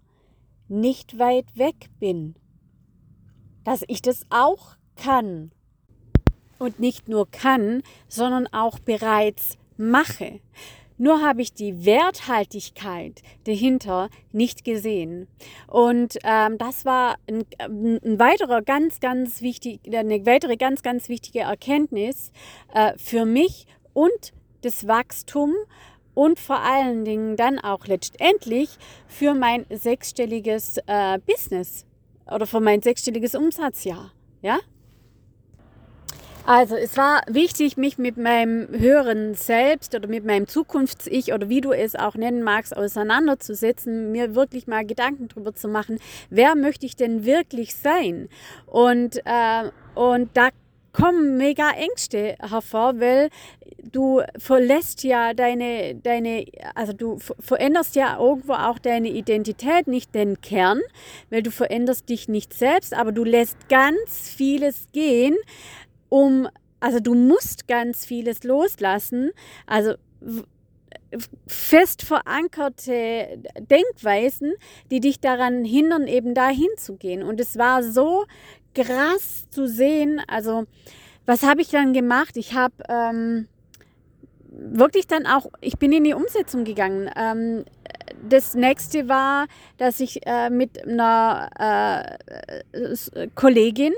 nicht 0.67 1.19
weit 1.19 1.57
weg 1.57 1.91
bin, 2.01 2.35
dass 3.65 3.85
ich 3.87 4.01
das 4.01 4.27
auch 4.31 4.77
kann 4.97 5.53
und 6.59 6.81
nicht 6.81 7.09
nur 7.09 7.31
kann, 7.31 7.83
sondern 8.09 8.47
auch 8.49 8.79
bereits 8.79 9.57
mache. 9.77 10.41
Nur 11.01 11.23
habe 11.23 11.43
ich 11.43 11.55
die 11.55 11.85
Werthaltigkeit 11.85 13.23
dahinter 13.45 14.11
nicht 14.33 14.65
gesehen. 14.65 15.29
Und 15.69 16.19
ähm, 16.25 16.59
das 16.59 16.85
war 16.85 17.17
ein, 17.29 17.45
ein, 17.61 18.19
weiterer 18.19 18.63
ganz, 18.63 18.99
ganz 18.99 19.41
wichtig, 19.41 19.81
eine 19.87 20.27
weitere 20.27 20.57
ganz, 20.57 20.83
ganz 20.83 21.09
wichtige 21.09 21.41
Erkenntnis 21.41 22.33
äh, 22.75 22.95
für 22.97 23.25
mich 23.25 23.67
und 23.93 24.33
das 24.63 24.89
Wachstum 24.89 25.55
und 26.15 26.41
vor 26.41 26.59
allen 26.59 27.05
Dingen 27.05 27.37
dann 27.37 27.61
auch 27.61 27.87
letztendlich 27.87 28.71
für 29.07 29.35
mein 29.35 29.67
sechsstelliges 29.71 30.79
äh, 30.89 31.21
Business 31.25 31.87
oder 32.27 32.45
für 32.45 32.59
mein 32.59 32.83
sechsstelliges 32.83 33.37
Umsatzjahr. 33.37 34.11
Ja, 34.43 34.59
also 36.49 36.77
es 36.77 36.97
war 36.97 37.21
wichtig, 37.29 37.77
mich 37.77 37.99
mit 37.99 38.17
meinem 38.17 38.69
höheren 38.71 39.35
Selbst 39.35 39.95
oder 39.95 40.09
mit 40.09 40.25
meinem 40.25 40.47
Zukunfts-Ich 40.47 41.35
oder 41.35 41.51
wie 41.51 41.61
du 41.61 41.73
es 41.73 41.95
auch 41.95 42.15
nennen 42.15 42.43
magst, 42.43 42.75
auseinanderzusetzen, 42.75 44.13
mir 44.13 44.35
wirklich 44.35 44.67
mal 44.67 44.87
Gedanken 44.87 45.29
darüber 45.29 45.55
zu 45.55 45.69
machen, 45.69 45.99
wer 46.31 46.55
möchte 46.55 46.87
ich 46.87 46.97
denn 46.97 47.27
wirklich 47.27 47.75
sein? 47.75 48.31
Und, 48.65 49.19
äh, 49.27 49.71
und 49.95 50.31
da 50.33 50.49
kommen 50.95 51.37
mega 51.37 51.71
Ängste 51.73 52.37
hervor, 52.41 52.99
weil 52.99 53.29
du 53.93 54.23
verlässt 54.39 55.05
ja 55.05 55.35
deine, 55.35 55.97
deine, 55.97 56.47
also 56.75 56.95
du 56.95 57.19
veränderst 57.41 57.95
ja 57.95 58.19
irgendwo 58.19 58.55
auch 58.55 58.79
deine 58.79 59.09
Identität, 59.09 59.87
nicht 59.87 60.15
den 60.15 60.41
Kern, 60.41 60.81
weil 61.29 61.43
du 61.43 61.51
veränderst 61.51 62.09
dich 62.09 62.27
nicht 62.27 62.55
selbst, 62.55 62.95
aber 62.95 63.13
du 63.13 63.25
lässt 63.25 63.69
ganz 63.69 64.31
vieles 64.35 64.89
gehen, 64.95 65.37
um, 66.09 66.49
also 66.81 67.01
du 67.01 67.15
musst 67.15 67.69
ganz 67.69 68.05
vieles 68.05 68.45
loslassen, 68.45 69.31
also 69.67 69.95
fest 71.47 72.03
verankerte 72.03 73.43
Denkweisen, 73.59 74.55
die 74.91 75.01
dich 75.01 75.21
daran 75.21 75.65
hindern, 75.65 76.07
eben 76.07 76.35
dahin 76.35 76.69
zu 76.77 76.97
gehen. 76.97 77.23
Und 77.23 77.41
es 77.41 77.59
war 77.59 77.83
so 77.83 78.25
krass 78.75 79.49
zu 79.51 79.67
sehen. 79.67 80.21
Also, 80.27 80.65
was 81.27 81.43
habe 81.43 81.61
ich 81.61 81.69
dann 81.69 81.93
gemacht? 81.93 82.37
Ich 82.37 82.55
habe 82.55 82.75
ähm, 82.89 83.49
wirklich 84.59 85.07
dann 85.07 85.27
auch, 85.27 85.47
ich 85.61 85.79
bin 85.79 85.93
in 85.93 86.05
die 86.05 86.15
Umsetzung 86.15 86.65
gegangen. 86.65 87.11
Ähm, 87.17 87.65
das 88.29 88.55
nächste 88.55 89.09
war, 89.09 89.47
dass 89.77 90.01
ich 90.01 90.27
äh, 90.27 90.51
mit 90.51 90.87
einer 90.87 92.19
äh, 92.73 93.29
Kollegin, 93.35 93.93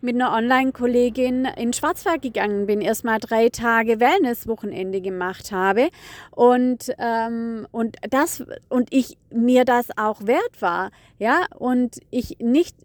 mit 0.00 0.14
einer 0.14 0.32
Online-Kollegin 0.32 1.46
in 1.56 1.72
Schwarzwald 1.72 2.22
gegangen 2.22 2.66
bin, 2.66 2.80
erstmal 2.80 3.18
drei 3.18 3.48
Tage 3.48 4.00
Wellness-Wochenende 4.00 5.00
gemacht 5.00 5.50
habe 5.50 5.88
und, 6.30 6.92
ähm, 6.98 7.66
und 7.72 7.96
das 8.10 8.44
und 8.68 8.92
ich 8.92 9.16
mir 9.30 9.64
das 9.64 9.88
auch 9.96 10.26
wert 10.26 10.60
war, 10.60 10.90
ja, 11.18 11.46
und 11.58 11.98
ich 12.10 12.38
nicht 12.38 12.76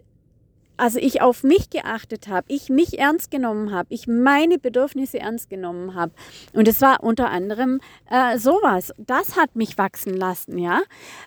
also 0.80 1.00
ich 1.00 1.22
auf 1.22 1.44
mich 1.44 1.70
geachtet 1.70 2.28
habe, 2.28 2.46
ich 2.50 2.70
mich 2.70 3.00
ernst 3.00 3.32
genommen 3.32 3.72
habe, 3.72 3.88
ich 3.94 4.08
meine 4.08 4.58
Bedürfnisse 4.58 5.20
ernst 5.20 5.50
genommen 5.50 5.94
habe. 5.96 6.14
Und 6.54 6.68
es 6.68 6.82
war 6.82 7.04
unter 7.04 7.30
anderem 7.30 7.82
äh, 8.10 8.38
sowas. 8.38 8.94
Das 8.98 9.36
hat 9.36 9.56
mich 9.56 9.78
wachsen 9.78 10.14
lassen, 10.14 10.58
ja. 10.58 10.82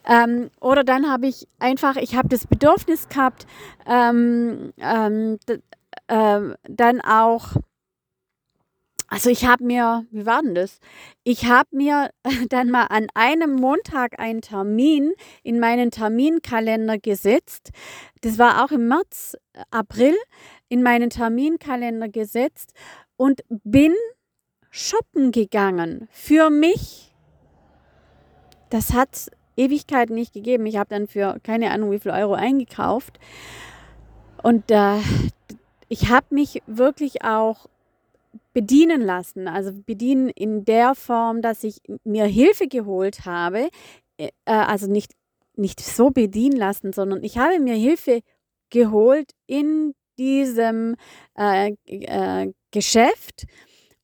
Ähm, 0.06 0.50
oder 0.60 0.84
dann 0.84 1.10
habe 1.10 1.26
ich 1.26 1.46
einfach, 1.58 1.96
ich 1.96 2.16
habe 2.16 2.28
das 2.28 2.46
Bedürfnis 2.46 3.08
gehabt, 3.08 3.46
ähm, 3.86 4.72
ähm, 4.78 5.38
äh, 6.08 6.40
dann 6.68 7.00
auch 7.00 7.56
also 9.12 9.28
ich 9.28 9.44
habe 9.44 9.62
mir, 9.62 10.06
wie 10.10 10.24
war 10.24 10.40
denn 10.40 10.54
das? 10.54 10.78
Ich 11.22 11.44
habe 11.44 11.68
mir 11.72 12.08
dann 12.48 12.70
mal 12.70 12.86
an 12.86 13.08
einem 13.12 13.56
Montag 13.56 14.18
einen 14.18 14.40
Termin 14.40 15.12
in 15.42 15.60
meinen 15.60 15.90
Terminkalender 15.90 16.96
gesetzt. 16.96 17.72
Das 18.22 18.38
war 18.38 18.64
auch 18.64 18.70
im 18.70 18.88
März, 18.88 19.36
April, 19.70 20.14
in 20.68 20.82
meinen 20.82 21.10
Terminkalender 21.10 22.08
gesetzt 22.08 22.72
und 23.16 23.42
bin 23.48 23.94
shoppen 24.70 25.32
gegangen 25.32 26.08
für 26.10 26.50
mich. 26.50 27.14
Das 28.70 28.92
hat 28.94 29.30
Ewigkeiten 29.56 30.14
nicht 30.14 30.32
gegeben. 30.32 30.66
Ich 30.66 30.76
habe 30.76 30.88
dann 30.88 31.06
für 31.06 31.38
keine 31.42 31.70
Ahnung 31.70 31.90
wie 31.90 31.98
viel 31.98 32.12
Euro 32.12 32.34
eingekauft. 32.34 33.18
Und 34.42 34.70
äh, 34.70 34.98
ich 35.88 36.08
habe 36.08 36.26
mich 36.30 36.62
wirklich 36.66 37.22
auch 37.22 37.66
bedienen 38.54 39.02
lassen. 39.02 39.48
Also 39.48 39.72
bedienen 39.84 40.28
in 40.30 40.64
der 40.64 40.94
Form, 40.94 41.42
dass 41.42 41.64
ich 41.64 41.82
mir 42.04 42.24
Hilfe 42.24 42.66
geholt 42.66 43.26
habe. 43.26 43.68
Äh, 44.16 44.30
also 44.46 44.90
nicht, 44.90 45.12
nicht 45.54 45.80
so 45.80 46.10
bedienen 46.10 46.56
lassen, 46.56 46.92
sondern 46.92 47.22
ich 47.22 47.38
habe 47.38 47.60
mir 47.60 47.74
Hilfe 47.74 48.22
geholt 48.72 49.30
in 49.46 49.94
diesem 50.18 50.96
äh, 51.38 51.74
äh, 51.86 52.52
Geschäft 52.72 53.44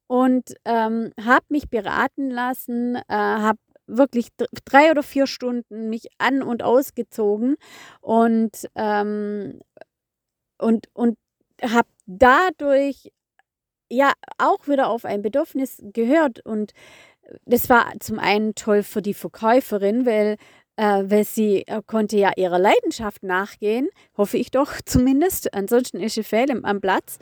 und 0.06 0.54
ähm, 0.64 1.12
habe 1.20 1.46
mich 1.48 1.68
beraten 1.68 2.30
lassen, 2.30 2.96
äh, 2.96 3.02
habe 3.08 3.58
wirklich 3.86 4.28
drei 4.64 4.90
oder 4.90 5.02
vier 5.02 5.26
Stunden 5.26 5.88
mich 5.88 6.08
an 6.18 6.42
und 6.42 6.62
ausgezogen 6.62 7.56
und, 8.00 8.68
ähm, 8.76 9.60
und, 10.58 10.88
und 10.92 11.18
habe 11.62 11.88
dadurch 12.06 13.10
ja 13.90 14.12
auch 14.36 14.68
wieder 14.68 14.88
auf 14.88 15.04
ein 15.04 15.22
Bedürfnis 15.22 15.82
gehört. 15.82 16.44
Und 16.44 16.72
das 17.46 17.68
war 17.68 17.92
zum 18.00 18.18
einen 18.18 18.54
toll 18.54 18.82
für 18.82 19.02
die 19.02 19.14
Verkäuferin, 19.14 20.06
weil, 20.06 20.36
äh, 20.78 21.10
weil 21.10 21.24
sie 21.24 21.66
äh, 21.66 21.82
konnte 21.84 22.16
ja 22.16 22.30
ihrer 22.36 22.60
Leidenschaft 22.60 23.24
nachgehen, 23.24 23.88
hoffe 24.16 24.38
ich 24.38 24.52
doch 24.52 24.74
zumindest. 24.86 25.52
Ansonsten 25.52 25.98
ist 25.98 26.14
sie 26.14 26.22
fehl 26.22 26.50
am 26.62 26.80
Platz. 26.80 27.18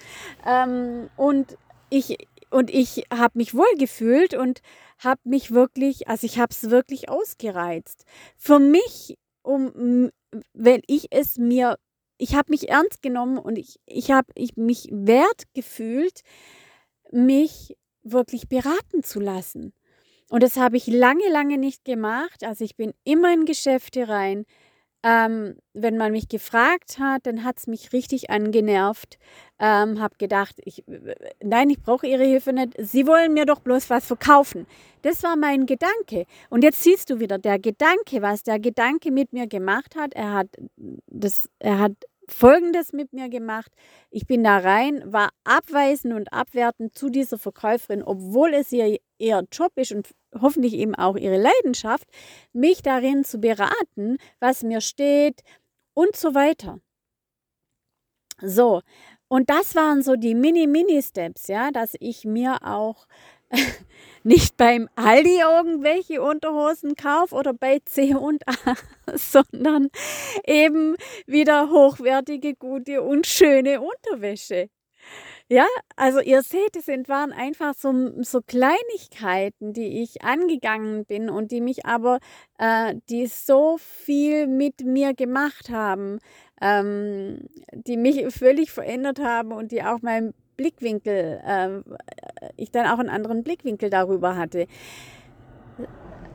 Ähm, 0.47 1.09
und 1.17 1.57
ich, 1.89 2.19
und 2.51 2.71
ich 2.71 3.07
habe 3.11 3.39
mich 3.39 3.55
wohl 3.55 3.75
gefühlt 3.79 4.35
und 4.35 4.61
habe 4.99 5.21
mich 5.25 5.53
wirklich, 5.53 6.07
also 6.07 6.27
ich 6.27 6.39
habe 6.39 6.51
es 6.51 6.69
wirklich 6.69 7.09
ausgereizt. 7.09 8.05
Für 8.37 8.59
mich, 8.59 9.17
um, 9.43 10.11
wenn 10.53 10.83
ich 10.87 11.09
es 11.11 11.39
mir 11.39 11.77
ich 12.19 12.35
habe 12.35 12.51
mich 12.51 12.71
ernst 12.71 13.03
genommen 13.03 13.37
und 13.37 13.59
ich, 13.59 13.79
ich 13.85 14.11
habe 14.11 14.29
ich 14.35 14.57
mich 14.57 14.89
wert 14.91 15.43
gefühlt, 15.53 16.23
mich 17.13 17.77
wirklich 18.03 18.49
beraten 18.49 19.03
zu 19.03 19.21
lassen. 19.21 19.75
Und 20.29 20.43
das 20.43 20.57
habe 20.57 20.77
ich 20.77 20.87
lange, 20.87 21.29
lange 21.31 21.59
nicht 21.59 21.85
gemacht. 21.85 22.45
Also 22.45 22.65
ich 22.65 22.77
bin 22.77 22.93
immer 23.05 23.33
in 23.33 23.45
Geschäfte 23.45 24.09
rein. 24.09 24.45
Ähm, 25.03 25.57
wenn 25.73 25.99
man 25.99 26.11
mich 26.11 26.29
gefragt 26.29 26.99
hat, 26.99 27.27
dann 27.27 27.45
hat 27.45 27.59
es 27.59 27.69
mich 27.69 27.93
richtig 27.93 28.31
angenervt. 28.31 29.19
Ähm, 29.61 30.01
habe 30.01 30.17
gedacht, 30.19 30.57
ich, 30.65 30.85
nein, 31.41 31.71
ich 31.71 31.81
brauche 31.81 32.09
Ihre 32.09 32.25
Hilfe 32.25 32.53
nicht. 32.53 32.75
Sie 32.79 33.07
wollen 33.07 33.33
mir 33.33 33.47
doch 33.47 33.61
bloß 33.61 33.89
was 33.89 34.05
verkaufen. 34.07 34.67
Das 35.03 35.23
war 35.23 35.37
mein 35.37 35.67
Gedanke. 35.67 36.25
Und 36.51 36.65
jetzt 36.65 36.83
siehst 36.83 37.09
du 37.09 37.21
wieder, 37.21 37.39
der 37.39 37.61
Gedanke, 37.61 38.21
was 38.21 38.43
der 38.43 38.59
Gedanke 38.59 39.13
mit 39.13 39.33
mir 39.33 39.47
gemacht 39.47 39.95
hat, 39.95 40.15
er 40.15 40.33
hat, 40.33 40.49
das, 41.07 41.49
er 41.61 41.79
hat 41.79 41.93
Folgendes 42.29 42.93
mit 42.93 43.13
mir 43.13 43.29
gemacht. 43.29 43.73
Ich 44.11 44.27
bin 44.27 44.43
da 44.43 44.59
rein, 44.59 45.03
war 45.13 45.31
abweisend 45.45 46.15
und 46.15 46.33
abwertend 46.33 46.97
zu 46.97 47.09
dieser 47.09 47.39
Verkäuferin, 47.39 48.03
obwohl 48.03 48.53
es 48.55 48.73
ihr, 48.73 48.99
ihr 49.19 49.47
Job 49.53 49.73
ist 49.77 49.93
und 49.93 50.09
hoffentlich 50.41 50.75
eben 50.75 50.95
auch 50.95 51.17
ihre 51.17 51.41
Leidenschaft, 51.41 52.09
mich 52.53 52.83
darin 52.83 53.25
zu 53.25 53.39
beraten, 53.39 54.19
was 54.41 54.63
mir 54.63 54.81
steht 54.81 55.43
und 55.95 56.17
so 56.17 56.35
weiter. 56.35 56.81
So, 58.43 58.83
und 59.29 59.51
das 59.51 59.75
waren 59.75 60.03
so 60.03 60.15
die 60.17 60.35
Mini-Mini-Steps, 60.35 61.49
ja, 61.49 61.71
dass 61.71 61.95
ich 62.01 62.25
mir 62.25 62.59
auch 62.63 63.07
nicht 64.23 64.57
beim 64.57 64.89
Aldi 64.97 65.41
irgendwelche 65.41 66.23
Unterhosen 66.23 66.95
kaufe 66.95 67.35
oder 67.35 67.53
bei 67.53 67.81
C 67.85 68.15
und 68.15 68.47
A, 68.49 68.75
sondern 69.15 69.89
eben 70.45 70.97
wieder 71.27 71.71
hochwertige, 71.71 72.55
gute 72.55 73.03
und 73.03 73.27
schöne 73.27 73.81
Unterwäsche. 73.81 74.69
Ja, 75.49 75.67
also 75.95 76.19
ihr 76.19 76.43
seht, 76.43 76.75
es 76.75 76.89
waren 76.89 77.33
einfach 77.33 77.75
so, 77.75 78.21
so 78.23 78.41
Kleinigkeiten, 78.43 79.73
die 79.73 80.03
ich 80.03 80.23
angegangen 80.23 81.05
bin 81.05 81.31
und 81.31 81.53
die 81.53 81.61
mich 81.61 81.87
aber, 81.87 82.19
äh, 82.59 82.97
die 83.09 83.29
so 83.29 83.79
viel 83.79 84.49
mit 84.49 84.85
mir 84.85 85.15
gemacht 85.15 85.71
haben, 85.71 86.19
ähm, 86.61 87.49
die 87.73 87.97
mich 87.97 88.27
völlig 88.35 88.73
verändert 88.73 89.21
haben 89.21 89.53
und 89.53 89.71
die 89.71 89.85
auch 89.85 90.03
mein 90.03 90.35
Blickwinkel, 90.57 91.41
äh, 91.47 91.69
ich 92.57 92.71
dann 92.71 92.87
auch 92.87 92.99
einen 92.99 93.09
anderen 93.09 93.43
Blickwinkel 93.43 93.91
darüber 93.91 94.37
hatte. 94.37 94.67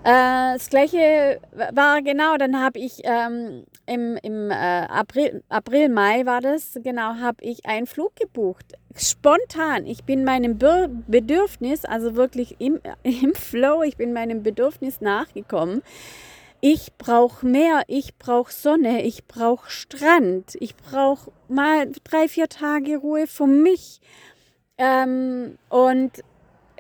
Äh, 0.04 0.54
das 0.54 0.70
gleiche 0.70 1.40
war 1.74 2.02
genau, 2.02 2.38
dann 2.38 2.60
habe 2.60 2.80
ich 2.80 3.02
ähm, 3.04 3.66
im, 3.86 4.18
im 4.24 4.50
äh, 4.50 4.54
April, 4.54 5.44
April, 5.48 5.90
Mai 5.90 6.26
war 6.26 6.42
das, 6.42 6.80
genau, 6.84 7.16
habe 7.20 7.44
ich 7.44 7.66
einen 7.66 7.86
Flug 7.86 8.16
gebucht. 8.16 8.66
Spontan. 8.96 9.86
Ich 9.86 10.04
bin 10.04 10.24
meinem 10.26 10.58
Bedürfnis, 10.58 11.86
also 11.86 12.16
wirklich 12.16 12.56
im, 12.60 12.80
im 13.04 13.36
Flow, 13.36 13.84
ich 13.84 13.96
bin 13.98 14.12
meinem 14.12 14.42
Bedürfnis 14.42 15.02
nachgekommen 15.02 15.84
ich 16.62 16.94
brauche 16.98 17.46
Meer, 17.46 17.84
ich 17.88 18.18
brauche 18.18 18.52
Sonne, 18.52 19.04
ich 19.04 19.26
brauche 19.26 19.70
Strand, 19.70 20.56
ich 20.60 20.76
brauche 20.76 21.32
mal 21.48 21.92
drei, 22.04 22.28
vier 22.28 22.48
Tage 22.50 22.98
Ruhe 22.98 23.26
für 23.28 23.48
mich. 23.48 24.00
Ähm, 24.78 25.58
und 25.70 26.24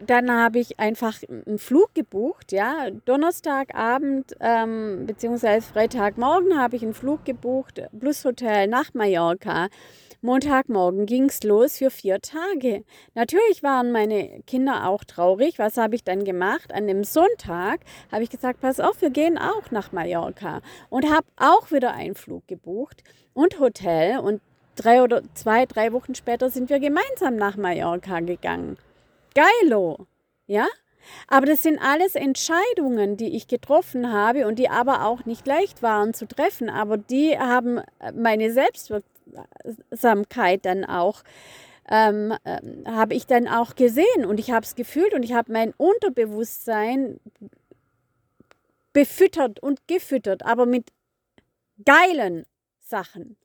dann 0.05 0.31
habe 0.31 0.59
ich 0.59 0.79
einfach 0.79 1.19
einen 1.29 1.59
Flug 1.59 1.93
gebucht, 1.93 2.51
ja. 2.51 2.89
Donnerstagabend 3.05 4.35
ähm, 4.39 5.05
bzw. 5.05 5.61
Freitagmorgen 5.61 6.59
habe 6.59 6.75
ich 6.75 6.83
einen 6.83 6.93
Flug 6.93 7.25
gebucht, 7.25 7.81
plus 7.99 8.23
Hotel 8.25 8.67
nach 8.67 8.93
Mallorca. 8.93 9.67
Montagmorgen 10.23 11.07
ging 11.07 11.25
es 11.25 11.41
los 11.41 11.77
für 11.77 11.89
vier 11.89 12.21
Tage. 12.21 12.83
Natürlich 13.15 13.63
waren 13.63 13.91
meine 13.91 14.43
Kinder 14.45 14.87
auch 14.87 15.03
traurig. 15.03 15.57
Was 15.57 15.77
habe 15.77 15.95
ich 15.95 16.03
dann 16.03 16.25
gemacht? 16.25 16.71
An 16.71 16.85
dem 16.85 17.03
Sonntag 17.03 17.79
habe 18.11 18.21
ich 18.21 18.29
gesagt, 18.29 18.61
pass 18.61 18.79
auf, 18.79 19.01
wir 19.01 19.09
gehen 19.09 19.39
auch 19.39 19.71
nach 19.71 19.91
Mallorca 19.91 20.61
und 20.89 21.11
habe 21.11 21.25
auch 21.37 21.71
wieder 21.71 21.93
einen 21.93 22.13
Flug 22.13 22.47
gebucht 22.47 23.03
und 23.33 23.59
Hotel 23.59 24.19
und 24.19 24.41
drei 24.75 25.01
oder 25.01 25.23
zwei, 25.33 25.65
drei 25.65 25.91
Wochen 25.91 26.13
später 26.13 26.51
sind 26.51 26.69
wir 26.69 26.79
gemeinsam 26.79 27.35
nach 27.35 27.57
Mallorca 27.57 28.19
gegangen. 28.19 28.77
Geilo, 29.33 30.05
ja? 30.45 30.67
Aber 31.27 31.47
das 31.47 31.63
sind 31.63 31.79
alles 31.79 32.13
Entscheidungen, 32.13 33.17
die 33.17 33.35
ich 33.35 33.47
getroffen 33.47 34.13
habe 34.13 34.45
und 34.45 34.59
die 34.59 34.69
aber 34.69 35.03
auch 35.03 35.25
nicht 35.25 35.47
leicht 35.47 35.81
waren 35.81 36.13
zu 36.13 36.27
treffen. 36.27 36.69
Aber 36.69 36.97
die 36.97 37.39
haben 37.39 37.81
meine 38.13 38.51
Selbstwirksamkeit 38.51 39.10
Achtsamkeit 39.35 40.65
dann 40.65 40.85
auch 40.85 41.23
ähm, 41.89 42.33
äh, 42.43 42.59
habe 42.85 43.13
ich 43.13 43.27
dann 43.27 43.47
auch 43.47 43.75
gesehen 43.75 44.25
und 44.25 44.39
ich 44.39 44.51
habe 44.51 44.65
es 44.65 44.75
gefühlt 44.75 45.13
und 45.13 45.23
ich 45.23 45.33
habe 45.33 45.51
mein 45.51 45.73
Unterbewusstsein 45.75 47.19
befüttert 48.93 49.59
und 49.61 49.87
gefüttert, 49.87 50.45
aber 50.45 50.65
mit 50.65 50.91
geilen 51.83 52.45
Sachen. 52.79 53.35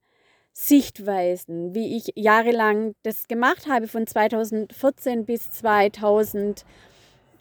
Sichtweisen, 0.52 1.74
wie 1.74 1.96
ich 1.96 2.12
jahrelang 2.16 2.94
das 3.02 3.28
gemacht 3.28 3.66
habe, 3.68 3.88
von 3.88 4.06
2014 4.06 5.24
bis 5.24 5.50
2000. 5.50 6.64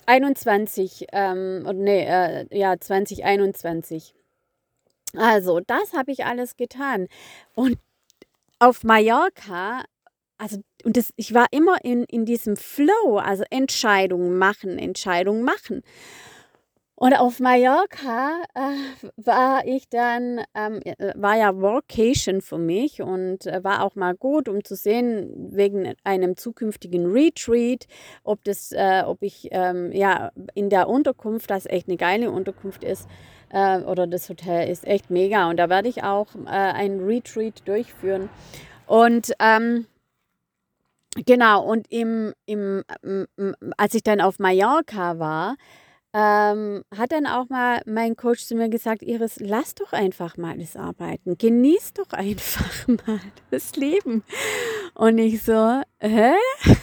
21, 0.05 1.07
ähm, 1.11 1.63
nee, 1.75 2.05
äh, 2.05 2.45
ja, 2.51 2.79
2021. 2.79 4.13
Also, 5.15 5.59
das 5.59 5.93
habe 5.93 6.11
ich 6.11 6.25
alles 6.25 6.55
getan. 6.55 7.07
Und 7.55 7.77
auf 8.59 8.83
Mallorca, 8.83 9.83
also, 10.37 10.57
und 10.83 10.97
das, 10.97 11.11
ich 11.15 11.33
war 11.33 11.47
immer 11.51 11.83
in, 11.83 12.03
in 12.05 12.25
diesem 12.25 12.55
Flow, 12.55 13.17
also 13.17 13.43
Entscheidungen 13.49 14.37
machen, 14.37 14.79
Entscheidungen 14.79 15.43
machen. 15.43 15.83
Und 16.99 17.13
auf 17.13 17.39
Mallorca 17.39 18.43
äh, 18.55 19.07
war 19.15 19.65
ich 19.65 19.87
dann, 19.87 20.41
ähm, 20.53 20.81
äh, 20.83 21.13
war 21.15 21.37
ja 21.37 21.55
Workation 21.55 22.41
für 22.41 22.57
mich 22.57 23.01
und 23.01 23.45
äh, 23.45 23.63
war 23.63 23.85
auch 23.85 23.95
mal 23.95 24.13
gut, 24.15 24.49
um 24.49 24.65
zu 24.65 24.75
sehen, 24.75 25.31
wegen 25.49 25.93
einem 26.03 26.35
zukünftigen 26.35 27.09
Retreat, 27.09 27.87
ob 28.25 28.43
das, 28.43 28.73
äh, 28.73 29.03
ob 29.05 29.23
ich 29.23 29.47
ähm, 29.51 29.93
ja 29.93 30.31
in 30.55 30.69
der 30.69 30.89
Unterkunft, 30.89 31.49
das 31.49 31.65
echt 31.67 31.87
eine 31.87 31.95
geile 31.95 32.31
Unterkunft 32.31 32.83
ist, 32.83 33.07
äh, 33.47 33.79
oder 33.79 34.05
das 34.05 34.27
Hotel 34.27 34.67
ist 34.67 34.85
echt 34.85 35.09
mega. 35.09 35.49
Und 35.49 35.55
da 35.55 35.69
werde 35.69 35.87
ich 35.87 36.03
auch 36.03 36.35
äh, 36.35 36.49
ein 36.49 36.99
Retreat 36.99 37.65
durchführen. 37.65 38.27
Und 38.87 39.31
ähm, 39.39 39.85
genau, 41.25 41.63
und 41.63 41.89
im, 41.89 42.33
im, 42.45 42.83
als 43.77 43.93
ich 43.93 44.03
dann 44.03 44.19
auf 44.19 44.37
Mallorca 44.37 45.17
war, 45.17 45.55
ähm, 46.13 46.83
hat 46.95 47.11
dann 47.11 47.27
auch 47.27 47.49
mal 47.49 47.81
mein 47.85 48.15
Coach 48.15 48.45
zu 48.45 48.55
mir 48.55 48.69
gesagt, 48.69 49.03
Iris, 49.03 49.39
lass 49.39 49.75
doch 49.75 49.93
einfach 49.93 50.37
mal 50.37 50.57
das 50.57 50.75
Arbeiten. 50.75 51.37
Genieß 51.37 51.93
doch 51.93 52.11
einfach 52.11 52.87
mal 53.07 53.19
das 53.51 53.75
Leben. 53.75 54.23
Und 54.95 55.17
ich 55.19 55.43
so, 55.43 55.81
hä? 55.99 56.33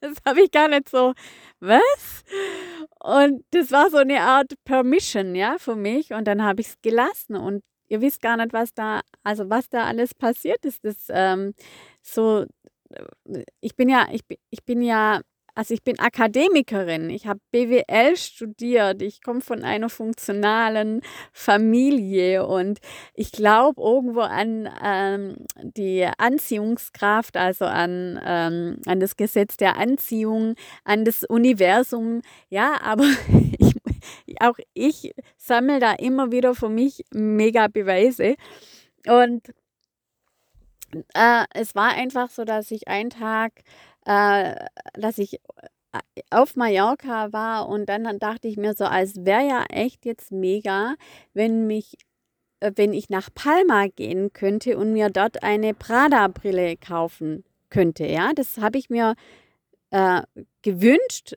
Das 0.00 0.18
habe 0.26 0.42
ich 0.42 0.50
gar 0.50 0.68
nicht 0.68 0.90
so, 0.90 1.14
was? 1.60 2.24
Und 3.00 3.42
das 3.52 3.72
war 3.72 3.88
so 3.88 3.96
eine 3.96 4.20
Art 4.20 4.52
Permission, 4.66 5.34
ja, 5.34 5.56
für 5.58 5.76
mich. 5.76 6.12
Und 6.12 6.26
dann 6.26 6.42
habe 6.42 6.60
ich 6.60 6.68
es 6.68 6.82
gelassen. 6.82 7.36
Und 7.36 7.62
ihr 7.88 8.02
wisst 8.02 8.20
gar 8.20 8.36
nicht, 8.36 8.52
was 8.52 8.74
da, 8.74 9.00
also 9.22 9.48
was 9.48 9.70
da 9.70 9.84
alles 9.84 10.14
passiert 10.14 10.62
ist. 10.66 10.84
Das 10.84 11.06
ähm, 11.08 11.54
so, 12.02 12.44
äh, 12.90 13.44
ich 13.60 13.76
bin 13.76 13.88
ja, 13.88 14.06
ich, 14.12 14.20
ich 14.50 14.62
bin 14.64 14.82
ja 14.82 15.22
also 15.54 15.74
ich 15.74 15.82
bin 15.82 15.98
Akademikerin, 15.98 17.10
ich 17.10 17.26
habe 17.26 17.40
BWL 17.52 18.16
studiert, 18.16 19.02
ich 19.02 19.22
komme 19.22 19.40
von 19.40 19.62
einer 19.62 19.88
funktionalen 19.88 21.00
Familie 21.32 22.46
und 22.46 22.80
ich 23.14 23.30
glaube 23.30 23.80
irgendwo 23.80 24.20
an 24.20 24.68
ähm, 24.82 25.36
die 25.62 26.08
Anziehungskraft, 26.18 27.36
also 27.36 27.66
an, 27.66 28.20
ähm, 28.24 28.78
an 28.86 29.00
das 29.00 29.16
Gesetz 29.16 29.56
der 29.56 29.76
Anziehung, 29.76 30.54
an 30.84 31.04
das 31.04 31.22
Universum. 31.22 32.22
Ja, 32.48 32.80
aber 32.82 33.04
ich, 34.26 34.40
auch 34.40 34.58
ich 34.74 35.14
sammle 35.36 35.78
da 35.78 35.92
immer 35.92 36.32
wieder 36.32 36.54
für 36.54 36.68
mich 36.68 37.04
mega 37.12 37.68
Beweise. 37.68 38.34
Und 39.06 39.52
äh, 41.14 41.44
es 41.54 41.74
war 41.74 41.90
einfach 41.94 42.30
so, 42.30 42.44
dass 42.44 42.70
ich 42.70 42.88
einen 42.88 43.10
Tag 43.10 43.52
äh, 44.06 44.54
dass 44.94 45.18
ich 45.18 45.34
äh, 45.34 45.98
auf 46.30 46.56
Mallorca 46.56 47.32
war 47.32 47.68
und 47.68 47.86
dann 47.86 48.18
dachte 48.18 48.48
ich 48.48 48.56
mir 48.56 48.74
so, 48.74 48.84
als 48.84 49.24
wäre 49.24 49.46
ja 49.46 49.64
echt 49.70 50.04
jetzt 50.04 50.32
mega, 50.32 50.94
wenn 51.32 51.66
mich 51.66 51.96
äh, 52.60 52.72
wenn 52.76 52.92
ich 52.92 53.10
nach 53.10 53.30
Palma 53.34 53.86
gehen 53.88 54.32
könnte 54.32 54.78
und 54.78 54.92
mir 54.92 55.10
dort 55.10 55.42
eine 55.42 55.74
Prada-Brille 55.74 56.76
kaufen 56.76 57.44
könnte. 57.70 58.06
Ja, 58.06 58.32
das 58.34 58.58
habe 58.58 58.78
ich 58.78 58.90
mir 58.90 59.14
äh, 59.90 60.22
gewünscht. 60.62 61.36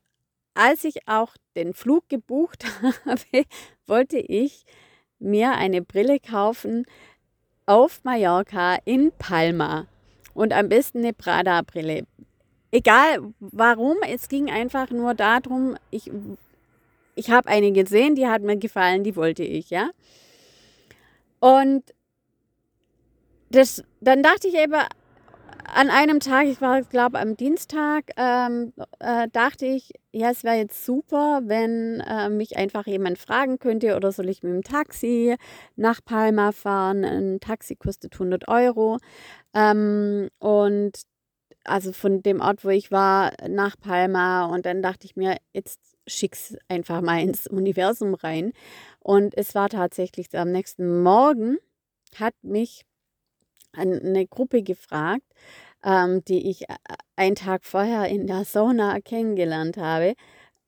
Als 0.53 0.83
ich 0.85 1.07
auch 1.07 1.35
den 1.55 1.73
Flug 1.73 2.09
gebucht 2.09 2.65
habe, 3.05 3.45
wollte 3.85 4.17
ich 4.17 4.65
mir 5.19 5.51
eine 5.53 5.81
Brille 5.81 6.19
kaufen 6.19 6.85
auf 7.67 8.03
Mallorca 8.03 8.77
in 8.85 9.11
Palma 9.19 9.85
und 10.33 10.51
am 10.53 10.69
besten 10.69 10.99
eine 10.99 11.13
Prada-Brille 11.13 12.07
egal 12.71 13.33
warum, 13.39 13.97
es 14.07 14.29
ging 14.29 14.49
einfach 14.49 14.89
nur 14.89 15.13
darum, 15.13 15.77
ich, 15.91 16.11
ich 17.15 17.31
habe 17.31 17.47
eine 17.49 17.71
gesehen, 17.71 18.15
die 18.15 18.27
hat 18.27 18.41
mir 18.41 18.57
gefallen, 18.57 19.03
die 19.03 19.15
wollte 19.15 19.43
ich, 19.43 19.69
ja. 19.69 19.89
Und 21.39 21.83
das, 23.49 23.83
dann 24.01 24.23
dachte 24.23 24.47
ich 24.47 24.55
eben 24.55 24.81
an 25.73 25.89
einem 25.89 26.19
Tag, 26.19 26.47
ich 26.47 26.61
war, 26.61 26.81
glaube 26.81 27.19
am 27.19 27.35
Dienstag, 27.35 28.11
ähm, 28.17 28.73
äh, 28.99 29.27
dachte 29.31 29.65
ich, 29.65 29.91
ja, 30.11 30.31
es 30.31 30.43
wäre 30.43 30.55
jetzt 30.55 30.85
super, 30.85 31.41
wenn 31.45 31.99
äh, 32.01 32.29
mich 32.29 32.57
einfach 32.57 32.87
jemand 32.87 33.17
fragen 33.19 33.59
könnte, 33.59 33.95
oder 33.95 34.11
soll 34.11 34.29
ich 34.29 34.43
mit 34.43 34.53
dem 34.53 34.63
Taxi 34.63 35.35
nach 35.75 36.03
Palma 36.03 36.51
fahren? 36.51 37.03
Ein 37.03 37.39
Taxi 37.39 37.75
kostet 37.75 38.13
100 38.13 38.47
Euro. 38.47 38.97
Ähm, 39.53 40.29
und 40.39 41.01
also 41.65 41.91
von 41.91 42.23
dem 42.23 42.41
Ort, 42.41 42.63
wo 42.63 42.69
ich 42.69 42.91
war, 42.91 43.33
nach 43.47 43.75
Palma. 43.79 44.45
Und 44.45 44.65
dann 44.65 44.81
dachte 44.81 45.05
ich 45.05 45.15
mir, 45.15 45.37
jetzt 45.53 45.79
schick's 46.07 46.55
einfach 46.69 47.01
mal 47.01 47.21
ins 47.21 47.47
Universum 47.47 48.13
rein. 48.13 48.53
Und 48.99 49.37
es 49.37 49.53
war 49.53 49.69
tatsächlich 49.69 50.27
am 50.37 50.51
nächsten 50.51 51.03
Morgen, 51.03 51.57
hat 52.15 52.33
mich 52.41 52.86
eine 53.73 54.27
Gruppe 54.27 54.63
gefragt, 54.63 55.23
ähm, 55.83 56.23
die 56.25 56.49
ich 56.49 56.63
äh, 56.69 56.75
einen 57.15 57.35
Tag 57.35 57.65
vorher 57.65 58.07
in 58.07 58.27
der 58.27 58.45
Sauna 58.45 58.99
kennengelernt 58.99 59.77
habe, 59.77 60.15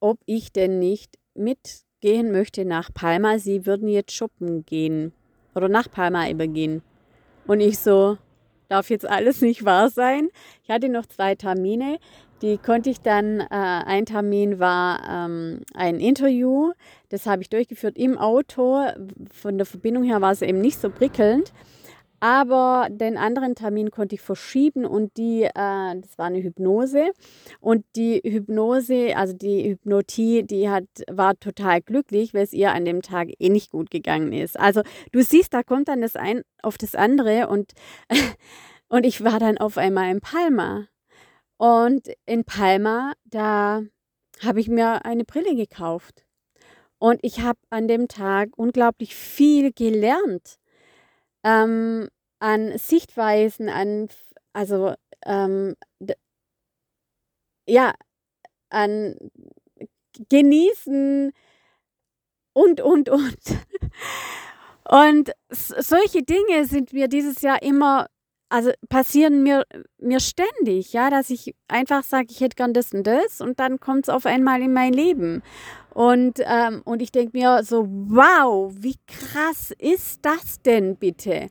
ob 0.00 0.18
ich 0.26 0.52
denn 0.52 0.78
nicht 0.78 1.18
mitgehen 1.34 2.32
möchte 2.32 2.64
nach 2.64 2.92
Palma. 2.92 3.38
Sie 3.38 3.66
würden 3.66 3.88
jetzt 3.88 4.12
shoppen 4.12 4.64
gehen 4.64 5.12
oder 5.54 5.68
nach 5.68 5.90
Palma 5.90 6.28
übergehen. 6.28 6.82
Und 7.46 7.60
ich 7.60 7.78
so, 7.78 8.18
darf 8.68 8.90
jetzt 8.90 9.08
alles 9.08 9.40
nicht 9.40 9.64
wahr 9.64 9.90
sein. 9.90 10.28
Ich 10.62 10.70
hatte 10.70 10.88
noch 10.88 11.06
zwei 11.06 11.34
Termine, 11.34 11.98
die 12.42 12.56
konnte 12.56 12.88
ich 12.88 13.00
dann, 13.00 13.40
äh, 13.40 13.46
ein 13.50 14.06
Termin 14.06 14.58
war 14.58 15.00
ähm, 15.08 15.60
ein 15.74 16.00
Interview, 16.00 16.72
das 17.10 17.26
habe 17.26 17.42
ich 17.42 17.50
durchgeführt 17.50 17.98
im 17.98 18.16
Auto. 18.16 18.82
Von 19.30 19.58
der 19.58 19.66
Verbindung 19.66 20.04
her 20.04 20.22
war 20.22 20.32
es 20.32 20.40
eben 20.40 20.60
nicht 20.60 20.80
so 20.80 20.88
prickelnd. 20.88 21.52
Aber 22.20 22.88
den 22.90 23.16
anderen 23.16 23.54
Termin 23.54 23.90
konnte 23.90 24.14
ich 24.14 24.20
verschieben 24.20 24.84
und 24.84 25.16
die, 25.16 25.44
äh, 25.44 25.50
das 25.54 26.18
war 26.18 26.26
eine 26.26 26.42
Hypnose. 26.42 27.12
Und 27.60 27.86
die 27.96 28.20
Hypnose, 28.22 29.16
also 29.16 29.32
die 29.32 29.70
Hypnotie, 29.70 30.42
die 30.42 30.68
hat, 30.68 30.84
war 31.10 31.38
total 31.40 31.80
glücklich, 31.80 32.34
weil 32.34 32.44
es 32.44 32.52
ihr 32.52 32.72
an 32.72 32.84
dem 32.84 33.00
Tag 33.00 33.28
eh 33.38 33.48
nicht 33.48 33.70
gut 33.70 33.90
gegangen 33.90 34.34
ist. 34.34 34.60
Also 34.60 34.82
du 35.12 35.22
siehst, 35.22 35.54
da 35.54 35.62
kommt 35.62 35.88
dann 35.88 36.02
das 36.02 36.14
ein 36.14 36.42
auf 36.62 36.76
das 36.76 36.94
andere 36.94 37.48
und, 37.48 37.72
und 38.88 39.06
ich 39.06 39.24
war 39.24 39.38
dann 39.38 39.56
auf 39.56 39.78
einmal 39.78 40.10
in 40.10 40.20
Palma. 40.20 40.86
Und 41.56 42.08
in 42.26 42.44
Palma, 42.44 43.14
da 43.24 43.82
habe 44.42 44.60
ich 44.60 44.68
mir 44.68 45.06
eine 45.06 45.24
Brille 45.24 45.56
gekauft. 45.56 46.26
Und 46.98 47.18
ich 47.22 47.40
habe 47.40 47.58
an 47.70 47.88
dem 47.88 48.08
Tag 48.08 48.50
unglaublich 48.56 49.14
viel 49.14 49.72
gelernt 49.72 50.59
ähm, 51.44 52.08
an 52.40 52.78
Sichtweisen, 52.78 53.68
an, 53.68 54.08
also 54.52 54.94
ähm, 55.24 55.76
ja, 57.66 57.94
an 58.70 59.16
Genießen 60.28 61.32
und, 62.52 62.80
und, 62.80 63.08
und. 63.08 63.38
Und 64.90 65.30
solche 65.50 66.24
Dinge 66.24 66.64
sind 66.64 66.92
mir 66.92 67.06
dieses 67.06 67.42
Jahr 67.42 67.62
immer, 67.62 68.08
also 68.50 68.72
passieren 68.88 69.42
mir, 69.42 69.64
mir 69.98 70.20
ständig, 70.20 70.92
ja, 70.92 71.08
dass 71.08 71.30
ich 71.30 71.54
einfach 71.68 72.02
sage, 72.02 72.26
ich 72.30 72.40
hätte 72.40 72.56
gern 72.56 72.74
das 72.74 72.92
und 72.92 73.06
das 73.06 73.40
und 73.40 73.60
dann 73.60 73.80
kommt 73.80 74.04
es 74.04 74.08
auf 74.08 74.26
einmal 74.26 74.60
in 74.60 74.72
mein 74.72 74.92
Leben. 74.92 75.42
Und, 75.94 76.40
ähm, 76.44 76.82
und 76.84 77.00
ich 77.00 77.12
denke 77.12 77.36
mir 77.38 77.62
so, 77.62 77.86
wow, 77.88 78.72
wie 78.76 78.96
krass 79.06 79.72
ist 79.78 80.24
das 80.24 80.60
denn 80.62 80.96
bitte? 80.96 81.48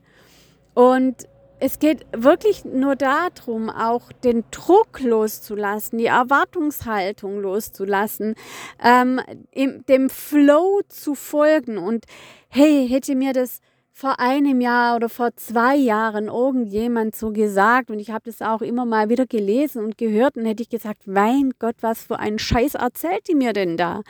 Und 0.74 1.28
es 1.62 1.80
geht 1.80 2.06
wirklich 2.16 2.64
nur 2.64 2.96
darum, 2.96 3.70
auch 3.70 4.12
den 4.12 4.46
Druck 4.52 5.02
loszulassen, 5.02 6.00
die 6.00 6.06
Erwartungshaltung 6.06 7.42
loszulassen, 7.42 8.36
ähm, 8.82 9.20
dem 9.54 10.10
Flow 10.10 10.82
zu 10.88 11.16
folgen. 11.16 11.78
Und 11.78 12.06
hey, 12.50 12.88
hätte 12.88 13.16
mir 13.16 13.34
das 13.34 13.60
vor 14.00 14.18
einem 14.18 14.62
Jahr 14.62 14.96
oder 14.96 15.10
vor 15.10 15.36
zwei 15.36 15.76
Jahren 15.76 16.28
irgendjemand 16.30 17.18
so 17.18 17.34
gesagt 17.34 17.92
und 17.92 18.00
ich 18.00 18.12
habe 18.12 18.32
das 18.32 18.42
auch 18.42 18.62
immer 18.62 18.86
mal 18.86 19.10
wieder 19.10 19.26
gelesen 19.26 19.84
und 19.84 19.98
gehört 19.98 20.38
und 20.38 20.46
hätte 20.46 20.64
ich 20.64 20.70
gesagt, 20.70 21.06
mein 21.06 21.52
Gott, 21.60 21.76
was 21.82 22.04
für 22.04 22.18
einen 22.18 22.40
Scheiß 22.40 22.76
erzählt 22.76 23.28
die 23.28 23.36
mir 23.36 23.52
denn 23.52 23.76
da? 23.76 24.04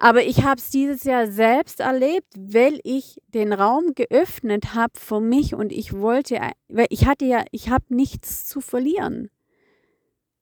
Aber 0.00 0.24
ich 0.24 0.42
habe 0.42 0.56
es 0.56 0.70
dieses 0.70 1.04
Jahr 1.04 1.30
selbst 1.30 1.78
erlebt, 1.78 2.26
weil 2.36 2.80
ich 2.82 3.22
den 3.28 3.52
Raum 3.52 3.94
geöffnet 3.94 4.74
habe 4.74 4.94
für 4.98 5.20
mich 5.20 5.54
und 5.54 5.70
ich 5.70 5.92
wollte, 5.92 6.40
weil 6.66 6.86
ich 6.90 7.06
hatte 7.06 7.24
ja, 7.24 7.44
ich 7.52 7.70
habe 7.70 7.84
nichts 7.90 8.48
zu 8.48 8.60
verlieren. 8.60 9.30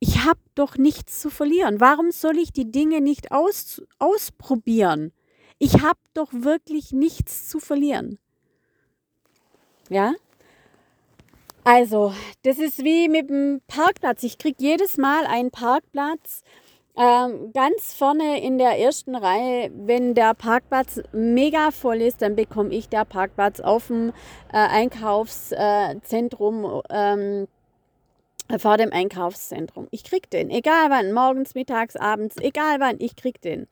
Ich 0.01 0.25
habe 0.25 0.41
doch 0.55 0.79
nichts 0.79 1.21
zu 1.21 1.29
verlieren. 1.29 1.79
Warum 1.81 2.11
soll 2.11 2.39
ich 2.39 2.55
die 2.55 2.71
Dinge 2.71 3.03
nicht 3.03 3.33
aus, 3.33 3.83
ausprobieren? 3.99 5.13
Ich 5.59 5.83
habe 5.83 6.01
doch 6.15 6.33
wirklich 6.33 6.93
nichts 6.93 7.51
zu 7.51 7.59
verlieren. 7.61 8.19
Ja? 9.89 10.13
Also, 11.65 12.13
das 12.43 12.59
ist 12.59 12.85
wie 12.85 13.09
mit 13.09 13.29
dem 13.29 13.61
Parkplatz. 13.67 14.23
Ich 14.23 14.39
kriege 14.39 14.57
jedes 14.61 14.99
Mal 14.99 15.27
einen 15.27 15.51
Parkplatz 15.51 16.43
Ähm, 16.99 17.53
ganz 17.53 17.93
vorne 17.93 18.41
in 18.43 18.57
der 18.57 18.79
ersten 18.79 19.17
Reihe, 19.17 19.71
wenn 19.75 20.15
der 20.15 20.33
Parkplatz 20.33 20.99
mega 21.13 21.71
voll 21.71 22.01
ist, 22.01 22.23
dann 22.23 22.37
bekomme 22.37 22.71
ich 22.75 22.89
der 22.89 23.05
Parkplatz 23.05 23.61
auf 23.61 23.89
dem 23.89 24.15
äh, 24.51 24.57
Einkaufszentrum. 24.57 26.81
Ähm, 26.89 27.49
vor 28.59 28.79
dem 28.79 28.93
Einkaufszentrum. 28.93 29.89
Ich 29.91 30.05
krieg 30.05 30.31
den, 30.31 30.49
egal 30.51 30.89
wann, 30.89 31.13
morgens, 31.13 31.55
mittags, 31.55 31.97
abends, 31.97 32.37
egal 32.41 32.81
wann, 32.81 32.97
ich 33.01 33.17
krieg 33.17 33.41
den. 33.43 33.67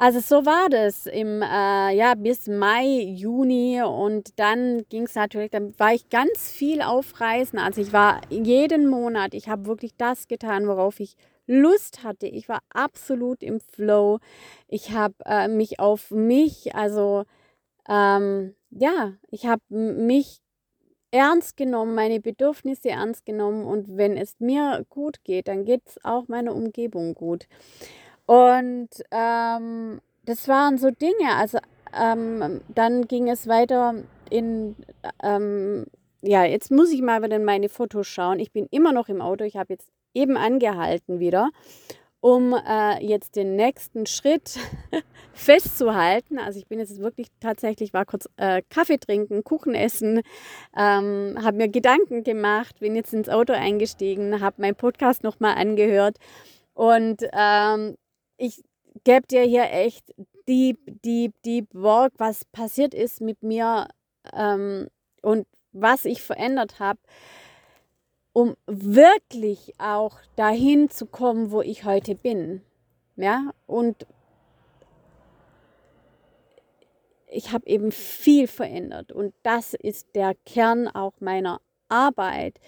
Also 0.00 0.20
so 0.20 0.46
war 0.46 0.68
das 0.68 1.06
im 1.06 1.42
äh, 1.42 1.90
ja 1.92 2.14
bis 2.14 2.46
Mai, 2.46 2.86
Juni 2.86 3.82
und 3.82 4.38
dann 4.38 4.84
ging 4.90 5.06
es 5.06 5.16
natürlich, 5.16 5.50
dann 5.50 5.76
war 5.80 5.92
ich 5.92 6.08
ganz 6.08 6.52
viel 6.52 6.82
auf 6.82 7.20
Reisen. 7.20 7.58
Also 7.58 7.80
ich 7.80 7.92
war 7.92 8.20
jeden 8.30 8.88
Monat, 8.88 9.34
ich 9.34 9.48
habe 9.48 9.66
wirklich 9.66 9.96
das 9.96 10.28
getan, 10.28 10.68
worauf 10.68 11.00
ich 11.00 11.16
Lust 11.48 12.04
hatte. 12.04 12.28
Ich 12.28 12.48
war 12.48 12.60
absolut 12.70 13.42
im 13.42 13.58
Flow. 13.58 14.20
Ich 14.68 14.92
habe 14.92 15.14
äh, 15.26 15.48
mich 15.48 15.80
auf 15.80 16.12
mich, 16.12 16.76
also 16.76 17.24
ähm, 17.88 18.54
ja, 18.70 19.14
ich 19.30 19.46
habe 19.46 19.62
mich 19.68 20.38
ernst 21.10 21.56
genommen, 21.56 21.96
meine 21.96 22.20
Bedürfnisse 22.20 22.90
ernst 22.90 23.26
genommen 23.26 23.64
und 23.64 23.96
wenn 23.96 24.16
es 24.16 24.38
mir 24.38 24.84
gut 24.90 25.24
geht, 25.24 25.48
dann 25.48 25.64
geht 25.64 25.82
es 25.86 26.04
auch 26.04 26.28
meiner 26.28 26.54
Umgebung 26.54 27.14
gut. 27.14 27.48
Und 28.28 28.90
ähm, 29.10 30.02
das 30.26 30.48
waren 30.48 30.76
so 30.76 30.90
Dinge. 30.90 31.34
Also 31.34 31.58
ähm, 31.98 32.60
dann 32.68 33.08
ging 33.08 33.30
es 33.30 33.48
weiter 33.48 33.94
in, 34.28 34.76
ähm, 35.22 35.86
ja, 36.20 36.44
jetzt 36.44 36.70
muss 36.70 36.92
ich 36.92 37.00
mal 37.00 37.22
wieder 37.22 37.36
in 37.36 37.44
meine 37.44 37.70
Fotos 37.70 38.06
schauen. 38.06 38.38
Ich 38.38 38.52
bin 38.52 38.66
immer 38.70 38.92
noch 38.92 39.08
im 39.08 39.22
Auto. 39.22 39.44
Ich 39.44 39.56
habe 39.56 39.72
jetzt 39.72 39.88
eben 40.12 40.36
angehalten 40.36 41.20
wieder 41.20 41.48
um 42.20 42.52
äh, 42.52 43.02
jetzt 43.02 43.36
den 43.36 43.56
nächsten 43.56 44.04
Schritt 44.04 44.58
festzuhalten. 45.32 46.38
Also 46.38 46.58
ich 46.58 46.66
bin 46.66 46.80
jetzt 46.80 46.98
wirklich 46.98 47.28
tatsächlich, 47.40 47.94
war 47.94 48.04
kurz 48.04 48.28
äh, 48.36 48.60
Kaffee 48.68 48.98
trinken, 48.98 49.44
Kuchen 49.44 49.74
essen, 49.74 50.22
ähm, 50.76 51.38
habe 51.40 51.56
mir 51.56 51.68
Gedanken 51.68 52.24
gemacht, 52.24 52.80
bin 52.80 52.96
jetzt 52.96 53.14
ins 53.14 53.28
Auto 53.28 53.52
eingestiegen, 53.52 54.40
habe 54.40 54.60
meinen 54.60 54.74
Podcast 54.74 55.22
nochmal 55.22 55.54
angehört 55.54 56.16
und 56.74 57.22
ähm, 57.32 57.96
ich 58.38 58.64
gebe 59.04 59.26
dir 59.26 59.42
hier 59.42 59.70
echt 59.70 60.14
deep, 60.48 60.78
deep, 61.04 61.34
deep 61.42 61.68
Work, 61.74 62.14
was 62.16 62.44
passiert 62.46 62.94
ist 62.94 63.20
mit 63.20 63.42
mir 63.42 63.88
ähm, 64.32 64.88
und 65.20 65.46
was 65.72 66.06
ich 66.06 66.22
verändert 66.22 66.80
habe 66.80 66.98
um 68.38 68.56
wirklich 68.66 69.74
auch 69.78 70.20
dahin 70.36 70.90
zu 70.90 71.06
kommen, 71.06 71.50
wo 71.50 71.60
ich 71.60 71.84
heute 71.84 72.14
bin. 72.14 72.62
Ja, 73.16 73.50
und 73.66 74.06
ich 77.26 77.50
habe 77.50 77.66
eben 77.66 77.90
viel 77.90 78.46
verändert 78.46 79.10
und 79.10 79.34
das 79.42 79.74
ist 79.74 80.14
der 80.14 80.36
Kern 80.46 80.86
auch 80.86 81.14
meiner 81.18 81.60
Arbeit. 81.88 82.60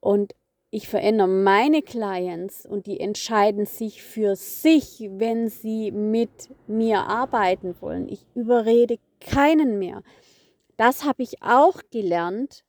Und 0.00 0.34
ich 0.70 0.88
verändere 0.88 1.28
meine 1.28 1.82
Clients 1.82 2.64
und 2.64 2.86
die 2.86 3.00
entscheiden 3.00 3.66
sich 3.66 4.02
für 4.02 4.36
sich, 4.36 5.08
wenn 5.12 5.48
sie 5.48 5.90
mit 5.90 6.48
mir 6.68 7.00
arbeiten 7.00 7.74
wollen. 7.80 8.08
Ich 8.08 8.24
überrede 8.34 8.98
keinen 9.20 9.78
mehr. 9.78 10.02
Das 10.76 11.04
habe 11.04 11.22
ich 11.22 11.42
auch 11.42 11.80
gelernt 11.90 12.64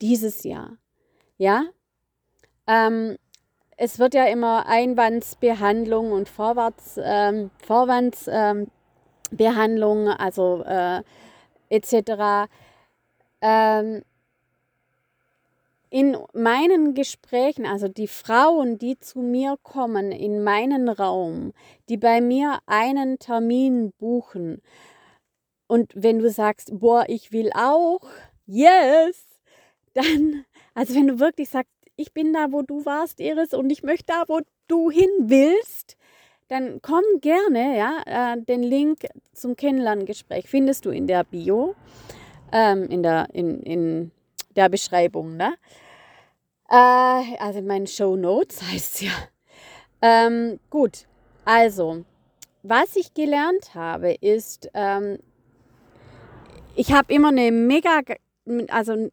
dieses 0.00 0.44
Jahr. 0.44 0.78
Ja, 1.38 1.64
ähm, 2.68 3.16
es 3.76 3.98
wird 3.98 4.14
ja 4.14 4.24
immer 4.26 4.66
Einwandsbehandlung 4.66 6.12
und 6.12 6.28
Vorwärts, 6.28 7.00
ähm, 7.02 7.50
Vorwandsbehandlung, 7.64 8.70
ähm, 10.06 10.14
also 10.18 10.62
äh, 10.64 11.02
etc. 11.70 12.48
Ähm, 13.40 14.02
in 15.90 16.16
meinen 16.34 16.94
Gesprächen, 16.94 17.66
also 17.66 17.88
die 17.88 18.08
Frauen, 18.08 18.78
die 18.78 18.98
zu 18.98 19.20
mir 19.20 19.56
kommen 19.62 20.12
in 20.12 20.42
meinen 20.42 20.88
Raum, 20.88 21.52
die 21.88 21.96
bei 21.96 22.20
mir 22.20 22.58
einen 22.66 23.18
Termin 23.18 23.92
buchen, 23.98 24.62
und 25.70 25.92
wenn 25.94 26.18
du 26.18 26.30
sagst, 26.30 26.70
boah, 26.72 27.04
ich 27.08 27.30
will 27.30 27.50
auch, 27.54 28.00
yes, 28.46 29.26
dann 29.92 30.46
also 30.78 30.94
wenn 30.94 31.08
du 31.08 31.18
wirklich 31.18 31.48
sagst, 31.48 31.72
ich 31.96 32.12
bin 32.12 32.32
da, 32.32 32.52
wo 32.52 32.62
du 32.62 32.86
warst, 32.86 33.18
Iris, 33.18 33.52
und 33.52 33.68
ich 33.70 33.82
möchte 33.82 34.12
da, 34.12 34.22
wo 34.28 34.38
du 34.68 34.92
hin 34.92 35.10
willst, 35.18 35.96
dann 36.46 36.80
komm 36.82 37.02
gerne, 37.20 37.76
ja. 37.76 38.02
Äh, 38.06 38.40
den 38.40 38.62
Link 38.62 39.08
zum 39.32 39.56
Kennenlerngespräch 39.56 40.48
findest 40.48 40.84
du 40.84 40.90
in 40.90 41.08
der 41.08 41.24
Bio, 41.24 41.74
ähm, 42.52 42.84
in, 42.84 43.02
der, 43.02 43.26
in, 43.32 43.60
in 43.62 44.12
der 44.58 44.68
Beschreibung, 44.68 45.36
ne? 45.36 45.54
Äh, 46.68 46.74
also 47.38 47.60
in 47.60 47.66
meinen 47.66 47.86
Show 47.86 48.16
Notes 48.16 48.62
heißt 48.70 48.94
es 48.96 49.00
ja. 49.00 49.12
Ähm, 50.02 50.60
gut, 50.68 51.06
also, 51.44 52.04
was 52.62 52.94
ich 52.96 53.14
gelernt 53.14 53.74
habe, 53.74 54.12
ist, 54.20 54.68
ähm, 54.74 55.18
ich 56.74 56.92
habe 56.92 57.12
immer 57.12 57.28
eine 57.28 57.50
mega, 57.50 58.00
also 58.68 59.10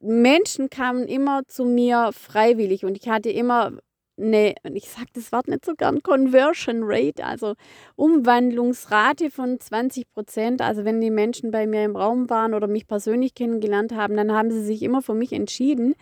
Menschen 0.00 0.70
kamen 0.70 1.06
immer 1.08 1.42
zu 1.48 1.64
mir 1.64 2.10
freiwillig 2.12 2.84
und 2.84 2.96
ich 2.96 3.08
hatte 3.08 3.30
immer 3.30 3.72
eine, 4.18 4.54
ich 4.74 4.88
sage 4.88 5.08
das 5.14 5.32
Wort 5.32 5.48
nicht 5.48 5.64
so 5.64 5.74
gern, 5.74 6.02
Conversion 6.02 6.80
Rate, 6.82 7.24
also 7.24 7.54
Umwandlungsrate 7.96 9.30
von 9.30 9.58
20 9.60 10.10
Prozent. 10.10 10.60
Also 10.60 10.84
wenn 10.84 11.00
die 11.00 11.10
Menschen 11.10 11.50
bei 11.50 11.66
mir 11.66 11.84
im 11.84 11.96
Raum 11.96 12.28
waren 12.30 12.54
oder 12.54 12.66
mich 12.66 12.86
persönlich 12.86 13.34
kennengelernt 13.34 13.94
haben, 13.94 14.16
dann 14.16 14.32
haben 14.32 14.50
sie 14.50 14.62
sich 14.62 14.82
immer 14.82 15.02
für 15.02 15.14
mich 15.14 15.32
entschieden. 15.32 15.94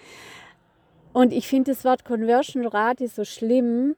Und 1.13 1.33
ich 1.33 1.49
finde 1.49 1.73
das 1.73 1.85
Wort 1.85 2.05
Conversion 2.05 2.67
Rate 2.67 3.09
so 3.09 3.25
schlimm. 3.25 3.97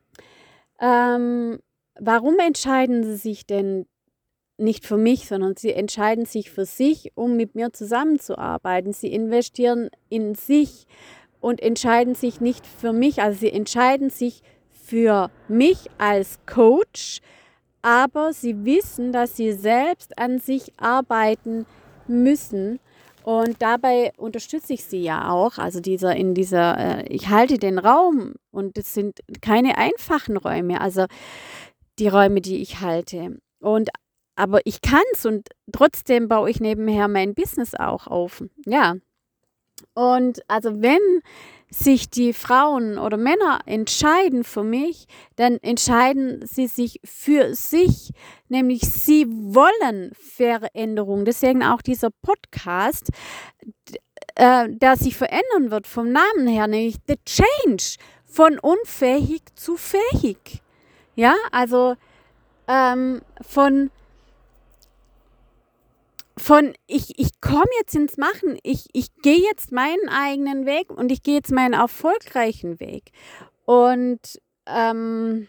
Ähm, 0.81 1.59
warum 1.99 2.39
entscheiden 2.39 3.03
sie 3.03 3.17
sich 3.17 3.47
denn 3.47 3.87
nicht 4.59 4.87
für 4.87 4.97
mich, 4.97 5.29
sondern 5.29 5.57
sie 5.57 5.73
entscheiden 5.73 6.27
sich 6.27 6.51
für 6.51 6.65
sich, 6.65 7.13
um 7.15 7.37
mit 7.37 7.55
mir 7.55 7.73
zusammenzuarbeiten. 7.73 8.93
Sie 8.93 9.13
investieren 9.13 9.89
in 10.09 10.35
sich 10.35 10.87
und 11.41 11.61
entscheiden 11.61 12.15
sich 12.15 12.41
nicht 12.41 12.67
für 12.67 12.93
mich. 12.93 13.23
Also 13.23 13.41
sie 13.41 13.53
entscheiden 13.53 14.11
sich 14.11 14.43
für 14.71 15.31
mich 15.49 15.91
als 15.99 16.39
Coach, 16.47 17.21
aber 17.83 18.33
sie 18.33 18.65
wissen, 18.65 19.13
dass 19.13 19.37
sie 19.37 19.53
selbst 19.53 20.19
an 20.19 20.39
sich 20.39 20.73
arbeiten 20.79 21.67
müssen. 22.07 22.81
Und 23.23 23.57
dabei 23.61 24.13
unterstütze 24.17 24.73
ich 24.73 24.85
sie 24.85 25.03
ja 25.03 25.31
auch. 25.31 25.59
Also 25.59 25.81
dieser 25.81 26.17
in 26.17 26.35
dieser, 26.35 26.79
äh, 26.79 27.09
ich 27.09 27.29
halte 27.29 27.59
den 27.59 27.79
Raum 27.79 28.35
und 28.51 28.79
es 28.79 28.95
sind 28.95 29.21
keine 29.43 29.77
einfachen 29.77 30.37
Räume, 30.39 30.81
also 30.81 31.05
die 31.99 32.09
Räume, 32.09 32.41
die 32.41 32.63
ich 32.63 32.81
halte. 32.81 33.39
Und 33.61 33.91
aber 34.35 34.61
ich 34.65 34.81
kann 34.81 35.03
es 35.13 35.27
und 35.27 35.49
trotzdem 35.73 36.29
baue 36.29 36.49
ich 36.49 36.61
nebenher 36.61 37.09
mein 37.09 37.35
Business 37.35 37.75
auch 37.75 38.07
auf. 38.07 38.45
Ja. 38.67 38.95
Und 39.95 40.41
also 40.49 40.83
wenn 40.83 41.23
sich 41.71 42.09
die 42.09 42.33
Frauen 42.33 42.99
oder 42.99 43.17
Männer 43.17 43.61
entscheiden 43.67 44.45
für 44.45 44.65
mich, 44.65 45.07
dann 45.37 45.59
entscheiden 45.59 46.47
sie 46.47 46.67
sich 46.67 47.01
für 47.05 47.55
sich, 47.55 48.13
nämlich 48.49 48.81
sie 48.83 49.27
wollen 49.29 50.13
Veränderung. 50.15 51.25
Deswegen 51.25 51.63
auch 51.63 51.83
dieser 51.83 52.09
Podcast, 52.23 53.11
äh, 54.35 54.69
der 54.71 54.97
sich 54.97 55.17
verändern 55.17 55.71
wird 55.71 55.87
vom 55.87 56.11
Namen 56.11 56.47
her, 56.47 56.67
nämlich 56.67 56.97
The 57.07 57.17
Change, 57.25 57.97
von 58.25 58.59
unfähig 58.59 59.43
zu 59.55 59.77
fähig. 59.77 60.63
Ja, 61.17 61.35
also 61.51 61.97
ähm, 62.69 63.21
von 63.43 63.91
von 66.39 66.75
ich, 66.87 67.19
ich 67.19 67.41
komme 67.41 67.71
jetzt 67.79 67.95
ins 67.95 68.17
Machen, 68.17 68.59
ich, 68.63 68.87
ich 68.93 69.15
gehe 69.23 69.41
jetzt 69.41 69.73
meinen 69.73 70.09
eigenen 70.09 70.67
Weg 70.67 70.91
und 70.91 71.13
ich 71.13 71.23
gehe 71.23 71.37
jetzt 71.37 71.53
meinen 71.53 71.75
erfolgreichen 71.75 72.81
Weg. 72.81 73.11
Und 73.65 74.41
ähm, 74.67 75.49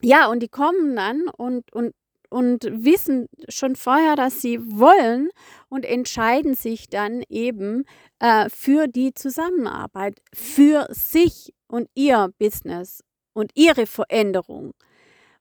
ja, 0.00 0.28
und 0.28 0.40
die 0.40 0.48
kommen 0.48 0.96
dann 0.96 1.28
und, 1.28 1.72
und, 1.72 1.94
und 2.30 2.64
wissen 2.70 3.28
schon 3.48 3.76
vorher, 3.76 4.16
dass 4.16 4.40
sie 4.40 4.58
wollen 4.60 5.30
und 5.68 5.84
entscheiden 5.84 6.54
sich 6.54 6.88
dann 6.88 7.22
eben 7.28 7.84
äh, 8.20 8.48
für 8.48 8.86
die 8.86 9.14
Zusammenarbeit, 9.14 10.20
für 10.32 10.86
sich 10.90 11.52
und 11.66 11.88
ihr 11.94 12.32
Business 12.38 13.02
und 13.32 13.50
ihre 13.54 13.86
Veränderung. 13.86 14.74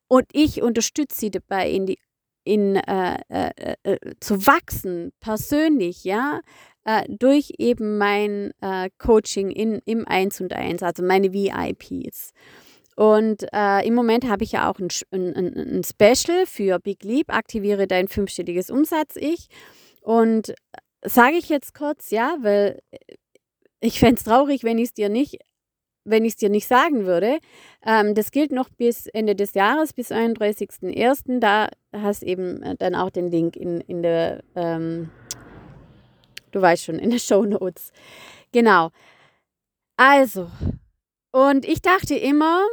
Und 0.08 0.26
ich 0.32 0.62
unterstütze 0.62 1.20
sie 1.20 1.32
dabei, 1.32 1.70
in 1.70 1.86
die 1.86 2.00
in, 2.48 2.78
äh, 2.78 3.20
äh, 3.30 3.76
äh, 3.84 3.98
zu 4.20 4.48
wachsen, 4.48 5.12
persönlich, 5.20 6.04
ja, 6.04 6.42
äh, 6.86 7.04
durch 7.10 7.52
eben 7.58 7.98
mein 7.98 8.52
äh, 8.62 8.90
Coaching 8.98 9.52
in, 9.52 9.82
im 9.86 10.08
1 10.08 10.42
und 10.42 10.54
1, 10.54 10.82
also 10.84 11.04
meine 11.04 11.34
VIPs. 11.34 12.32
Und 12.96 13.46
äh, 13.54 13.86
im 13.86 13.94
Moment 13.94 14.28
habe 14.28 14.44
ich 14.44 14.54
ja 14.54 14.72
auch 14.72 14.80
ein, 14.80 14.88
ein, 15.12 15.36
ein 15.36 15.84
Special 15.84 16.46
für 16.48 16.80
Big 16.80 17.04
Leap, 17.04 17.32
aktiviere 17.32 17.86
dein 17.86 18.08
fünfstelliges 18.08 18.72
Umsatz-Ich. 18.72 19.50
Und 20.02 20.54
sage 21.04 21.36
ich 21.36 21.50
jetzt 21.50 21.76
kurz, 21.76 22.10
ja, 22.10 22.38
weil 22.40 22.80
ich 23.82 24.00
fände 24.00 24.16
es 24.16 24.24
traurig, 24.24 24.64
wenn 24.64 24.78
ich 24.78 24.86
es 24.86 24.94
dir 24.94 25.10
nicht 25.10 25.38
wenn 26.08 26.26
ich 26.26 26.34
es 26.34 26.38
dir 26.38 26.50
nicht 26.50 26.68
sagen 26.68 27.06
würde. 27.06 27.40
Ähm, 27.86 28.16
das 28.16 28.32
gilt 28.32 28.52
noch 28.52 28.70
bis 28.70 29.08
Ende 29.08 29.36
des 29.36 29.54
Jahres, 29.54 29.94
bis 29.94 30.12
31.01. 30.12 31.40
Da 31.40 31.70
hast 31.94 32.24
eben 32.24 32.64
äh, 32.64 32.76
dann 32.78 32.96
auch 32.96 33.10
den 33.10 33.30
Link 33.30 33.56
in, 33.56 33.82
in 33.82 34.02
der, 34.02 34.44
ähm, 34.56 35.10
du 36.52 36.62
weißt 36.62 36.86
schon, 36.86 37.00
in 37.00 37.10
den 37.10 37.20
Show 37.20 37.46
Notes. 37.46 37.92
Genau. 38.52 38.90
Also, 39.98 40.50
und 41.32 41.68
ich 41.68 41.82
dachte 41.82 42.16
immer, 42.16 42.66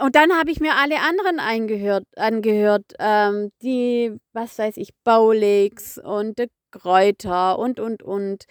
und 0.00 0.16
dann 0.16 0.32
habe 0.32 0.50
ich 0.50 0.60
mir 0.60 0.74
alle 0.76 1.00
anderen 1.00 1.40
eingehört, 1.40 2.04
angehört, 2.16 2.84
ähm, 2.98 3.50
die, 3.62 4.12
was 4.32 4.58
weiß 4.58 4.76
ich, 4.76 4.90
Baulix 5.04 5.98
und 5.98 6.38
Kräuter 6.70 7.58
und, 7.58 7.80
und, 7.80 8.02
und 8.02 8.44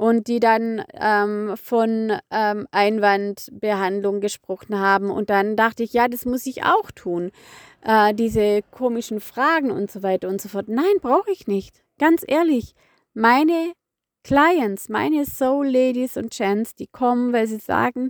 und 0.00 0.28
die 0.28 0.40
dann 0.40 0.82
ähm, 0.94 1.58
von 1.62 2.14
ähm, 2.30 2.66
Einwandbehandlung 2.70 4.22
gesprochen 4.22 4.78
haben. 4.78 5.10
Und 5.10 5.28
dann 5.28 5.56
dachte 5.56 5.82
ich, 5.82 5.92
ja, 5.92 6.08
das 6.08 6.24
muss 6.24 6.46
ich 6.46 6.64
auch 6.64 6.90
tun. 6.90 7.30
Äh, 7.84 8.14
diese 8.14 8.62
komischen 8.70 9.20
Fragen 9.20 9.70
und 9.70 9.90
so 9.90 10.02
weiter 10.02 10.28
und 10.28 10.40
so 10.40 10.48
fort. 10.48 10.68
Nein, 10.68 10.94
brauche 11.02 11.30
ich 11.30 11.46
nicht. 11.46 11.82
Ganz 11.98 12.24
ehrlich, 12.26 12.72
meine 13.12 13.74
Clients, 14.24 14.88
meine 14.88 15.26
Soul 15.26 15.68
Ladies 15.68 16.16
und 16.16 16.32
Gents, 16.32 16.74
die 16.74 16.86
kommen, 16.86 17.34
weil 17.34 17.46
sie 17.46 17.58
sagen, 17.58 18.08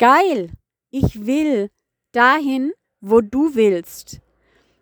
geil, 0.00 0.50
ich 0.90 1.24
will 1.24 1.70
dahin, 2.10 2.72
wo 3.00 3.20
du 3.20 3.54
willst. 3.54 4.18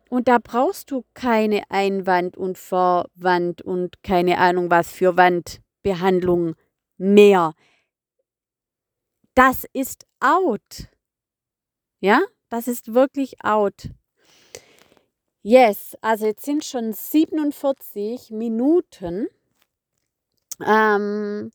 Und 0.09 0.27
da 0.27 0.39
brauchst 0.43 0.91
du 0.91 1.05
keine 1.13 1.65
Einwand 1.69 2.39
und 2.39 2.57
Vorwand 2.57 3.61
und 3.61 4.03
keine 4.03 4.39
Ahnung 4.39 4.71
was 4.71 4.91
für 4.91 5.19
Wand 5.19 5.61
Behandlung 5.83 6.55
mehr. 6.97 7.55
Das 9.35 9.65
ist 9.73 10.07
out. 10.21 10.89
Ja, 12.01 12.21
das 12.49 12.69
ist 12.69 12.95
wirklich 12.95 13.45
out. 13.45 13.91
Yes, 15.43 15.97
also 16.03 16.27
jetzt 16.27 16.45
sind 16.45 16.65
schon 16.65 16.93
47 16.93 18.31
Minuten. 18.31 19.29
Ähm, 20.65 21.51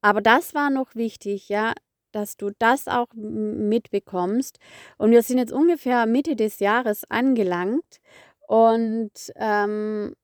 aber 0.00 0.20
das 0.20 0.54
war 0.54 0.70
noch 0.70 0.94
wichtig, 0.94 1.48
ja, 1.48 1.72
dass 2.12 2.36
du 2.36 2.50
das 2.58 2.86
auch 2.86 3.08
mitbekommst. 3.14 4.58
Und 4.98 5.10
wir 5.10 5.22
sind 5.22 5.38
jetzt 5.38 5.52
ungefähr 5.52 6.06
Mitte 6.06 6.36
des 6.36 6.60
Jahres 6.60 7.02
angelangt. 7.10 8.00
Und 8.46 9.32
ähm, 9.36 10.14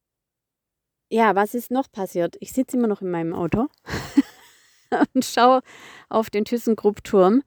ja, 1.12 1.34
was 1.34 1.54
ist 1.54 1.70
noch 1.70 1.92
passiert? 1.92 2.36
Ich 2.40 2.52
sitze 2.54 2.78
immer 2.78 2.86
noch 2.88 3.02
in 3.02 3.10
meinem 3.10 3.34
Auto 3.34 3.68
und 5.14 5.24
schaue 5.26 5.60
auf 6.08 6.30
den 6.30 6.46
ThyssenKrupp-Turm. 6.46 7.42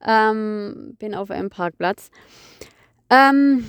Ähm, 0.00 0.96
bin 0.98 1.14
auf 1.14 1.30
einem 1.30 1.50
Parkplatz. 1.50 2.10
Ähm, 3.10 3.68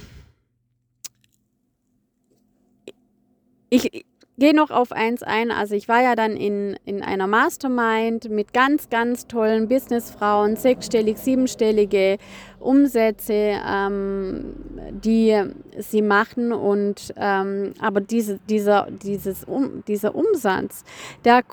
ich, 3.70 4.06
gehe 4.38 4.56
noch 4.56 4.72
auf 4.72 4.92
eins 4.92 5.24
ein. 5.24 5.52
Also 5.52 5.76
ich 5.76 5.88
war 5.88 6.02
ja 6.02 6.16
dann 6.16 6.36
in, 6.36 6.78
in 6.86 7.02
einer 7.02 7.28
Mastermind 7.28 8.30
mit 8.30 8.54
ganz, 8.54 8.90
ganz 8.90 9.28
tollen 9.28 9.68
Businessfrauen, 9.68 10.56
sechsstellig, 10.56 11.18
siebenstellige 11.18 12.18
Umsätze, 12.60 13.60
ähm, 13.68 14.56
die 14.92 15.40
sie 15.78 16.02
machen. 16.02 16.52
Und 16.52 17.14
ähm, 17.18 17.74
aber 17.80 18.02
diese, 18.02 18.40
dieser, 18.50 18.88
dieses 18.90 19.44
um, 19.44 19.84
dieser 19.86 20.16
Umsatz, 20.16 20.84
der, 21.24 21.44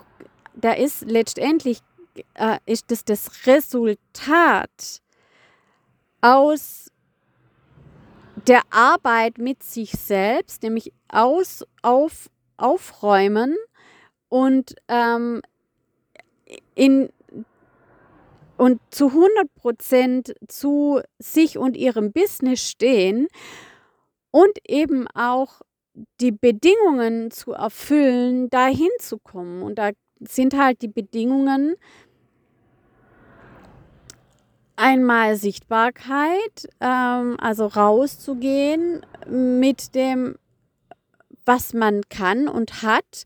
der 0.55 0.77
ist 0.77 1.03
letztendlich 1.09 1.79
äh, 2.35 2.57
ist 2.65 2.91
das, 2.91 3.05
das 3.05 3.47
Resultat 3.47 5.01
aus 6.21 6.91
der 8.47 8.61
Arbeit 8.69 9.37
mit 9.37 9.63
sich 9.63 9.91
selbst, 9.91 10.63
nämlich 10.63 10.91
aus, 11.09 11.63
auf 11.81 12.29
aufräumen 12.61 13.55
und 14.29 14.75
ähm, 14.87 15.41
in 16.75 17.09
und 18.57 18.79
zu 18.91 19.07
100 19.07 19.53
Prozent 19.55 20.35
zu 20.47 21.01
sich 21.17 21.57
und 21.57 21.75
ihrem 21.75 22.11
Business 22.11 22.61
stehen 22.61 23.27
und 24.29 24.59
eben 24.67 25.07
auch 25.15 25.61
die 26.19 26.31
Bedingungen 26.31 27.31
zu 27.31 27.53
erfüllen, 27.53 28.49
dahin 28.51 28.89
zu 28.99 29.17
kommen. 29.17 29.63
Und 29.63 29.79
da 29.79 29.89
sind 30.19 30.55
halt 30.55 30.81
die 30.83 30.87
Bedingungen 30.87 31.75
einmal 34.75 35.35
Sichtbarkeit, 35.35 36.69
ähm, 36.79 37.37
also 37.39 37.65
rauszugehen 37.65 39.05
mit 39.27 39.95
dem 39.95 40.35
was 41.45 41.73
man 41.73 42.01
kann 42.09 42.47
und 42.47 42.81
hat. 42.81 43.23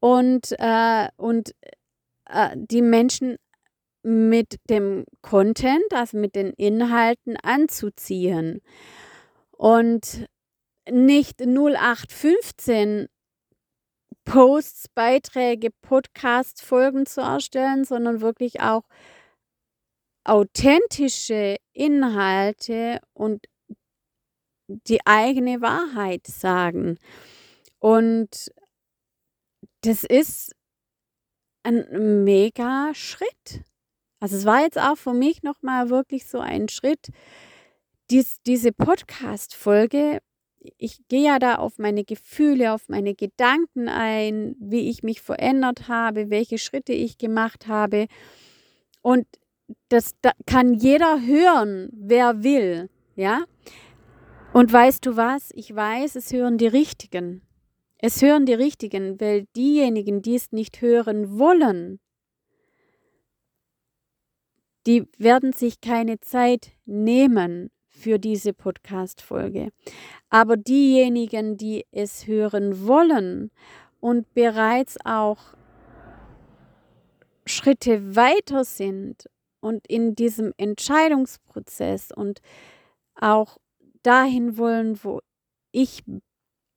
Und, 0.00 0.54
äh, 0.58 1.08
und 1.16 1.54
äh, 2.28 2.50
die 2.54 2.82
Menschen 2.82 3.36
mit 4.02 4.60
dem 4.70 5.04
Content, 5.22 5.92
also 5.92 6.16
mit 6.16 6.36
den 6.36 6.52
Inhalten 6.52 7.36
anzuziehen. 7.36 8.62
Und 9.50 10.28
nicht 10.88 11.40
0815 11.40 13.08
Posts, 14.24 14.88
Beiträge, 14.94 15.70
Podcasts, 15.82 16.60
Folgen 16.60 17.06
zu 17.06 17.20
erstellen, 17.20 17.84
sondern 17.84 18.20
wirklich 18.20 18.60
auch 18.60 18.82
authentische 20.24 21.56
Inhalte 21.72 23.00
und 23.14 23.46
die 24.68 25.04
eigene 25.06 25.60
Wahrheit 25.60 26.26
sagen. 26.26 26.98
Und 27.78 28.50
das 29.82 30.04
ist 30.04 30.52
ein 31.62 32.24
mega 32.24 32.92
Schritt. 32.94 33.64
Also 34.20 34.36
es 34.36 34.44
war 34.44 34.62
jetzt 34.62 34.78
auch 34.78 34.96
für 34.96 35.12
mich 35.12 35.42
nochmal 35.42 35.90
wirklich 35.90 36.26
so 36.26 36.40
ein 36.40 36.68
Schritt. 36.68 37.10
Dies, 38.10 38.40
diese 38.46 38.72
Podcast-Folge, 38.72 40.20
ich 40.78 41.06
gehe 41.08 41.24
ja 41.24 41.38
da 41.38 41.56
auf 41.56 41.78
meine 41.78 42.04
Gefühle, 42.04 42.72
auf 42.72 42.88
meine 42.88 43.14
Gedanken 43.14 43.88
ein, 43.88 44.56
wie 44.58 44.88
ich 44.88 45.02
mich 45.02 45.20
verändert 45.20 45.88
habe, 45.88 46.30
welche 46.30 46.58
Schritte 46.58 46.92
ich 46.92 47.18
gemacht 47.18 47.66
habe. 47.66 48.06
Und 49.02 49.26
das 49.88 50.14
da 50.22 50.32
kann 50.46 50.74
jeder 50.74 51.20
hören, 51.20 51.88
wer 51.92 52.42
will, 52.42 52.88
ja. 53.16 53.44
Und 54.56 54.72
weißt 54.72 55.04
du 55.04 55.18
was? 55.18 55.50
Ich 55.52 55.76
weiß, 55.76 56.16
es 56.16 56.32
hören 56.32 56.56
die 56.56 56.66
Richtigen. 56.66 57.42
Es 57.98 58.22
hören 58.22 58.46
die 58.46 58.54
Richtigen, 58.54 59.20
weil 59.20 59.44
diejenigen, 59.54 60.22
die 60.22 60.34
es 60.34 60.50
nicht 60.50 60.80
hören 60.80 61.38
wollen, 61.38 62.00
die 64.86 65.04
werden 65.18 65.52
sich 65.52 65.82
keine 65.82 66.20
Zeit 66.20 66.72
nehmen 66.86 67.70
für 67.86 68.18
diese 68.18 68.54
Podcast-Folge. 68.54 69.72
Aber 70.30 70.56
diejenigen, 70.56 71.58
die 71.58 71.84
es 71.90 72.26
hören 72.26 72.86
wollen 72.86 73.50
und 74.00 74.32
bereits 74.32 74.96
auch 75.04 75.52
Schritte 77.44 78.16
weiter 78.16 78.64
sind 78.64 79.28
und 79.60 79.86
in 79.86 80.14
diesem 80.14 80.54
Entscheidungsprozess 80.56 82.10
und 82.10 82.40
auch 83.16 83.58
dahin 84.06 84.56
wollen, 84.56 85.02
wo 85.02 85.20
ich 85.72 86.04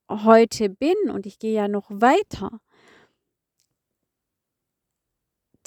heute 0.09 0.69
bin 0.69 0.95
und 1.11 1.25
ich 1.25 1.39
gehe 1.39 1.53
ja 1.53 1.67
noch 1.67 1.89
weiter, 1.89 2.59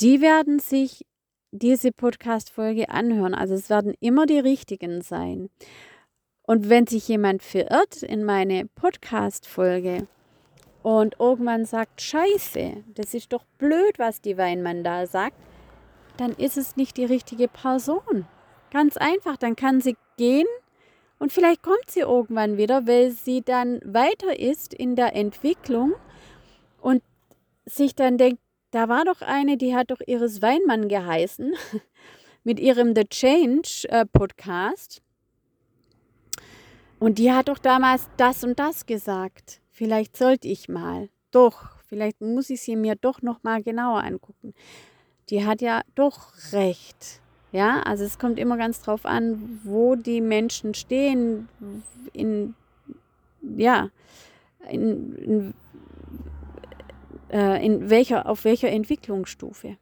die 0.00 0.20
werden 0.20 0.58
sich 0.58 1.06
diese 1.52 1.92
Podcast-Folge 1.92 2.88
anhören. 2.88 3.34
Also 3.34 3.54
es 3.54 3.70
werden 3.70 3.94
immer 4.00 4.26
die 4.26 4.38
richtigen 4.38 5.02
sein. 5.02 5.50
Und 6.42 6.68
wenn 6.68 6.86
sich 6.86 7.06
jemand 7.06 7.42
verirrt 7.42 8.02
in 8.02 8.24
meine 8.24 8.66
Podcast-Folge 8.66 10.08
und 10.82 11.20
irgendwann 11.20 11.64
sagt, 11.64 12.00
scheiße, 12.00 12.82
das 12.94 13.14
ist 13.14 13.32
doch 13.32 13.44
blöd, 13.58 13.98
was 13.98 14.20
die 14.20 14.36
Weinmann 14.36 14.82
da 14.82 15.06
sagt, 15.06 15.36
dann 16.16 16.32
ist 16.32 16.56
es 16.56 16.76
nicht 16.76 16.96
die 16.96 17.04
richtige 17.04 17.46
Person. 17.46 18.26
Ganz 18.70 18.96
einfach, 18.96 19.36
dann 19.36 19.54
kann 19.54 19.80
sie 19.80 19.96
gehen 20.16 20.46
und 21.22 21.32
vielleicht 21.32 21.62
kommt 21.62 21.88
sie 21.88 22.00
irgendwann 22.00 22.56
wieder, 22.56 22.88
weil 22.88 23.12
sie 23.12 23.42
dann 23.42 23.78
weiter 23.84 24.40
ist 24.40 24.74
in 24.74 24.96
der 24.96 25.14
Entwicklung 25.14 25.94
und 26.80 27.00
sich 27.64 27.94
dann 27.94 28.18
denkt, 28.18 28.40
da 28.72 28.88
war 28.88 29.04
doch 29.04 29.22
eine, 29.22 29.56
die 29.56 29.72
hat 29.72 29.92
doch 29.92 30.00
Iris 30.04 30.42
Weinmann 30.42 30.88
geheißen 30.88 31.54
mit 32.42 32.58
ihrem 32.58 32.96
The 32.96 33.04
Change 33.04 33.86
äh, 33.90 34.04
Podcast. 34.04 35.00
Und 36.98 37.18
die 37.18 37.30
hat 37.30 37.46
doch 37.46 37.58
damals 37.58 38.08
das 38.16 38.42
und 38.42 38.58
das 38.58 38.84
gesagt. 38.84 39.60
Vielleicht 39.70 40.16
sollte 40.16 40.48
ich 40.48 40.68
mal. 40.68 41.08
Doch, 41.30 41.68
vielleicht 41.86 42.20
muss 42.20 42.50
ich 42.50 42.62
sie 42.62 42.74
mir 42.74 42.96
doch 42.96 43.22
noch 43.22 43.44
mal 43.44 43.62
genauer 43.62 44.02
angucken. 44.02 44.54
Die 45.28 45.46
hat 45.46 45.62
ja 45.62 45.82
doch 45.94 46.32
recht. 46.50 47.21
Ja, 47.53 47.80
also 47.82 48.05
es 48.05 48.18
kommt 48.18 48.38
immer 48.38 48.57
ganz 48.57 48.80
drauf 48.82 49.05
an, 49.05 49.61
wo 49.62 49.94
die 49.94 50.20
Menschen 50.20 50.74
stehen, 50.74 51.48
in 52.12 52.55
ja, 53.42 53.90
in, 54.68 55.14
in 55.16 55.55
äh, 57.32 57.64
in 57.64 57.90
welcher, 57.90 58.28
auf 58.28 58.44
welcher 58.44 58.68
Entwicklungsstufe. 58.68 59.76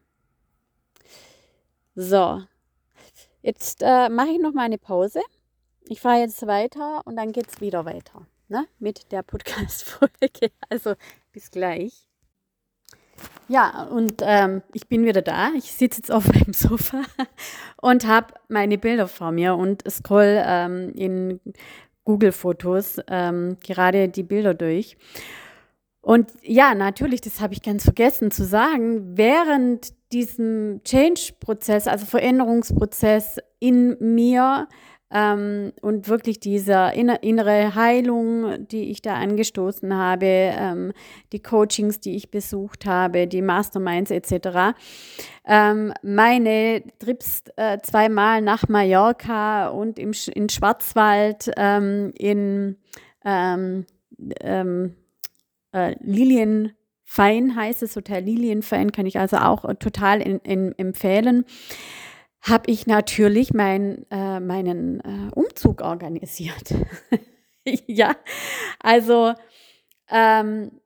So, 1.95 2.43
jetzt 3.43 3.83
äh, 3.83 4.09
mache 4.09 4.31
ich 4.31 4.39
noch 4.41 4.53
mal 4.53 4.65
eine 4.65 4.79
Pause. 4.79 5.21
Ich 5.89 6.01
fahre 6.01 6.21
jetzt 6.21 6.47
weiter 6.47 7.03
und 7.05 7.17
dann 7.17 7.33
geht 7.33 7.49
es 7.49 7.61
wieder 7.61 7.85
weiter 7.85 8.27
ne? 8.49 8.67
mit 8.79 9.11
der 9.13 9.23
Podcast-Folge. 9.23 10.51
Also 10.69 10.95
bis 11.33 11.51
gleich. 11.51 12.10
Ja, 13.49 13.85
und 13.85 14.23
ähm, 14.23 14.63
ich 14.73 14.89
bin 14.89 15.05
wieder 15.05 15.23
da. 15.23 15.51
Ich 15.57 15.73
sitze 15.73 15.99
jetzt 15.99 16.13
auf 16.13 16.27
meinem 16.33 16.53
Sofa 16.53 17.03
und 17.77 18.07
habe 18.07 18.35
meine 18.49 18.79
Bilder 18.79 19.09
vor 19.09 19.33
mir 19.33 19.57
und 19.57 19.83
scroll 19.91 20.41
ähm, 20.45 20.93
in 20.95 21.41
Google-Fotos 22.05 23.01
ähm, 23.09 23.57
gerade 23.63 24.09
die 24.09 24.23
Bilder 24.23 24.55
durch. 24.55 24.97
Und 26.03 26.33
ja, 26.43 26.75
natürlich, 26.75 27.21
das 27.21 27.41
habe 27.41 27.53
ich 27.53 27.63
ganz 27.63 27.85
vergessen 27.85 28.31
zu 28.31 28.45
sagen, 28.45 29.17
während 29.19 29.93
diesem 30.13 30.81
Change-Prozess, 30.85 31.87
also 31.87 32.07
Veränderungsprozess 32.07 33.39
in 33.59 33.97
mir 34.01 34.67
ähm, 35.11 35.73
und 35.81 36.09
wirklich 36.09 36.41
dieser 36.41 36.93
innere 36.93 37.75
Heilung, 37.75 38.67
die 38.69 38.91
ich 38.91 39.03
da 39.03 39.15
angestoßen 39.15 39.95
habe, 39.95 40.27
ähm, 40.27 40.93
die 41.33 41.43
Coachings, 41.43 42.01
die 42.01 42.17
ich 42.17 42.31
besucht 42.31 42.87
habe, 42.87 43.27
die 43.27 43.43
Masterminds 43.43 44.11
etc., 44.11 44.77
ähm, 45.47 45.93
meine 46.03 46.83
Trips 46.99 47.43
äh, 47.57 47.79
zweimal 47.83 48.41
nach 48.43 48.69
Mallorca 48.69 49.69
und 49.69 49.99
im, 49.99 50.13
in 50.35 50.49
Schwarzwald, 50.49 51.51
ähm, 51.57 52.13
in 52.17 52.77
ähm, 53.25 53.87
ähm, 54.41 54.97
äh, 55.73 55.95
Lilienfein 56.01 57.57
heißt 57.57 57.83
es, 57.83 57.97
Hotel 57.97 58.25
Lilienfein 58.25 58.93
kann 58.93 59.07
ich 59.07 59.19
also 59.19 59.39
auch 59.39 59.65
äh, 59.65 59.75
total 59.77 60.21
in, 60.21 60.39
in, 60.41 60.79
empfehlen, 60.79 61.45
habe 62.43 62.71
ich 62.71 62.87
natürlich 62.87 63.53
mein, 63.53 64.07
äh, 64.11 64.41
meinen 64.41 65.01
äh, 65.01 65.31
Umzug 65.35 65.83
organisiert. 65.83 66.75
ja, 67.87 68.17
also 68.81 69.35
ähm, 70.09 70.81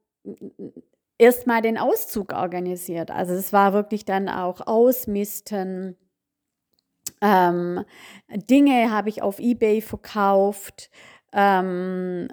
erstmal 1.19 1.63
den 1.63 1.79
Auszug 1.79 2.33
organisiert. 2.33 3.11
Also 3.11 3.35
es 3.35 3.53
war 3.53 3.73
wirklich 3.73 4.05
dann 4.05 4.29
auch 4.29 4.67
Ausmisten. 4.67 5.97
Ähm, 7.21 7.85
Dinge 8.29 8.91
habe 8.91 9.09
ich 9.09 9.23
auf 9.23 9.39
eBay 9.39 9.81
verkauft. 9.81 10.91
Ähm, 11.33 12.29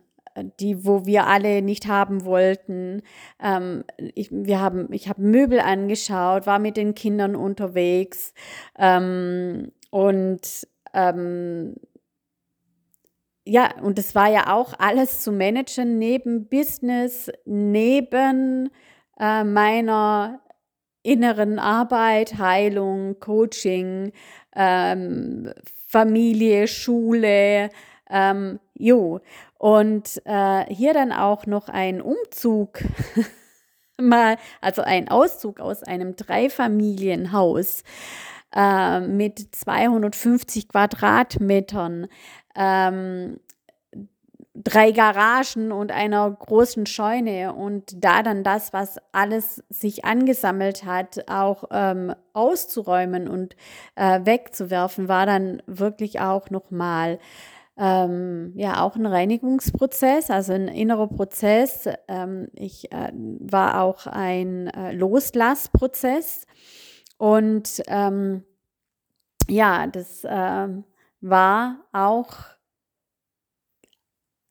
die, 0.60 0.86
wo 0.86 1.06
wir 1.06 1.28
alle 1.28 1.62
nicht 1.62 1.88
haben 1.88 2.26
wollten. 2.26 3.02
Ähm, 3.42 3.84
ich, 4.16 4.30
wir 4.32 4.60
haben, 4.60 4.92
ich 4.92 5.10
habe 5.10 5.22
Möbel 5.22 5.60
angeschaut, 5.60 6.46
war 6.46 6.60
mit 6.60 6.78
den 6.78 6.96
Kindern 6.96 7.36
unterwegs 7.36 8.34
ähm, 8.78 9.72
und 9.90 10.68
ähm, 10.94 11.76
ja, 13.44 13.76
und 13.82 13.98
es 13.98 14.14
war 14.14 14.30
ja 14.32 14.54
auch 14.54 14.74
alles 14.78 15.24
zu 15.24 15.32
managen 15.32 15.98
neben 15.98 16.48
Business, 16.48 17.32
neben 17.46 18.70
äh, 19.20 19.44
meiner 19.44 20.42
inneren 21.04 21.58
Arbeit, 21.58 22.38
Heilung, 22.38 23.20
Coaching, 23.20 24.12
ähm, 24.56 25.52
Familie, 25.88 26.68
Schule, 26.68 27.70
ähm, 28.12 28.60
jo. 28.74 29.22
Und 29.58 30.22
äh, 30.26 30.66
hier 30.74 30.94
dann 30.94 31.12
auch 31.12 31.46
noch 31.46 31.70
ein 31.70 32.02
Umzug, 32.02 32.80
mal, 34.00 34.38
also 34.60 34.82
ein 34.82 35.10
Auszug 35.10 35.60
aus 35.60 35.84
einem 35.84 36.16
Dreifamilienhaus 36.16 37.84
äh, 38.54 39.00
mit 39.00 39.56
250 39.56 40.68
Quadratmetern, 40.68 42.08
ähm, 42.56 43.40
drei 44.54 44.92
Garagen 44.92 45.72
und 45.72 45.92
einer 45.92 46.30
großen 46.30 46.86
Scheune 46.86 47.54
und 47.54 48.04
da 48.04 48.22
dann 48.22 48.44
das, 48.44 48.74
was 48.74 48.98
alles 49.14 49.64
sich 49.70 50.04
angesammelt 50.04 50.84
hat, 50.84 51.30
auch 51.30 51.64
ähm, 51.72 52.14
auszuräumen 52.34 53.30
und 53.30 53.56
äh, 53.96 54.20
wegzuwerfen, 54.26 55.08
war 55.08 55.26
dann 55.26 55.64
wirklich 55.68 56.20
auch 56.20 56.50
nochmal 56.50 57.20
ähm, 57.82 58.54
ja 58.56 58.84
auch 58.84 58.96
ein 58.96 59.08
Reinigungsprozess, 59.08 60.30
also 60.30 60.54
ein 60.54 60.68
innerer 60.68 61.08
Prozess. 61.08 61.90
Ähm, 62.08 62.50
ich 62.54 62.92
äh, 62.92 63.12
war 63.14 63.82
auch 63.82 64.06
ein 64.06 64.68
äh, 64.68 64.92
Loslassprozess 64.92 66.46
und 67.18 67.82
ähm, 67.88 68.44
ja, 69.50 69.88
das 69.88 70.24
äh, 70.24 70.68
war 71.22 71.80
auch 71.92 72.36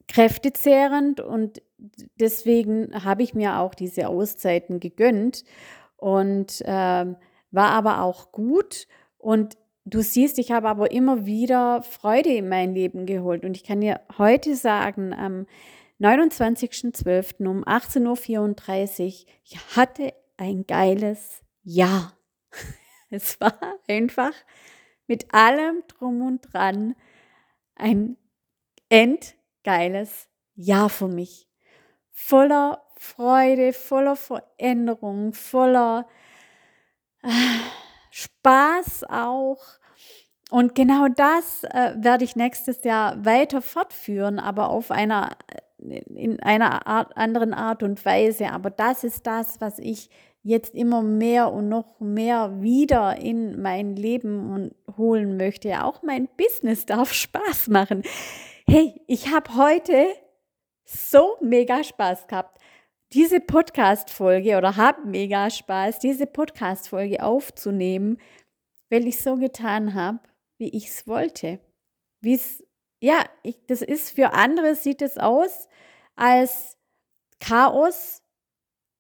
kräftezehrend 0.08 1.20
und 1.20 1.62
deswegen 2.16 3.04
habe 3.04 3.22
ich 3.22 3.34
mir 3.34 3.58
auch 3.60 3.76
diese 3.76 4.08
Auszeiten 4.08 4.80
gegönnt 4.80 5.44
und 5.96 6.62
ähm, 6.64 7.14
war 7.52 7.70
aber 7.70 8.02
auch 8.02 8.32
gut 8.32 8.88
und 9.18 9.56
Du 9.90 10.02
siehst, 10.02 10.38
ich 10.38 10.52
habe 10.52 10.68
aber 10.68 10.92
immer 10.92 11.26
wieder 11.26 11.82
Freude 11.82 12.32
in 12.32 12.48
mein 12.48 12.74
Leben 12.74 13.06
geholt. 13.06 13.44
Und 13.44 13.56
ich 13.56 13.64
kann 13.64 13.80
dir 13.80 14.00
heute 14.18 14.54
sagen, 14.54 15.12
am 15.12 15.46
29.12. 15.98 17.44
um 17.44 17.64
18.34 17.64 19.04
Uhr, 19.04 19.28
ich 19.42 19.76
hatte 19.76 20.14
ein 20.36 20.64
geiles 20.66 21.42
Jahr. 21.62 22.16
Es 23.12 23.40
war 23.40 23.58
einfach 23.88 24.32
mit 25.08 25.34
allem 25.34 25.82
drum 25.88 26.22
und 26.22 26.42
dran 26.52 26.94
ein 27.74 28.16
endgeiles 28.88 30.28
Jahr 30.54 30.88
für 30.88 31.08
mich. 31.08 31.48
Voller 32.12 32.86
Freude, 32.96 33.72
voller 33.72 34.14
Veränderung, 34.14 35.32
voller 35.32 36.06
äh, 37.24 37.28
Spaß 38.12 39.06
auch. 39.08 39.79
Und 40.50 40.74
genau 40.74 41.06
das 41.08 41.64
äh, 41.64 41.94
werde 41.96 42.24
ich 42.24 42.36
nächstes 42.36 42.82
Jahr 42.84 43.24
weiter 43.24 43.62
fortführen, 43.62 44.38
aber 44.38 44.70
auf 44.70 44.90
einer 44.90 45.30
in 45.80 46.40
einer 46.42 46.86
Art, 46.86 47.16
anderen 47.16 47.54
Art 47.54 47.82
und 47.82 48.04
Weise. 48.04 48.50
Aber 48.50 48.70
das 48.70 49.02
ist 49.04 49.26
das, 49.26 49.60
was 49.60 49.78
ich 49.78 50.10
jetzt 50.42 50.74
immer 50.74 51.02
mehr 51.02 51.52
und 51.52 51.68
noch 51.68 52.00
mehr 52.00 52.60
wieder 52.60 53.16
in 53.16 53.60
mein 53.60 53.96
Leben 53.96 54.74
holen 54.96 55.36
möchte. 55.36 55.84
Auch 55.84 56.02
mein 56.02 56.28
Business 56.36 56.86
darf 56.86 57.12
Spaß 57.12 57.68
machen. 57.68 58.02
Hey, 58.66 59.00
ich 59.06 59.32
habe 59.32 59.54
heute 59.56 60.06
so 60.84 61.36
mega 61.40 61.84
Spaß 61.84 62.26
gehabt, 62.26 62.60
diese 63.12 63.40
Podcast-Folge 63.40 64.56
oder 64.56 64.76
habe 64.76 65.06
mega 65.06 65.50
Spaß, 65.50 65.98
diese 65.98 66.26
Podcast-Folge 66.26 67.22
aufzunehmen, 67.22 68.18
weil 68.88 69.06
ich 69.06 69.20
so 69.20 69.36
getan 69.36 69.94
habe, 69.94 70.20
wie 70.60 70.68
ich 70.68 70.88
es 70.88 71.06
wollte. 71.08 71.58
Wie 72.20 72.34
es, 72.34 72.64
ja, 73.00 73.24
ich, 73.42 73.56
das 73.66 73.82
ist 73.82 74.10
für 74.10 74.34
andere 74.34 74.74
sieht 74.74 75.02
es 75.02 75.18
aus 75.18 75.68
als 76.14 76.76
Chaos, 77.40 78.22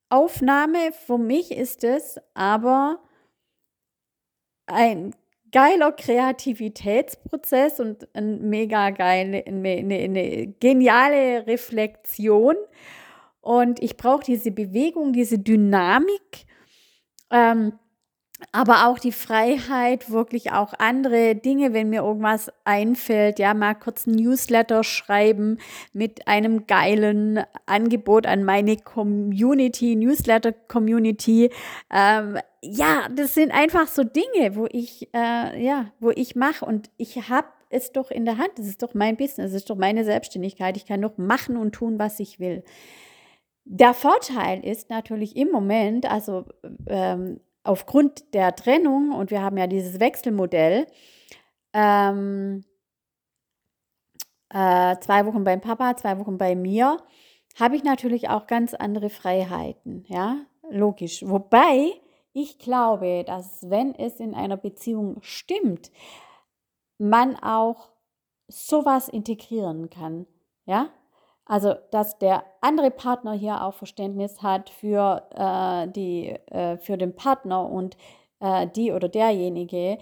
Aufnahme, 0.08 0.90
für 0.92 1.18
mich 1.18 1.52
ist 1.52 1.84
es 1.84 2.18
aber 2.34 3.00
ein 4.66 5.14
geiler 5.52 5.92
Kreativitätsprozess 5.92 7.78
und 7.78 8.08
ein 8.14 8.48
mega 8.48 8.90
geile, 8.90 9.46
eine, 9.46 9.68
eine 9.68 10.46
geniale 10.58 11.46
Reflexion. 11.46 12.56
Und 13.40 13.82
ich 13.82 13.96
brauche 13.96 14.24
diese 14.24 14.50
Bewegung, 14.50 15.12
diese 15.12 15.38
Dynamik. 15.38 16.46
Ähm, 17.30 17.78
aber 18.52 18.86
auch 18.86 18.98
die 18.98 19.12
Freiheit, 19.12 20.10
wirklich 20.10 20.52
auch 20.52 20.74
andere 20.78 21.34
Dinge, 21.34 21.72
wenn 21.72 21.90
mir 21.90 22.02
irgendwas 22.02 22.52
einfällt, 22.64 23.38
ja, 23.38 23.54
mal 23.54 23.74
kurz 23.74 24.06
ein 24.06 24.14
Newsletter 24.14 24.84
schreiben 24.84 25.58
mit 25.92 26.26
einem 26.26 26.66
geilen 26.66 27.44
Angebot 27.66 28.26
an 28.26 28.44
meine 28.44 28.76
Community, 28.76 29.96
Newsletter-Community. 29.96 31.50
Ähm, 31.92 32.38
ja, 32.62 33.08
das 33.14 33.34
sind 33.34 33.52
einfach 33.52 33.88
so 33.88 34.04
Dinge, 34.04 34.56
wo 34.56 34.66
ich, 34.70 35.08
äh, 35.14 35.62
ja, 35.64 35.86
wo 36.00 36.10
ich 36.10 36.36
mache 36.36 36.64
und 36.64 36.90
ich 36.96 37.28
habe 37.28 37.48
es 37.70 37.92
doch 37.92 38.10
in 38.10 38.24
der 38.24 38.38
Hand. 38.38 38.50
Das 38.56 38.66
ist 38.66 38.82
doch 38.82 38.94
mein 38.94 39.16
Business, 39.16 39.52
das 39.52 39.62
ist 39.62 39.70
doch 39.70 39.76
meine 39.76 40.04
Selbstständigkeit. 40.04 40.76
Ich 40.76 40.86
kann 40.86 41.00
doch 41.00 41.16
machen 41.16 41.56
und 41.56 41.72
tun, 41.72 41.98
was 41.98 42.20
ich 42.20 42.40
will. 42.40 42.64
Der 43.64 43.94
Vorteil 43.94 44.64
ist 44.64 44.90
natürlich 44.90 45.36
im 45.36 45.50
Moment, 45.50 46.10
also 46.10 46.46
ähm, 46.86 47.40
aufgrund 47.62 48.34
der 48.34 48.54
Trennung, 48.56 49.12
und 49.12 49.30
wir 49.30 49.42
haben 49.42 49.56
ja 49.56 49.66
dieses 49.66 50.00
Wechselmodell, 50.00 50.86
ähm, 51.72 52.64
äh, 54.48 54.96
zwei 55.00 55.26
Wochen 55.26 55.44
beim 55.44 55.60
Papa, 55.60 55.96
zwei 55.96 56.18
Wochen 56.18 56.38
bei 56.38 56.54
mir, 56.54 56.98
habe 57.58 57.76
ich 57.76 57.84
natürlich 57.84 58.28
auch 58.28 58.46
ganz 58.46 58.74
andere 58.74 59.10
Freiheiten, 59.10 60.04
ja, 60.08 60.36
logisch. 60.70 61.22
Wobei 61.26 61.92
ich 62.32 62.58
glaube, 62.58 63.24
dass 63.24 63.68
wenn 63.68 63.94
es 63.94 64.20
in 64.20 64.34
einer 64.34 64.56
Beziehung 64.56 65.18
stimmt, 65.20 65.90
man 66.98 67.36
auch 67.36 67.90
sowas 68.48 69.08
integrieren 69.08 69.90
kann, 69.90 70.26
ja, 70.66 70.90
also, 71.50 71.74
dass 71.90 72.16
der 72.16 72.44
andere 72.60 72.92
Partner 72.92 73.32
hier 73.32 73.64
auch 73.64 73.74
Verständnis 73.74 74.40
hat 74.40 74.70
für, 74.70 75.26
äh, 75.34 75.90
die, 75.90 76.28
äh, 76.28 76.78
für 76.78 76.96
den 76.96 77.16
Partner 77.16 77.68
und 77.68 77.96
äh, 78.38 78.68
die 78.68 78.92
oder 78.92 79.08
derjenige 79.08 79.98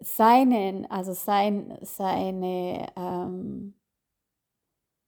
seinen, 0.00 0.90
also 0.90 1.12
sein, 1.12 1.78
seine 1.82 2.88
ähm, 2.96 3.74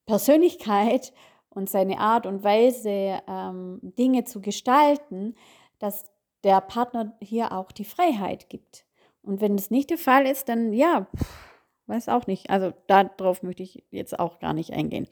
Persönlichkeit 0.07 1.13
und 1.49 1.69
seine 1.69 1.99
Art 1.99 2.25
und 2.25 2.45
Weise, 2.45 3.21
ähm, 3.27 3.81
Dinge 3.83 4.23
zu 4.23 4.41
gestalten, 4.41 5.35
dass 5.81 6.05
der 6.45 6.61
Partner 6.61 7.17
hier 7.21 7.51
auch 7.51 7.73
die 7.73 7.85
Freiheit 7.85 8.49
gibt. 8.49 8.87
Und 9.23 9.41
wenn 9.41 9.57
das 9.57 9.73
nicht 9.73 9.91
der 9.91 9.99
Fall 9.99 10.25
ist, 10.25 10.49
dann 10.49 10.73
ja, 10.73 11.09
pff, 11.17 11.50
weiß 11.91 12.09
auch 12.09 12.27
nicht. 12.27 12.49
Also 12.49 12.73
darauf 12.87 13.43
möchte 13.43 13.63
ich 13.63 13.85
jetzt 13.91 14.19
auch 14.19 14.39
gar 14.39 14.55
nicht 14.55 14.73
eingehen. 14.73 15.07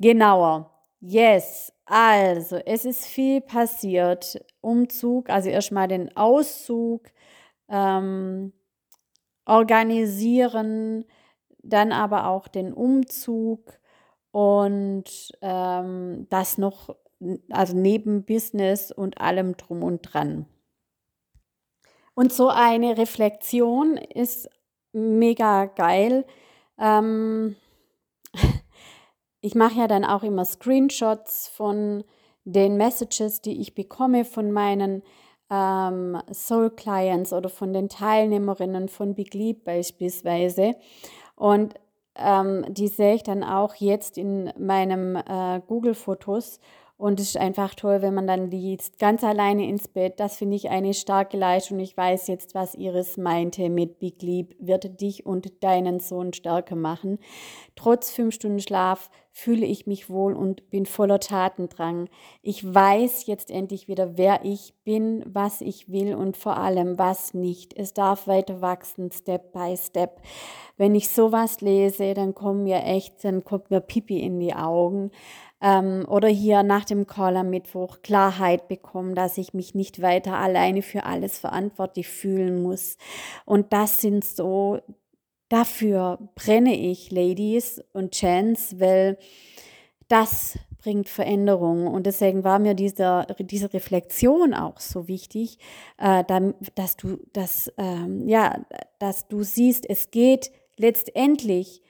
Genauer. 0.00 0.70
Yes, 1.00 1.72
also 1.84 2.56
es 2.56 2.84
ist 2.84 3.06
viel 3.06 3.40
passiert. 3.40 4.44
Umzug, 4.60 5.30
also 5.30 5.48
erstmal 5.48 5.86
den 5.86 6.16
Auszug 6.16 7.06
ähm, 7.68 8.52
organisieren, 9.44 11.04
dann 11.62 11.92
aber 11.92 12.26
auch 12.26 12.48
den 12.48 12.72
Umzug 12.72 13.78
und 14.32 15.04
ähm, 15.40 16.26
das 16.30 16.58
noch, 16.58 16.96
also 17.50 17.76
neben 17.76 18.24
Business 18.24 18.90
und 18.90 19.20
allem 19.20 19.56
drum 19.56 19.82
und 19.84 20.02
dran. 20.02 20.46
Und 22.14 22.32
so 22.32 22.48
eine 22.48 22.98
Reflexion 22.98 23.96
ist 23.96 24.50
mega 24.92 25.66
geil. 25.66 26.24
Ähm, 26.78 27.56
ich 29.40 29.54
mache 29.54 29.80
ja 29.80 29.86
dann 29.88 30.04
auch 30.04 30.22
immer 30.22 30.44
Screenshots 30.44 31.48
von 31.48 32.04
den 32.44 32.76
Messages, 32.76 33.40
die 33.40 33.60
ich 33.60 33.74
bekomme 33.74 34.24
von 34.24 34.52
meinen 34.52 35.02
ähm, 35.50 36.20
Soul 36.32 36.70
Clients 36.70 37.32
oder 37.32 37.48
von 37.48 37.72
den 37.72 37.88
Teilnehmerinnen 37.88 38.88
von 38.88 39.14
Big 39.14 39.34
Leap 39.34 39.64
beispielsweise. 39.64 40.76
Und 41.36 41.74
ähm, 42.14 42.64
die 42.68 42.88
sehe 42.88 43.14
ich 43.14 43.22
dann 43.22 43.44
auch 43.44 43.74
jetzt 43.76 44.18
in 44.18 44.52
meinem 44.58 45.16
äh, 45.16 45.60
Google-Fotos 45.66 46.60
und 46.98 47.20
es 47.20 47.28
ist 47.28 47.36
einfach 47.36 47.76
toll, 47.76 48.02
wenn 48.02 48.12
man 48.12 48.26
dann 48.26 48.50
liest, 48.50 48.98
ganz 48.98 49.22
alleine 49.22 49.68
ins 49.68 49.86
Bett. 49.86 50.18
Das 50.18 50.36
finde 50.36 50.56
ich 50.56 50.68
eine 50.68 50.92
starke 50.92 51.36
Leistung. 51.36 51.78
Ich 51.78 51.96
weiß 51.96 52.26
jetzt, 52.26 52.56
was 52.56 52.74
Iris 52.74 53.16
meinte 53.16 53.70
mit 53.70 54.00
Big 54.00 54.20
Leap, 54.20 54.56
wird 54.58 55.00
dich 55.00 55.24
und 55.24 55.62
deinen 55.62 56.00
Sohn 56.00 56.32
stärker 56.32 56.74
machen. 56.74 57.20
Trotz 57.76 58.10
fünf 58.10 58.34
Stunden 58.34 58.58
Schlaf 58.58 59.10
fühle 59.32 59.66
ich 59.66 59.86
mich 59.86 60.10
wohl 60.10 60.34
und 60.34 60.70
bin 60.70 60.86
voller 60.86 61.20
Tatendrang. 61.20 62.08
Ich 62.42 62.62
weiß 62.74 63.26
jetzt 63.26 63.50
endlich 63.50 63.88
wieder, 63.88 64.16
wer 64.16 64.44
ich 64.44 64.74
bin, 64.84 65.22
was 65.26 65.60
ich 65.60 65.90
will 65.90 66.14
und 66.14 66.36
vor 66.36 66.56
allem, 66.56 66.98
was 66.98 67.34
nicht. 67.34 67.76
Es 67.76 67.94
darf 67.94 68.26
weiter 68.26 68.60
wachsen, 68.60 69.10
Step 69.12 69.52
by 69.52 69.76
Step. 69.76 70.20
Wenn 70.76 70.94
ich 70.94 71.10
sowas 71.10 71.60
lese, 71.60 72.14
dann 72.14 72.34
kommen 72.34 72.64
mir 72.64 72.82
echt, 72.82 73.24
dann 73.24 73.44
kommt 73.44 73.70
mir 73.70 73.80
Pipi 73.80 74.20
in 74.20 74.40
die 74.40 74.54
Augen 74.54 75.10
ähm, 75.60 76.04
oder 76.08 76.28
hier 76.28 76.62
nach 76.62 76.84
dem 76.84 77.06
Call 77.06 77.36
am 77.36 77.50
Mittwoch 77.50 77.98
Klarheit 78.02 78.68
bekommen, 78.68 79.14
dass 79.14 79.38
ich 79.38 79.54
mich 79.54 79.74
nicht 79.74 80.02
weiter 80.02 80.34
alleine 80.34 80.82
für 80.82 81.04
alles 81.04 81.38
verantwortlich 81.38 82.08
fühlen 82.08 82.62
muss. 82.62 82.96
Und 83.44 83.72
das 83.72 84.00
sind 84.00 84.24
so, 84.24 84.78
dafür 85.48 86.18
brenne 86.34 86.76
ich, 86.76 87.10
Ladies 87.10 87.82
und 87.92 88.14
Chance, 88.14 88.80
weil 88.80 89.18
das 90.08 90.58
bringt 90.78 91.08
Veränderung. 91.08 91.86
Und 91.86 92.06
deswegen 92.06 92.44
war 92.44 92.58
mir 92.58 92.74
dieser, 92.74 93.26
diese 93.40 93.72
Reflexion 93.72 94.54
auch 94.54 94.80
so 94.80 95.08
wichtig, 95.08 95.58
äh, 95.98 96.24
dass 96.74 96.96
du, 96.96 97.18
dass, 97.32 97.72
ähm, 97.76 98.28
ja, 98.28 98.64
dass 98.98 99.28
du 99.28 99.42
siehst, 99.42 99.88
es 99.88 100.10
geht 100.10 100.50
letztendlich 100.76 101.82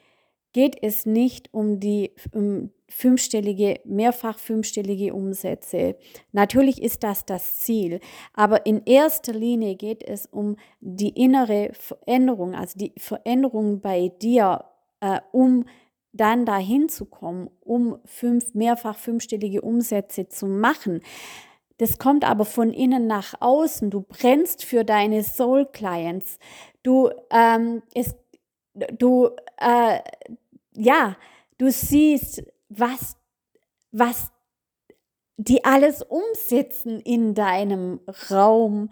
geht 0.58 0.82
es 0.82 1.06
nicht 1.06 1.54
um 1.54 1.78
die 1.78 2.10
um 2.32 2.72
fünfstellige, 2.88 3.78
mehrfach 3.84 4.40
fünfstellige 4.40 5.14
Umsätze. 5.14 5.94
Natürlich 6.32 6.82
ist 6.82 7.04
das 7.04 7.24
das 7.24 7.58
Ziel, 7.58 8.00
aber 8.34 8.66
in 8.66 8.82
erster 8.84 9.32
Linie 9.32 9.76
geht 9.76 10.02
es 10.02 10.26
um 10.26 10.56
die 10.80 11.10
innere 11.10 11.70
Veränderung, 11.74 12.56
also 12.56 12.76
die 12.76 12.92
Veränderung 12.98 13.80
bei 13.80 14.10
dir, 14.20 14.64
äh, 14.98 15.20
um 15.30 15.64
dann 16.12 16.44
dahin 16.44 16.88
zu 16.88 17.04
kommen, 17.04 17.50
um 17.60 18.00
fünf, 18.04 18.52
mehrfach 18.54 18.98
fünfstellige 18.98 19.62
Umsätze 19.62 20.28
zu 20.28 20.48
machen. 20.48 21.02
Das 21.76 21.98
kommt 21.98 22.28
aber 22.28 22.44
von 22.44 22.72
innen 22.72 23.06
nach 23.06 23.34
außen. 23.38 23.90
Du 23.90 24.00
brennst 24.00 24.64
für 24.64 24.84
deine 24.84 25.22
Soul 25.22 25.66
Clients. 25.66 26.40
Du, 26.82 27.10
ähm, 27.30 27.82
es, 27.94 28.16
du, 28.74 29.28
äh, 29.58 30.00
ja, 30.78 31.16
du 31.58 31.70
siehst, 31.70 32.42
was, 32.68 33.16
was 33.92 34.30
die 35.36 35.64
alles 35.64 36.02
umsetzen 36.02 37.00
in 37.00 37.34
deinem 37.34 38.00
Raum, 38.30 38.90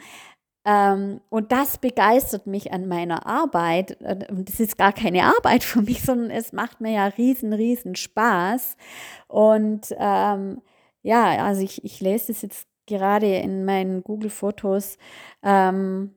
Ähm, 0.67 1.21
und 1.31 1.53
das 1.53 1.79
begeistert 1.79 2.47
mich 2.47 2.73
an 2.73 2.89
meiner 2.89 3.27
Arbeit. 3.27 3.99
Und 4.31 4.49
das 4.51 4.61
ist 4.61 4.79
gar 4.79 4.93
keine 4.93 5.25
Arbeit 5.25 5.65
für 5.65 5.83
mich, 5.83 6.03
sondern 6.05 6.31
es 6.31 6.53
macht 6.53 6.81
mir 6.83 6.93
ja 6.93 7.07
riesen, 7.07 7.53
riesen 7.55 7.97
Spaß. 7.97 8.77
Und 9.29 9.95
ähm, 9.99 10.63
ja, 11.03 11.45
also 11.45 11.63
ich, 11.63 11.85
ich 11.85 12.01
lese 12.01 12.29
das 12.33 12.43
jetzt 12.43 12.69
gerade 12.87 13.37
in 13.37 13.65
meinen 13.65 14.03
Google-Fotos. 14.05 14.99
Ähm, 15.43 16.15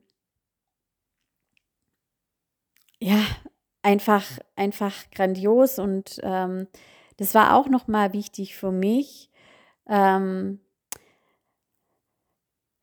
ja, 2.99 3.19
einfach, 3.89 4.23
einfach 4.55 4.93
grandios 5.11 5.79
und 5.79 6.19
ähm, 6.21 6.67
das 7.17 7.33
war 7.33 7.55
auch 7.55 7.67
nochmal 7.67 8.13
wichtig 8.13 8.55
für 8.55 8.71
mich. 8.71 9.29
Ähm, 9.89 10.59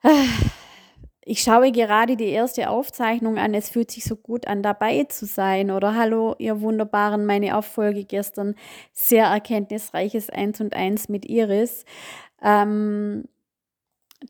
ich 1.24 1.42
schaue 1.42 1.70
gerade 1.70 2.16
die 2.16 2.28
erste 2.28 2.68
Aufzeichnung 2.68 3.38
an. 3.38 3.54
Es 3.54 3.70
fühlt 3.70 3.90
sich 3.90 4.04
so 4.04 4.16
gut 4.16 4.48
an, 4.48 4.62
dabei 4.62 5.04
zu 5.04 5.26
sein. 5.26 5.70
Oder 5.70 5.94
hallo, 5.94 6.34
ihr 6.38 6.60
Wunderbaren, 6.60 7.24
meine 7.24 7.56
Auffolge 7.56 8.04
gestern. 8.04 8.56
Sehr 8.92 9.26
erkenntnisreiches 9.26 10.28
Eins 10.28 10.60
und 10.60 10.74
Eins 10.74 11.08
mit 11.08 11.24
Iris. 11.24 11.84
Ähm, 12.42 13.28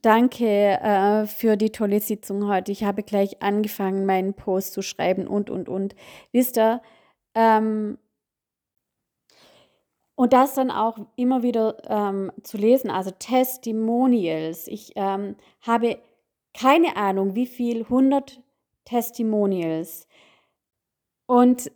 danke 0.03 0.47
äh, 0.47 1.27
für 1.27 1.57
die 1.57 1.71
tolle 1.71 2.01
Sitzung 2.01 2.49
heute. 2.49 2.73
Ich 2.73 2.85
habe 2.85 3.03
gleich 3.03 3.43
angefangen, 3.43 4.07
meinen 4.07 4.35
Post 4.35 4.73
zu 4.73 4.83
schreiben 4.83 5.27
und, 5.27 5.51
und, 5.51 5.69
und. 5.69 5.95
Wisst 6.33 6.59
ihr, 6.59 6.81
ähm, 7.35 7.99
und 10.17 10.33
das 10.33 10.55
dann 10.55 10.71
auch 10.71 10.99
immer 11.17 11.43
wieder 11.43 11.77
ähm, 11.91 12.33
zu 12.43 12.57
lesen, 12.57 12.91
also 12.91 13.11
Testimonials. 13.11 14.67
Ich 14.67 14.93
ähm, 14.97 15.37
habe 15.61 15.99
keine 16.55 16.97
Ahnung, 16.97 17.35
wie 17.35 17.47
viel, 17.47 17.83
100 17.83 18.41
Testimonials. 18.87 20.09
Und 21.27 21.71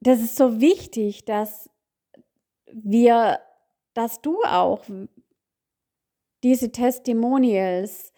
das 0.00 0.20
ist 0.20 0.36
so 0.36 0.60
wichtig, 0.60 1.24
dass 1.24 1.70
wir, 2.72 3.40
dass 3.94 4.20
du 4.20 4.42
auch 4.44 4.84
diese 6.42 6.72
Testimonials 6.72 8.12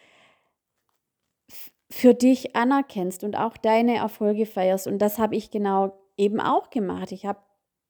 für 1.91 2.14
dich 2.14 2.57
anerkennst 2.57 3.23
und 3.23 3.37
auch 3.37 3.57
deine 3.57 3.97
Erfolge 3.97 4.47
feierst. 4.47 4.87
Und 4.87 4.99
das 4.99 5.18
habe 5.18 5.37
ich 5.37 5.51
genau 5.51 5.99
eben 6.16 6.41
auch 6.41 6.70
gemacht. 6.70 7.12
Ich 7.12 7.27
habe 7.27 7.41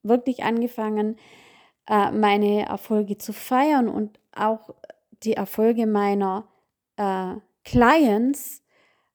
wirklich 0.03 0.43
angefangen, 0.43 1.17
äh, 1.89 2.11
meine 2.11 2.67
Erfolge 2.67 3.19
zu 3.19 3.33
feiern 3.33 3.89
und 3.89 4.19
auch 4.35 4.71
die 5.23 5.35
Erfolge 5.35 5.87
meiner 5.87 6.49
äh, 6.97 7.35
Clients 7.65 8.63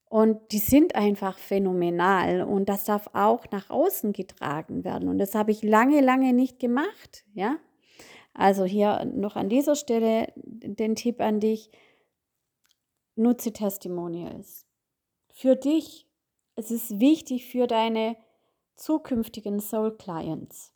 und 0.09 0.51
die 0.51 0.59
sind 0.59 0.95
einfach 0.95 1.37
phänomenal 1.37 2.43
und 2.43 2.69
das 2.69 2.85
darf 2.85 3.09
auch 3.13 3.45
nach 3.51 3.69
außen 3.69 4.13
getragen 4.13 4.85
werden 4.85 5.09
und 5.09 5.17
das 5.17 5.35
habe 5.35 5.51
ich 5.51 5.63
lange, 5.63 6.01
lange 6.01 6.33
nicht 6.33 6.59
gemacht, 6.59 7.25
ja. 7.33 7.57
Also 8.37 8.65
hier 8.65 9.03
noch 9.03 9.35
an 9.35 9.49
dieser 9.49 9.75
Stelle 9.75 10.31
den 10.35 10.95
Tipp 10.95 11.19
an 11.21 11.39
dich, 11.39 11.71
nutze 13.15 13.51
Testimonials. 13.51 14.67
Für 15.33 15.55
dich, 15.55 16.07
es 16.55 16.69
ist 16.69 16.99
wichtig 16.99 17.47
für 17.47 17.65
deine 17.65 18.15
zukünftigen 18.75 19.59
Soul 19.59 19.97
Clients. 19.97 20.71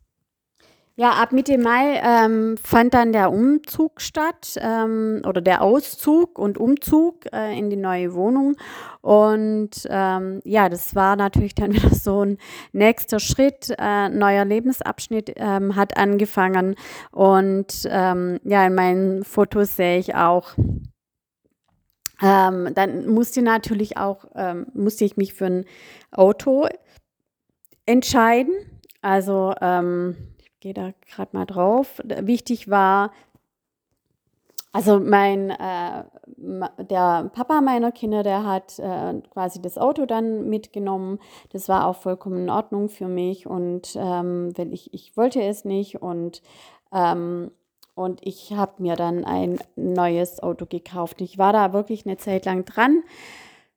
Ja, 0.94 1.12
ab 1.12 1.32
Mitte 1.32 1.56
Mai 1.56 2.02
ähm, 2.04 2.58
fand 2.58 2.92
dann 2.92 3.12
der 3.12 3.32
Umzug 3.32 4.02
statt 4.02 4.58
ähm, 4.60 5.22
oder 5.26 5.40
der 5.40 5.62
Auszug 5.62 6.38
und 6.38 6.58
Umzug 6.58 7.32
äh, 7.32 7.58
in 7.58 7.70
die 7.70 7.76
neue 7.76 8.12
Wohnung. 8.12 8.56
Und 9.00 9.70
ähm, 9.88 10.40
ja, 10.44 10.68
das 10.68 10.94
war 10.94 11.16
natürlich 11.16 11.54
dann 11.54 11.72
wieder 11.72 11.94
so 11.94 12.22
ein 12.22 12.36
nächster 12.72 13.20
Schritt. 13.20 13.74
Äh, 13.78 14.10
neuer 14.10 14.44
Lebensabschnitt 14.44 15.32
ähm, 15.36 15.76
hat 15.76 15.96
angefangen. 15.96 16.74
Und 17.10 17.88
ähm, 17.88 18.38
ja, 18.44 18.66
in 18.66 18.74
meinen 18.74 19.24
Fotos 19.24 19.76
sehe 19.76 19.98
ich 19.98 20.14
auch, 20.14 20.50
ähm, 22.20 22.68
dann 22.74 23.06
musste 23.06 23.40
natürlich 23.40 23.96
auch, 23.96 24.26
musste 24.74 25.04
ich 25.04 25.16
mich 25.16 25.34
für 25.34 25.46
ein 25.46 25.64
Auto 26.12 26.68
entscheiden. 27.86 28.54
Also 29.00 29.54
ähm, 29.60 30.31
gehe 30.62 30.72
da 30.72 30.92
gerade 31.12 31.36
mal 31.36 31.44
drauf. 31.44 32.00
Wichtig 32.04 32.70
war, 32.70 33.10
also 34.70 35.00
mein, 35.00 35.50
äh, 35.50 36.04
der 36.36 37.30
Papa 37.34 37.60
meiner 37.60 37.92
Kinder, 37.92 38.22
der 38.22 38.46
hat 38.46 38.78
äh, 38.78 39.20
quasi 39.30 39.60
das 39.60 39.76
Auto 39.76 40.06
dann 40.06 40.48
mitgenommen. 40.48 41.18
Das 41.50 41.68
war 41.68 41.86
auch 41.86 41.96
vollkommen 41.96 42.44
in 42.44 42.50
Ordnung 42.50 42.88
für 42.88 43.08
mich 43.08 43.46
und 43.46 43.94
ähm, 43.96 44.56
wenn 44.56 44.72
ich, 44.72 44.94
ich 44.94 45.14
wollte 45.16 45.42
es 45.42 45.66
nicht 45.66 46.00
und, 46.00 46.42
ähm, 46.92 47.50
und 47.94 48.20
ich 48.26 48.54
habe 48.54 48.80
mir 48.80 48.96
dann 48.96 49.24
ein 49.24 49.58
neues 49.76 50.42
Auto 50.42 50.64
gekauft. 50.64 51.20
Ich 51.20 51.36
war 51.36 51.52
da 51.52 51.74
wirklich 51.74 52.06
eine 52.06 52.16
Zeit 52.16 52.46
lang 52.46 52.64
dran 52.64 53.02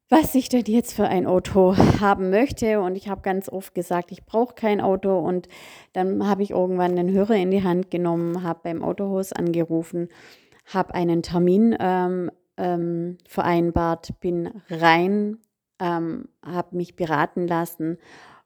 was 0.09 0.35
ich 0.35 0.49
denn 0.49 0.65
jetzt 0.67 0.93
für 0.93 1.07
ein 1.07 1.25
Auto 1.25 1.75
haben 1.99 2.29
möchte. 2.29 2.79
Und 2.79 2.95
ich 2.95 3.09
habe 3.09 3.21
ganz 3.21 3.49
oft 3.49 3.73
gesagt, 3.73 4.11
ich 4.11 4.25
brauche 4.25 4.55
kein 4.55 4.81
Auto. 4.81 5.17
Und 5.17 5.47
dann 5.93 6.27
habe 6.27 6.43
ich 6.43 6.51
irgendwann 6.51 6.95
den 6.95 7.11
Hörer 7.11 7.35
in 7.35 7.51
die 7.51 7.63
Hand 7.63 7.91
genommen, 7.91 8.43
habe 8.43 8.59
beim 8.63 8.83
Autohaus 8.83 9.33
angerufen, 9.33 10.09
habe 10.65 10.93
einen 10.93 11.23
Termin 11.23 11.75
ähm, 11.79 12.31
ähm, 12.57 13.17
vereinbart, 13.27 14.19
bin 14.19 14.49
rein, 14.69 15.37
ähm, 15.79 16.29
habe 16.43 16.77
mich 16.77 16.95
beraten 16.95 17.47
lassen 17.47 17.97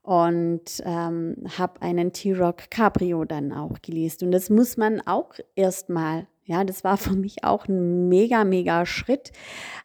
und 0.02 0.82
ähm, 0.86 1.36
habe 1.58 1.82
einen 1.82 2.14
T-Rock 2.14 2.72
Cabrio 2.72 3.26
dann 3.26 3.52
auch 3.52 3.82
gelesen. 3.82 4.26
Und 4.26 4.32
das 4.32 4.50
muss 4.50 4.78
man 4.78 5.02
auch 5.06 5.36
erstmal 5.56 6.26
ja, 6.50 6.64
das 6.64 6.84
war 6.84 6.98
für 6.98 7.14
mich 7.14 7.44
auch 7.44 7.68
ein 7.68 8.10
mega, 8.10 8.44
mega 8.44 8.88
Schritt. 8.88 9.32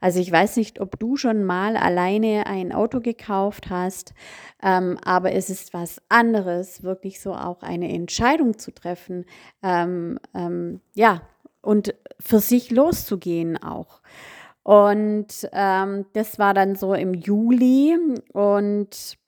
Also 0.01 0.19
ich 0.19 0.33
weiß 0.33 0.57
nicht, 0.57 0.81
ob 0.81 0.99
du 0.99 1.17
schon 1.17 1.45
mal 1.45 1.77
alleine 1.77 2.47
ein 2.47 2.73
Auto 2.73 3.01
gekauft 3.01 3.69
hast, 3.69 4.15
ähm, 4.62 4.99
aber 5.05 5.33
es 5.33 5.51
ist 5.51 5.75
was 5.75 6.01
anderes, 6.09 6.83
wirklich 6.83 7.21
so 7.21 7.35
auch 7.35 7.62
eine 7.62 7.93
Entscheidung 7.93 8.59
zu 8.59 8.73
treffen. 8.73 9.27
Ähm, 9.62 10.19
ähm, 10.35 10.81
ja, 10.95 11.21
und 11.61 11.95
für 12.19 12.41
sich 12.41 12.71
loszugehen 12.71 13.62
auch. 13.62 14.01
Und 14.62 15.47
ähm, 15.53 16.07
das 16.15 16.39
war 16.39 16.55
dann 16.55 16.77
so 16.77 16.95
im 16.95 17.12
Juli 17.12 17.99
und 18.33 19.19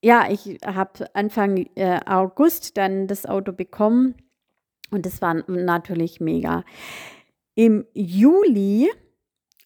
ja, 0.00 0.30
ich 0.30 0.60
habe 0.64 1.12
Anfang 1.14 1.66
äh, 1.74 1.98
August 2.06 2.76
dann 2.76 3.08
das 3.08 3.26
Auto 3.26 3.52
bekommen 3.52 4.14
und 4.90 5.06
das 5.06 5.20
war 5.22 5.34
natürlich 5.48 6.20
mega. 6.20 6.64
Im 7.54 7.86
Juli 7.94 8.90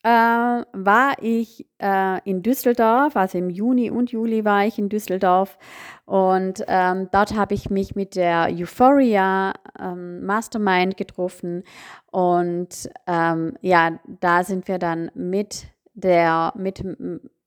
äh, 0.03 0.09
war 0.09 1.17
ich 1.21 1.67
äh, 1.79 2.21
in 2.29 2.43
Düsseldorf, 2.43 3.17
also 3.17 3.39
im 3.39 3.51
Juni 3.51 3.91
und 3.91 4.13
Juli 4.13 4.45
war 4.45 4.65
ich 4.65 4.79
in 4.79 4.89
Düsseldorf 4.89 5.59
und 6.07 6.65
ähm, 6.69 7.09
dort 7.13 7.35
habe 7.35 7.55
ich 7.55 7.69
mich 7.69 7.95
mit 7.95 8.17
der 8.17 8.49
Euphoria 8.51 9.53
ähm, 9.79 10.25
Mastermind 10.25 10.97
getroffen 10.97 11.65
und 12.11 12.89
ähm, 13.07 13.55
ja, 13.61 13.99
da 14.21 14.45
sind 14.45 14.69
wir 14.69 14.79
dann 14.79 15.11
mit 15.15 15.67
der, 15.95 16.53
mit 16.57 16.83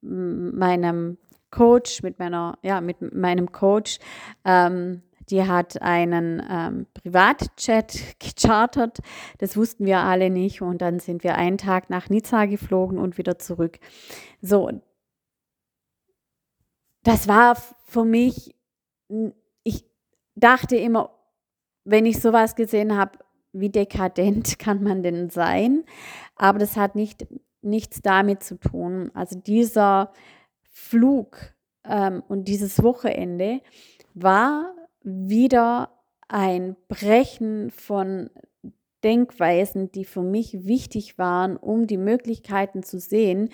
meinem 0.00 1.18
Coach, 1.50 2.02
mit 2.02 2.18
meiner, 2.18 2.58
ja, 2.62 2.80
mit 2.80 3.00
meinem 3.14 3.52
Coach 3.52 3.98
ähm, 4.44 5.02
die 5.30 5.44
hat 5.44 5.80
einen 5.82 6.42
ähm, 6.48 6.86
Privatjet 6.94 8.16
gechartert. 8.18 8.98
Das 9.38 9.56
wussten 9.56 9.86
wir 9.86 9.98
alle 10.00 10.30
nicht. 10.30 10.62
Und 10.62 10.82
dann 10.82 10.98
sind 10.98 11.24
wir 11.24 11.36
einen 11.36 11.58
Tag 11.58 11.90
nach 11.90 12.08
Nizza 12.10 12.46
geflogen 12.46 12.98
und 12.98 13.18
wieder 13.18 13.38
zurück. 13.38 13.78
So, 14.40 14.70
das 17.02 17.28
war 17.28 17.56
für 17.84 18.04
mich, 18.04 18.54
ich 19.62 19.84
dachte 20.34 20.76
immer, 20.76 21.10
wenn 21.84 22.06
ich 22.06 22.20
sowas 22.20 22.56
gesehen 22.56 22.96
habe, 22.96 23.18
wie 23.52 23.70
dekadent 23.70 24.58
kann 24.58 24.82
man 24.82 25.02
denn 25.02 25.30
sein? 25.30 25.84
Aber 26.36 26.58
das 26.58 26.76
hat 26.76 26.94
nicht, 26.94 27.26
nichts 27.62 28.02
damit 28.02 28.42
zu 28.42 28.58
tun. 28.58 29.10
Also 29.14 29.38
dieser 29.38 30.12
Flug 30.70 31.54
ähm, 31.84 32.22
und 32.28 32.48
dieses 32.48 32.82
Wochenende 32.82 33.60
war 34.14 34.74
wieder 35.04 35.90
ein 36.28 36.76
Brechen 36.88 37.70
von 37.70 38.30
Denkweisen, 39.04 39.92
die 39.92 40.04
für 40.04 40.22
mich 40.22 40.66
wichtig 40.66 41.18
waren, 41.18 41.56
um 41.56 41.86
die 41.86 41.98
Möglichkeiten 41.98 42.82
zu 42.82 42.98
sehen, 42.98 43.50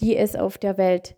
die 0.00 0.16
es 0.16 0.34
auf 0.34 0.58
der 0.58 0.78
Welt 0.78 1.16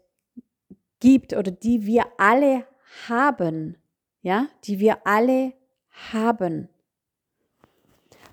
gibt 1.01 1.34
oder 1.34 1.53
die 1.53 1.87
wir 1.87 2.05
alle 2.18 2.66
haben. 3.09 3.76
Ja, 4.22 4.49
die 4.64 4.80
wir 4.80 5.07
alle 5.07 5.53
haben. 6.11 6.68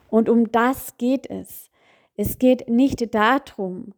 Und 0.09 0.27
um 0.27 0.51
das 0.51 0.97
geht 0.97 1.29
es. 1.29 1.69
Es 2.15 2.39
geht 2.39 2.67
nicht 2.67 3.13
darum, 3.13 3.93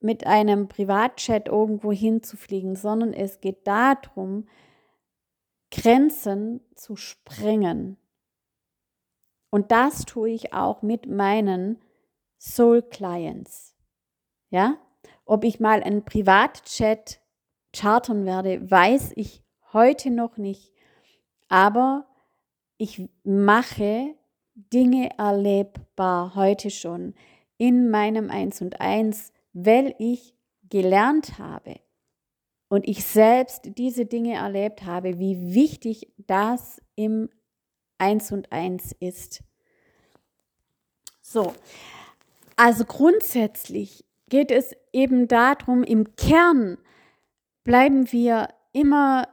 mit 0.00 0.26
einem 0.26 0.68
Privatchat 0.68 1.48
irgendwo 1.48 1.90
hinzufliegen, 1.90 2.76
sondern 2.76 3.14
es 3.14 3.40
geht 3.40 3.66
darum, 3.66 4.46
Grenzen 5.76 6.60
zu 6.74 6.96
sprengen. 6.96 7.98
Und 9.50 9.70
das 9.72 10.06
tue 10.06 10.30
ich 10.30 10.54
auch 10.54 10.80
mit 10.80 11.06
meinen 11.06 11.78
Soul 12.38 12.82
Clients. 12.82 13.74
Ja? 14.48 14.78
Ob 15.26 15.44
ich 15.44 15.60
mal 15.60 15.82
einen 15.82 16.04
Privatchat 16.04 17.20
chartern 17.74 18.24
werde, 18.24 18.70
weiß 18.70 19.12
ich 19.16 19.42
heute 19.74 20.10
noch 20.10 20.38
nicht. 20.38 20.72
Aber 21.48 22.06
ich 22.78 23.08
mache 23.22 24.14
Dinge 24.54 25.10
erlebbar 25.18 26.34
heute 26.34 26.70
schon 26.70 27.14
in 27.58 27.90
meinem 27.90 28.30
Eins 28.30 28.62
und 28.62 28.80
Eins, 28.80 29.30
weil 29.52 29.94
ich 29.98 30.34
gelernt 30.70 31.38
habe 31.38 31.76
und 32.68 32.88
ich 32.88 33.04
selbst 33.04 33.70
diese 33.78 34.06
Dinge 34.06 34.34
erlebt 34.34 34.84
habe, 34.84 35.18
wie 35.18 35.54
wichtig 35.54 36.12
das 36.18 36.80
im 36.96 37.28
Eins 37.98 38.32
und 38.32 38.52
Eins 38.52 38.94
ist. 39.00 39.42
So, 41.22 41.54
also 42.56 42.84
grundsätzlich 42.84 44.04
geht 44.28 44.50
es 44.50 44.74
eben 44.92 45.28
darum, 45.28 45.82
im 45.82 46.16
Kern 46.16 46.78
bleiben 47.64 48.10
wir 48.12 48.48
immer, 48.72 49.28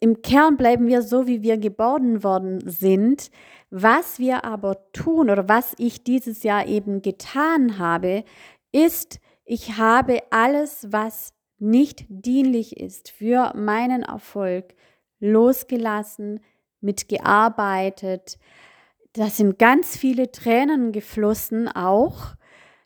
im 0.00 0.22
Kern 0.22 0.56
bleiben 0.56 0.86
wir 0.86 1.02
so, 1.02 1.26
wie 1.26 1.42
wir 1.42 1.58
geboren 1.58 2.22
worden 2.22 2.68
sind. 2.68 3.30
Was 3.70 4.18
wir 4.18 4.44
aber 4.44 4.90
tun 4.92 5.28
oder 5.28 5.48
was 5.48 5.74
ich 5.78 6.02
dieses 6.02 6.42
Jahr 6.42 6.66
eben 6.66 7.02
getan 7.02 7.78
habe, 7.78 8.24
ist, 8.72 9.20
ich 9.44 9.76
habe 9.76 10.22
alles, 10.30 10.86
was 10.90 11.34
nicht 11.58 12.04
dienlich 12.08 12.78
ist 12.78 13.10
für 13.10 13.52
meinen 13.56 14.02
Erfolg, 14.02 14.74
losgelassen, 15.20 16.40
mitgearbeitet. 16.80 18.38
Da 19.12 19.26
sind 19.26 19.58
ganz 19.58 19.96
viele 19.96 20.30
Tränen 20.30 20.92
geflossen 20.92 21.66
auch 21.68 22.36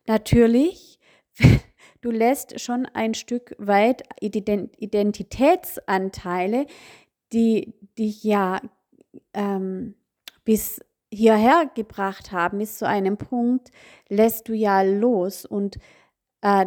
natürlich, 0.07 0.99
du 2.01 2.11
lässt 2.11 2.59
schon 2.61 2.87
ein 2.87 3.13
Stück 3.15 3.55
weit 3.59 4.03
Identitätsanteile, 4.21 6.67
die 7.33 7.75
dich 7.99 8.25
ja 8.25 8.61
ähm, 9.35 9.95
bis 10.45 10.81
hierher 11.13 11.71
gebracht 11.75 12.33
haben, 12.33 12.59
bis 12.59 12.79
zu 12.79 12.89
einem 12.89 13.19
Punkt, 13.19 13.71
lässt 14.09 14.49
du 14.49 14.55
ja 14.55 14.83
los. 14.83 15.45
Und 15.45 15.77
äh, 16.41 16.67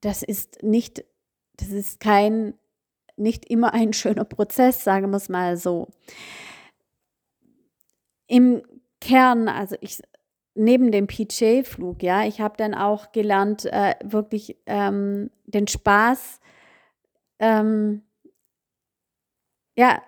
das 0.00 0.22
ist 0.22 0.62
nicht, 0.62 1.04
das 1.56 1.68
ist 1.68 2.00
kein, 2.00 2.54
nicht 3.16 3.44
immer 3.46 3.74
ein 3.74 3.92
schöner 3.92 4.24
Prozess, 4.24 4.84
sagen 4.84 5.10
wir 5.10 5.16
es 5.16 5.28
mal 5.28 5.56
so. 5.56 5.88
Im 8.26 8.62
Kern, 9.00 9.48
also 9.48 9.76
ich 9.80 10.00
neben 10.54 10.92
dem 10.92 11.06
PJ-Flug, 11.06 12.02
ja, 12.02 12.24
ich 12.24 12.40
habe 12.40 12.56
dann 12.56 12.74
auch 12.74 13.12
gelernt, 13.12 13.64
äh, 13.66 13.94
wirklich 14.04 14.56
ähm, 14.66 15.30
den 15.46 15.66
Spaß, 15.66 16.40
ähm, 17.40 18.02
ja, 19.76 20.00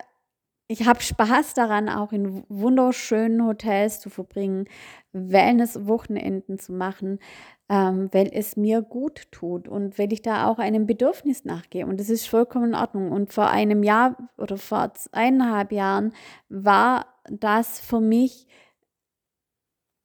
ich 0.68 0.86
habe 0.86 1.00
Spaß 1.00 1.54
daran, 1.54 1.88
auch 1.88 2.12
in 2.12 2.44
wunderschönen 2.48 3.46
Hotels 3.46 4.00
zu 4.00 4.10
verbringen, 4.10 4.68
Wellness-Wochenenden 5.12 6.58
zu 6.58 6.72
machen, 6.72 7.20
ähm, 7.68 8.08
weil 8.12 8.30
es 8.32 8.56
mir 8.56 8.82
gut 8.82 9.30
tut 9.30 9.68
und 9.68 9.98
weil 9.98 10.12
ich 10.12 10.22
da 10.22 10.48
auch 10.48 10.58
einem 10.58 10.86
Bedürfnis 10.86 11.44
nachgehe. 11.44 11.86
Und 11.86 12.00
das 12.00 12.10
ist 12.10 12.26
vollkommen 12.26 12.70
in 12.70 12.74
Ordnung. 12.74 13.12
Und 13.12 13.32
vor 13.32 13.48
einem 13.48 13.82
Jahr 13.82 14.16
oder 14.38 14.56
vor 14.56 14.92
eineinhalb 15.12 15.72
Jahren 15.72 16.12
war 16.48 17.06
das 17.28 17.80
für 17.80 18.00
mich 18.00 18.46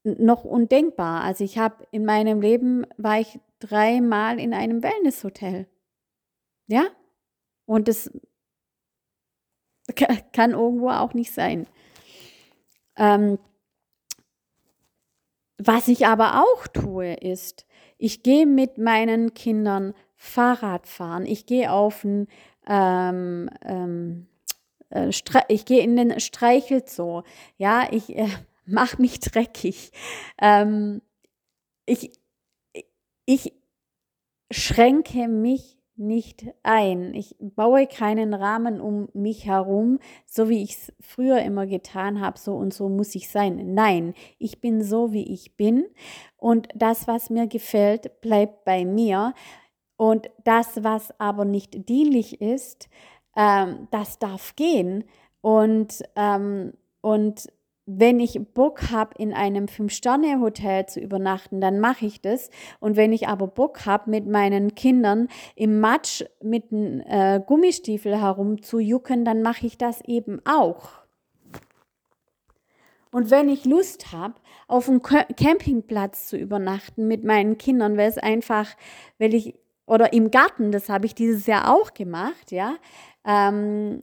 noch 0.04 0.44
undenkbar. 0.44 1.24
Also 1.24 1.44
ich 1.44 1.58
habe 1.58 1.88
in 1.92 2.06
meinem 2.06 2.42
Leben 2.42 2.86
war 2.98 3.20
ich 3.20 3.40
dreimal 3.60 4.40
in 4.40 4.54
einem 4.54 4.84
Wellnesshotel. 4.84 5.68
Ja? 6.68 6.86
Und 7.66 7.88
das 7.88 8.12
kann 9.92 10.52
irgendwo 10.52 10.90
auch 10.90 11.14
nicht 11.14 11.32
sein. 11.32 11.68
Ähm, 12.98 13.40
was 15.58 15.88
ich 15.88 16.08
aber 16.08 16.44
auch 16.44 16.68
tue, 16.68 17.14
ist, 17.14 17.66
ich 17.98 18.24
gehe 18.24 18.46
mit 18.46 18.78
meinen 18.78 19.34
Kindern 19.34 19.94
Fahrrad 20.16 20.88
fahren. 20.88 21.26
Ich 21.26 21.46
gehe 21.46 21.72
auf 21.72 22.04
ein, 22.04 22.28
ähm, 22.68 23.50
ähm, 23.64 24.28
äh, 24.90 25.12
ich 25.48 25.66
gehe 25.66 25.82
in 25.82 25.96
den 25.96 26.20
Streichelzoo. 26.20 27.24
Ja, 27.58 27.88
ich 27.92 28.16
äh, 28.16 28.28
mach 28.66 28.98
mich 28.98 29.20
dreckig. 29.20 29.92
Ähm, 30.40 31.02
ich, 31.86 32.12
ich 33.26 33.54
schränke 34.52 35.28
mich 35.28 35.78
nicht 36.02 36.46
ein. 36.64 37.14
Ich 37.14 37.36
baue 37.40 37.88
keinen 37.88 38.34
Rahmen 38.34 38.82
um 38.82 39.08
mich 39.14 39.46
herum, 39.46 40.00
so 40.26 40.50
wie 40.50 40.64
ich 40.64 40.72
es 40.72 40.94
früher 41.00 41.42
immer 41.42 41.68
getan 41.68 42.20
habe, 42.20 42.38
so 42.38 42.56
und 42.56 42.74
so 42.74 42.90
muss 42.90 43.16
ich 43.16 43.30
sein. 43.30 43.74
Nein, 43.74 44.14
ich 44.40 44.60
bin 44.60 44.84
so, 44.84 45.14
wie 45.14 45.32
ich 45.32 45.56
bin 45.56 45.86
und 46.38 46.68
das, 46.76 47.08
was 47.08 47.30
mir 47.30 47.48
gefällt, 47.48 48.20
bleibt 48.22 48.66
bei 48.66 48.84
mir 48.84 49.34
und 49.96 50.30
das, 50.44 50.84
was 50.84 51.18
aber 51.20 51.46
nicht 51.46 51.88
dienlich 51.88 52.42
ist, 52.42 52.90
ähm, 53.36 53.88
das 53.92 54.20
darf 54.20 54.56
gehen 54.56 55.04
und, 55.42 56.04
ähm, 56.16 56.74
und 57.02 57.48
wenn 58.00 58.20
ich 58.20 58.40
Bock 58.54 58.92
habe, 58.92 59.16
in 59.18 59.34
einem 59.34 59.68
Fünf-Sterne-Hotel 59.68 60.86
zu 60.86 61.00
übernachten, 61.00 61.62
dann 61.62 61.80
mache 61.80 62.06
ich 62.06 62.22
das. 62.22 62.50
Und 62.80 62.96
wenn 62.96 63.14
ich 63.14 63.28
aber 63.28 63.48
Bock 63.48 63.86
habe, 63.86 64.10
mit 64.10 64.28
meinen 64.28 64.76
Kindern 64.76 65.28
im 65.56 65.80
Matsch 65.80 66.24
mit 66.42 66.72
einem 66.72 67.02
äh, 67.02 67.42
Gummistiefel 67.46 68.20
herumzujucken, 68.20 69.26
dann 69.26 69.42
mache 69.42 69.66
ich 69.66 69.78
das 69.78 70.02
eben 70.06 70.42
auch. 70.46 70.90
Und 73.12 73.30
wenn 73.30 73.50
ich 73.50 73.66
Lust 73.66 74.14
habe, 74.14 74.36
auf 74.68 74.88
einem 74.88 75.02
Campingplatz 75.02 76.28
zu 76.28 76.38
übernachten 76.38 77.08
mit 77.08 77.26
meinen 77.26 77.58
Kindern, 77.58 77.98
weil 77.98 78.10
es 78.10 78.18
einfach, 78.18 78.70
weil 79.20 79.34
ich, 79.34 79.56
oder 79.86 80.14
im 80.14 80.32
Garten, 80.32 80.72
das 80.72 80.88
habe 80.88 81.06
ich 81.06 81.14
dieses 81.14 81.46
Jahr 81.46 81.76
auch 81.76 81.94
gemacht, 81.94 82.52
ja, 82.52 82.76
ähm, 83.26 84.00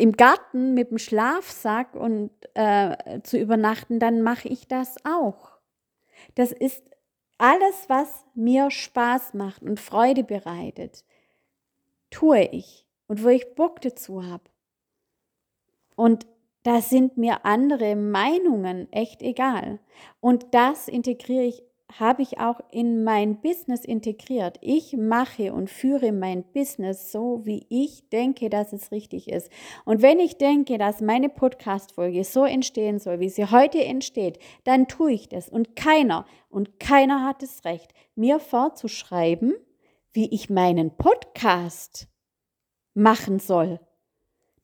im 0.00 0.12
Garten 0.12 0.74
mit 0.74 0.90
dem 0.90 0.98
Schlafsack 0.98 1.94
und 1.94 2.30
äh, 2.54 3.20
zu 3.22 3.38
übernachten, 3.38 3.98
dann 3.98 4.22
mache 4.22 4.48
ich 4.48 4.66
das 4.66 4.96
auch. 5.04 5.58
Das 6.34 6.52
ist 6.52 6.82
alles, 7.38 7.88
was 7.88 8.26
mir 8.34 8.70
Spaß 8.70 9.34
macht 9.34 9.62
und 9.62 9.80
Freude 9.80 10.24
bereitet, 10.24 11.04
tue 12.10 12.42
ich 12.44 12.86
und 13.06 13.24
wo 13.24 13.28
ich 13.28 13.54
Bock 13.54 13.80
dazu 13.80 14.24
habe. 14.24 14.44
Und 15.96 16.26
da 16.62 16.80
sind 16.80 17.16
mir 17.16 17.44
andere 17.44 17.96
Meinungen 17.96 18.92
echt 18.92 19.22
egal. 19.22 19.80
Und 20.20 20.54
das 20.54 20.88
integriere 20.88 21.44
ich 21.44 21.62
habe 21.98 22.22
ich 22.22 22.38
auch 22.38 22.60
in 22.70 23.02
mein 23.02 23.40
Business 23.40 23.84
integriert. 23.84 24.58
Ich 24.60 24.96
mache 24.96 25.52
und 25.52 25.68
führe 25.68 26.12
mein 26.12 26.44
Business 26.52 27.10
so, 27.10 27.40
wie 27.44 27.66
ich 27.68 28.08
denke, 28.10 28.50
dass 28.50 28.72
es 28.72 28.92
richtig 28.92 29.28
ist. 29.28 29.50
Und 29.84 30.02
wenn 30.02 30.20
ich 30.20 30.38
denke, 30.38 30.78
dass 30.78 31.00
meine 31.00 31.28
Podcast-Folge 31.28 32.22
so 32.24 32.44
entstehen 32.44 32.98
soll, 32.98 33.20
wie 33.20 33.28
sie 33.28 33.50
heute 33.50 33.84
entsteht, 33.84 34.38
dann 34.64 34.86
tue 34.86 35.12
ich 35.12 35.28
das. 35.28 35.48
Und 35.48 35.74
keiner, 35.74 36.26
und 36.48 36.78
keiner 36.78 37.24
hat 37.26 37.42
das 37.42 37.64
Recht, 37.64 37.92
mir 38.14 38.38
vorzuschreiben, 38.38 39.54
wie 40.12 40.32
ich 40.32 40.50
meinen 40.50 40.96
Podcast 40.96 42.08
machen 42.94 43.38
soll. 43.38 43.80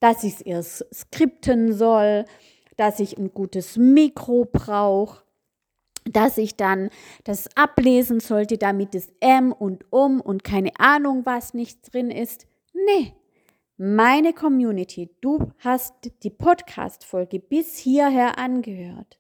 Dass 0.01 0.25
ich 0.25 0.35
es 0.35 0.41
erst 0.43 0.87
skripten 0.95 1.73
soll, 1.73 2.25
dass 2.77 3.01
ich 3.01 3.17
ein 3.19 3.33
gutes 3.33 3.77
Mikro 3.77 4.45
brauche, 4.45 5.26
dass 6.11 6.39
ich 6.39 6.57
dann 6.57 6.91
das 7.25 7.49
ablesen 7.57 8.21
sollte, 8.21 8.59
damit 8.59 8.95
es 8.95 9.13
M 9.21 9.53
und 9.53 9.85
um 9.91 10.21
und 10.21 10.45
keine 10.45 10.71
Ahnung 10.79 11.23
was 11.25 11.55
nicht 11.55 11.93
drin 11.93 12.11
ist. 12.11 12.47
Nee, 12.73 13.15
meine 13.79 14.33
Community, 14.33 15.11
du 15.21 15.51
hast 15.59 15.95
die 16.23 16.31
Podcast-Folge 16.31 17.41
bis 17.41 17.77
hierher 17.77 18.39
angehört. 18.39 19.19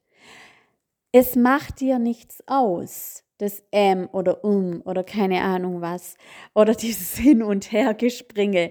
Es 1.12 1.36
macht 1.36 1.80
dir 1.80 1.98
nichts 1.98 2.42
aus, 2.46 3.24
das 3.38 3.62
M 3.70 4.08
oder 4.12 4.44
um 4.44 4.82
oder 4.84 5.04
keine 5.04 5.42
Ahnung 5.42 5.80
was 5.80 6.16
oder 6.54 6.74
dieses 6.74 7.16
Hin- 7.16 7.42
und 7.42 7.72
Hergespringe, 7.72 8.70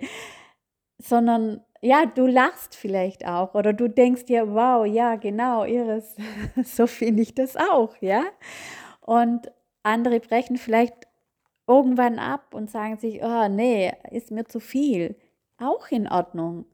sondern 0.97 1.64
ja, 1.85 2.07
du 2.07 2.25
lachst 2.25 2.75
vielleicht 2.75 3.27
auch 3.27 3.53
oder 3.53 3.71
du 3.71 3.87
denkst 3.87 4.25
dir, 4.25 4.51
wow, 4.51 4.87
ja, 4.87 5.17
genau, 5.17 5.65
Iris, 5.65 6.15
so 6.63 6.87
finde 6.87 7.21
ich 7.21 7.35
das 7.35 7.55
auch, 7.55 7.95
ja. 8.01 8.23
Und 9.01 9.51
andere 9.83 10.19
brechen 10.19 10.57
vielleicht 10.57 10.95
irgendwann 11.67 12.17
ab 12.17 12.55
und 12.55 12.71
sagen 12.71 12.97
sich, 12.97 13.21
oh 13.23 13.47
nee, 13.49 13.93
ist 14.09 14.31
mir 14.31 14.45
zu 14.45 14.59
viel. 14.59 15.15
Auch 15.59 15.89
in 15.89 16.07
Ordnung. 16.07 16.65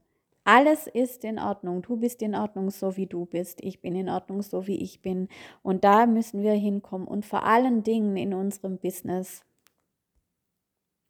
Alles 0.44 0.86
ist 0.86 1.24
in 1.24 1.38
Ordnung. 1.38 1.82
Du 1.82 1.98
bist 1.98 2.22
in 2.22 2.34
Ordnung, 2.34 2.70
so 2.70 2.96
wie 2.96 3.06
du 3.06 3.26
bist. 3.26 3.62
Ich 3.62 3.82
bin 3.82 3.94
in 3.94 4.08
Ordnung, 4.08 4.40
so 4.40 4.66
wie 4.66 4.82
ich 4.82 5.02
bin. 5.02 5.28
Und 5.62 5.84
da 5.84 6.06
müssen 6.06 6.42
wir 6.42 6.54
hinkommen. 6.54 7.06
Und 7.06 7.26
vor 7.26 7.44
allen 7.44 7.82
Dingen 7.84 8.16
in 8.16 8.34
unserem 8.34 8.78
Business. 8.78 9.42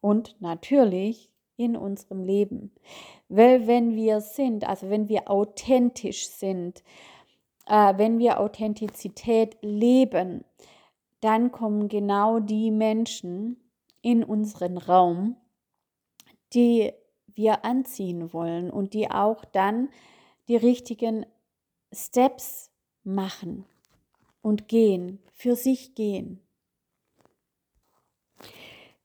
Und 0.01 0.37
natürlich 0.41 1.32
in 1.57 1.77
unserem 1.77 2.25
Leben. 2.25 2.73
Weil 3.29 3.67
wenn 3.67 3.95
wir 3.95 4.21
sind, 4.21 4.69
also 4.69 4.91
wenn 4.91 5.09
wir 5.09 5.31
authentisch 5.31 6.29
sind, 6.29 6.83
äh, 7.67 7.97
wenn 7.97 8.19
wir 8.19 8.41
Authentizität 8.41 9.57
leben, 9.63 10.45
dann 11.21 11.53
kommen 11.53 11.89
genau 11.89 12.41
die 12.41 12.71
Menschen 12.71 13.57
in 14.03 14.25
unseren 14.25 14.77
Raum, 14.77 15.37
die 16.53 16.93
wir 17.35 17.65
anziehen 17.65 18.33
wollen 18.33 18.71
und 18.71 18.95
die 18.95 19.11
auch 19.11 19.45
dann 19.45 19.89
die 20.49 20.57
richtigen 20.57 21.25
Steps 21.93 22.71
machen 23.05 23.65
und 24.43 24.69
gehen, 24.69 25.21
für 25.33 25.57
sich 25.57 25.95
gehen. 25.95 26.41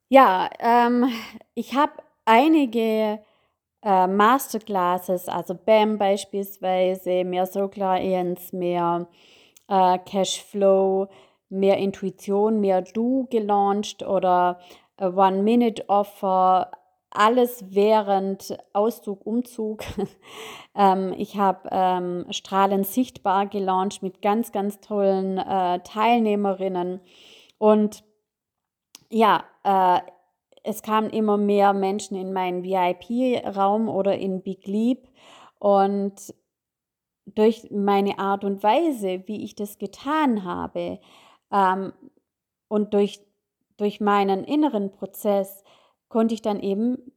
Ja, 0.08 0.50
ähm, 0.58 1.08
ich 1.54 1.74
habe 1.74 1.92
einige 2.28 3.20
äh, 3.82 4.06
Masterclasses, 4.06 5.28
also 5.28 5.54
BAM 5.54 5.98
beispielsweise, 5.98 7.24
mehr 7.24 7.46
Soul 7.46 7.70
Clients, 7.70 8.52
mehr 8.52 9.08
äh, 9.68 9.98
Cashflow, 9.98 11.08
mehr 11.48 11.78
Intuition, 11.78 12.60
mehr 12.60 12.82
Du 12.82 13.26
gelauncht 13.30 14.02
oder 14.02 14.60
One-Minute-Offer, 15.00 16.70
alles 17.10 17.64
während 17.70 18.58
Auszug, 18.74 19.24
Umzug. 19.24 19.82
ähm, 20.74 21.14
ich 21.16 21.38
habe 21.38 21.68
ähm, 21.72 22.26
Strahlen 22.30 22.84
sichtbar 22.84 23.46
gelauncht 23.46 24.02
mit 24.02 24.20
ganz, 24.20 24.52
ganz 24.52 24.80
tollen 24.80 25.38
äh, 25.38 25.80
Teilnehmerinnen. 25.80 27.00
Und 27.56 28.04
ja, 29.08 29.44
äh, 29.64 30.00
es 30.64 30.82
kamen 30.82 31.10
immer 31.10 31.36
mehr 31.36 31.72
Menschen 31.72 32.16
in 32.16 32.32
meinen 32.32 32.62
VIP-Raum 32.62 33.88
oder 33.88 34.16
in 34.16 34.42
Big 34.42 34.66
Leap. 34.66 35.08
Und 35.58 36.34
durch 37.24 37.70
meine 37.70 38.18
Art 38.18 38.44
und 38.44 38.62
Weise, 38.62 39.22
wie 39.26 39.44
ich 39.44 39.54
das 39.54 39.78
getan 39.78 40.44
habe 40.44 41.00
ähm, 41.52 41.92
und 42.68 42.94
durch, 42.94 43.20
durch 43.76 44.00
meinen 44.00 44.44
inneren 44.44 44.90
Prozess, 44.92 45.64
konnte 46.08 46.34
ich 46.34 46.42
dann 46.42 46.60
eben 46.60 47.12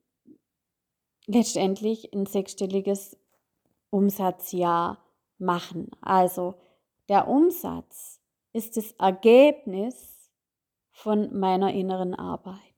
letztendlich 1.28 2.14
ein 2.14 2.26
sechsstelliges 2.26 3.18
Umsatzjahr 3.90 5.04
machen. 5.38 5.90
Also 6.02 6.56
der 7.10 7.28
Umsatz 7.28 8.22
ist 8.54 8.78
das 8.78 8.92
Ergebnis 8.94 10.30
von 10.92 11.38
meiner 11.38 11.74
inneren 11.74 12.16
Arbeit. 12.16 12.71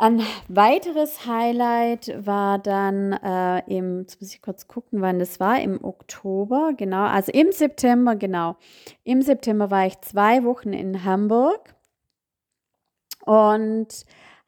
Ein 0.00 0.22
weiteres 0.48 1.26
Highlight 1.26 2.14
war 2.24 2.58
dann 2.58 3.12
äh, 3.12 3.58
im, 3.66 4.00
jetzt 4.00 4.18
muss 4.18 4.32
ich 4.32 4.40
kurz 4.40 4.66
gucken, 4.66 5.02
wann 5.02 5.18
das 5.18 5.40
war, 5.40 5.60
im 5.60 5.84
Oktober, 5.84 6.72
genau, 6.74 7.04
also 7.04 7.30
im 7.32 7.52
September, 7.52 8.16
genau. 8.16 8.56
Im 9.04 9.20
September 9.20 9.70
war 9.70 9.84
ich 9.84 10.00
zwei 10.00 10.42
Wochen 10.42 10.72
in 10.72 11.04
Hamburg 11.04 11.74
und 13.26 13.88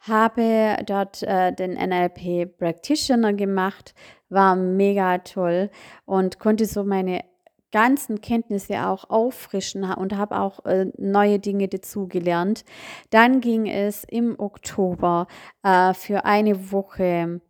habe 0.01 0.79
dort 0.87 1.23
äh, 1.23 1.53
den 1.53 1.73
NLP 1.73 2.57
Practitioner 2.57 3.35
gemacht, 3.35 3.95
war 4.31 4.57
mega 4.57 5.19
toll 5.19 5.69
und 6.07 6.39
konnte 6.39 6.65
so 6.65 6.83
meine 6.83 7.25
ganzen 7.73 8.21
Kenntnisse 8.21 8.87
auch 8.87 9.11
auffrischen 9.11 9.85
und 9.85 10.17
habe 10.17 10.39
auch 10.39 10.65
äh, 10.65 10.87
neue 10.99 11.39
Dinge 11.39 11.69
dazugelernt. 11.69 12.65
Dann 13.11 13.41
ging 13.41 13.67
es 13.67 14.05
im 14.05 14.39
Oktober 14.39 15.27
äh, 15.63 15.95
für 15.95 16.25
eine 16.25 16.71
Woche 16.71 17.41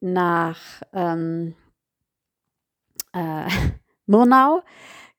nach 0.00 0.60
ähm, 0.92 1.54
äh, 3.12 3.46
Murnau. 4.06 4.62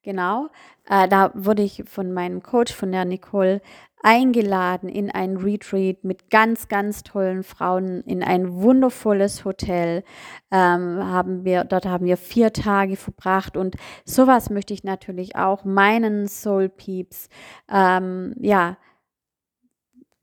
Genau, 0.01 0.47
äh, 0.89 1.07
da 1.09 1.31
wurde 1.33 1.63
ich 1.63 1.83
von 1.85 2.13
meinem 2.13 2.41
Coach, 2.41 2.73
von 2.73 2.93
der 2.93 3.03
Nicole, 3.03 3.61
eingeladen 4.07 4.87
in 4.87 5.11
ein 5.11 5.35
Retreat 5.35 6.05
mit 6.05 6.29
ganz, 6.29 6.69
ganz 6.69 7.03
tollen 7.03 7.43
Frauen 7.43 8.03
in 8.03 8.23
ein 8.23 8.53
wundervolles 8.53 9.43
Hotel. 9.43 10.05
Ähm, 10.49 11.03
haben 11.03 11.43
wir, 11.43 11.65
dort 11.65 11.85
haben 11.85 12.05
wir 12.05 12.15
vier 12.15 12.53
Tage 12.53 12.95
verbracht 12.95 13.57
und 13.57 13.75
sowas 14.05 14.49
möchte 14.49 14.73
ich 14.73 14.85
natürlich 14.85 15.35
auch 15.35 15.65
meinen 15.65 16.29
Soul 16.29 16.69
Peeps 16.69 17.27
ähm, 17.69 18.33
ja, 18.39 18.77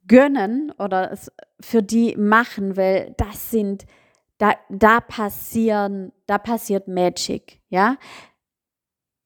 gönnen 0.09 0.73
oder 0.79 1.19
für 1.61 1.83
die 1.83 2.17
machen, 2.17 2.79
weil 2.79 3.15
das 3.19 3.51
sind, 3.51 3.85
da, 4.39 4.55
da 4.71 5.01
passieren, 5.01 6.11
da 6.25 6.39
passiert 6.39 6.89
Magic, 6.89 7.61
ja. 7.69 7.99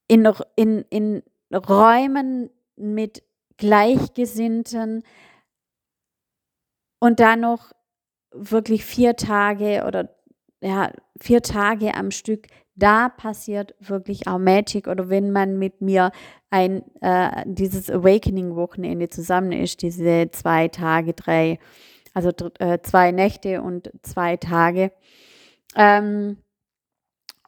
In, 0.08 0.28
in, 0.56 0.84
in 0.90 1.22
Räumen 1.52 2.50
mit 2.74 3.22
Gleichgesinnten 3.58 5.02
und 7.00 7.20
dann 7.20 7.40
noch 7.40 7.72
wirklich 8.32 8.84
vier 8.84 9.16
Tage 9.16 9.84
oder 9.86 10.10
ja, 10.60 10.90
vier 11.20 11.42
Tage 11.42 11.94
am 11.94 12.10
Stück, 12.10 12.48
da 12.74 13.08
passiert 13.08 13.74
wirklich 13.80 14.26
auch 14.26 14.38
Magic 14.38 14.86
oder 14.86 15.08
wenn 15.08 15.32
man 15.32 15.58
mit 15.58 15.80
mir 15.80 16.12
ein 16.50 16.82
äh, 17.00 17.44
dieses 17.46 17.90
Awakening-Wochenende 17.90 19.08
zusammen 19.08 19.52
ist, 19.52 19.82
diese 19.82 20.30
zwei 20.30 20.68
Tage, 20.68 21.12
drei, 21.12 21.58
also 22.14 22.30
äh, 22.58 22.78
zwei 22.82 23.10
Nächte 23.12 23.62
und 23.62 23.90
zwei 24.02 24.36
Tage. 24.36 24.92
Ähm, 25.76 26.38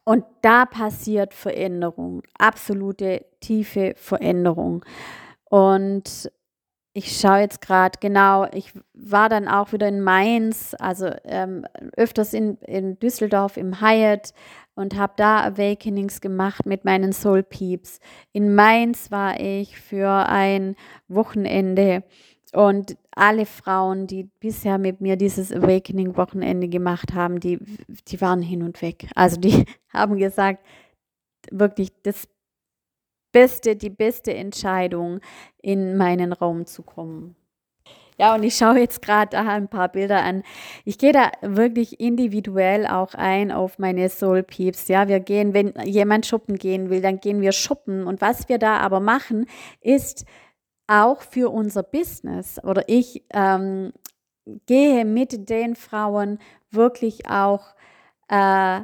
und 0.03 0.25
da 0.41 0.65
passiert 0.65 1.33
Veränderung, 1.33 2.23
absolute 2.37 3.25
tiefe 3.39 3.93
Veränderung. 3.95 4.83
Und 5.51 6.31
ich 6.93 7.19
schaue 7.19 7.39
jetzt 7.39 7.59
gerade 7.59 7.99
genau, 7.99 8.47
ich 8.53 8.71
war 8.93 9.27
dann 9.27 9.49
auch 9.49 9.73
wieder 9.73 9.89
in 9.89 9.99
Mainz, 9.99 10.73
also 10.79 11.09
ähm, 11.25 11.65
öfters 11.97 12.33
in, 12.33 12.55
in 12.59 12.97
Düsseldorf 12.99 13.57
im 13.57 13.81
Hyatt 13.81 14.33
und 14.75 14.95
habe 14.95 15.11
da 15.17 15.43
Awakenings 15.43 16.21
gemacht 16.21 16.65
mit 16.65 16.85
meinen 16.85 17.11
Soul 17.11 17.43
Peeps. 17.43 17.99
In 18.31 18.55
Mainz 18.55 19.11
war 19.11 19.41
ich 19.41 19.77
für 19.77 20.09
ein 20.09 20.77
Wochenende 21.09 22.03
und 22.53 22.95
alle 23.13 23.45
Frauen, 23.45 24.07
die 24.07 24.29
bisher 24.39 24.77
mit 24.77 25.01
mir 25.01 25.17
dieses 25.17 25.51
Awakening-Wochenende 25.51 26.69
gemacht 26.69 27.13
haben, 27.13 27.41
die, 27.41 27.59
die 28.07 28.21
waren 28.21 28.41
hin 28.41 28.63
und 28.63 28.81
weg. 28.81 29.09
Also 29.15 29.37
die 29.37 29.65
haben 29.93 30.17
gesagt, 30.17 30.65
wirklich, 31.51 31.91
das 32.03 32.29
beste, 33.31 33.75
die 33.75 33.89
beste 33.89 34.33
Entscheidung, 34.33 35.19
in 35.61 35.97
meinen 35.97 36.33
Raum 36.33 36.65
zu 36.65 36.83
kommen. 36.83 37.35
Ja, 38.17 38.35
und 38.35 38.43
ich 38.43 38.55
schaue 38.55 38.79
jetzt 38.79 39.01
gerade 39.01 39.31
da 39.31 39.47
ein 39.47 39.67
paar 39.67 39.89
Bilder 39.89 40.21
an. 40.21 40.43
Ich 40.85 40.99
gehe 40.99 41.11
da 41.11 41.31
wirklich 41.41 41.99
individuell 41.99 42.85
auch 42.85 43.15
ein 43.15 43.51
auf 43.51 43.79
meine 43.79 44.09
Soul 44.09 44.43
Peeps. 44.43 44.87
Ja, 44.89 45.07
wir 45.07 45.19
gehen, 45.19 45.55
wenn 45.55 45.73
jemand 45.85 46.27
shoppen 46.27 46.57
gehen 46.57 46.91
will, 46.91 47.01
dann 47.01 47.19
gehen 47.19 47.41
wir 47.41 47.51
shoppen. 47.51 48.05
Und 48.05 48.21
was 48.21 48.47
wir 48.47 48.59
da 48.59 48.77
aber 48.77 48.99
machen, 48.99 49.47
ist 49.79 50.25
auch 50.85 51.21
für 51.21 51.49
unser 51.51 51.83
Business 51.83 52.63
oder 52.63 52.83
ich 52.87 53.23
ähm, 53.33 53.91
gehe 54.65 55.05
mit 55.05 55.49
den 55.49 55.75
Frauen 55.75 56.37
wirklich 56.69 57.29
auch 57.29 57.73
äh, 58.27 58.81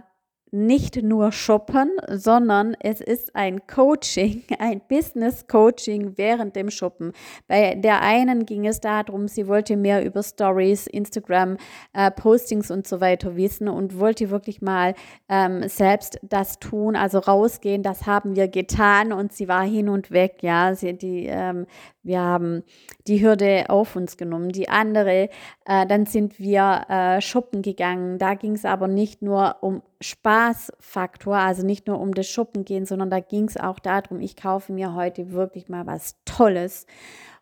nicht 0.51 1.01
nur 1.03 1.31
shoppen, 1.31 1.91
sondern 2.09 2.75
es 2.79 3.01
ist 3.01 3.35
ein 3.35 3.67
Coaching, 3.67 4.43
ein 4.59 4.81
Business 4.87 5.47
Coaching 5.47 6.17
während 6.17 6.55
dem 6.55 6.69
Shoppen. 6.69 7.13
Bei 7.47 7.75
der 7.75 8.01
einen 8.01 8.45
ging 8.45 8.65
es 8.65 8.79
darum, 8.79 9.27
sie 9.27 9.47
wollte 9.47 9.75
mehr 9.77 10.05
über 10.05 10.23
Stories, 10.23 10.87
Instagram, 10.87 11.57
äh, 11.93 12.11
Postings 12.11 12.71
und 12.71 12.87
so 12.87 13.01
weiter 13.01 13.35
wissen 13.35 13.67
und 13.67 13.99
wollte 13.99 14.29
wirklich 14.29 14.61
mal 14.61 14.93
ähm, 15.29 15.67
selbst 15.67 16.19
das 16.23 16.59
tun, 16.59 16.95
also 16.95 17.19
rausgehen. 17.19 17.83
Das 17.83 18.05
haben 18.05 18.35
wir 18.35 18.47
getan 18.47 19.11
und 19.11 19.33
sie 19.33 19.47
war 19.47 19.63
hin 19.63 19.89
und 19.89 20.11
weg. 20.11 20.37
Ja, 20.41 20.75
sie, 20.75 20.97
die 20.97 21.25
ähm, 21.27 21.65
wir 22.07 22.21
haben 22.21 22.63
die 23.05 23.21
Hürde 23.21 23.65
auf 23.67 23.97
uns 23.97 24.15
genommen. 24.15 24.49
Die 24.49 24.69
andere, 24.69 25.29
äh, 25.65 25.85
dann 25.85 26.05
sind 26.05 26.39
wir 26.39 26.85
äh, 26.87 27.21
shoppen 27.21 27.61
gegangen. 27.61 28.17
Da 28.17 28.35
ging 28.35 28.53
es 28.53 28.63
aber 28.63 28.87
nicht 28.87 29.21
nur 29.21 29.57
um 29.61 29.81
Spaßfaktor, 30.01 31.35
also 31.35 31.65
nicht 31.65 31.87
nur 31.87 31.99
um 31.99 32.13
das 32.13 32.27
Shoppen 32.27 32.65
gehen, 32.65 32.85
sondern 32.85 33.09
da 33.09 33.19
ging 33.19 33.45
es 33.45 33.57
auch 33.57 33.79
darum, 33.79 34.19
ich 34.19 34.35
kaufe 34.35 34.71
mir 34.71 34.93
heute 34.93 35.31
wirklich 35.31 35.69
mal 35.69 35.87
was 35.87 36.15
Tolles. 36.25 36.85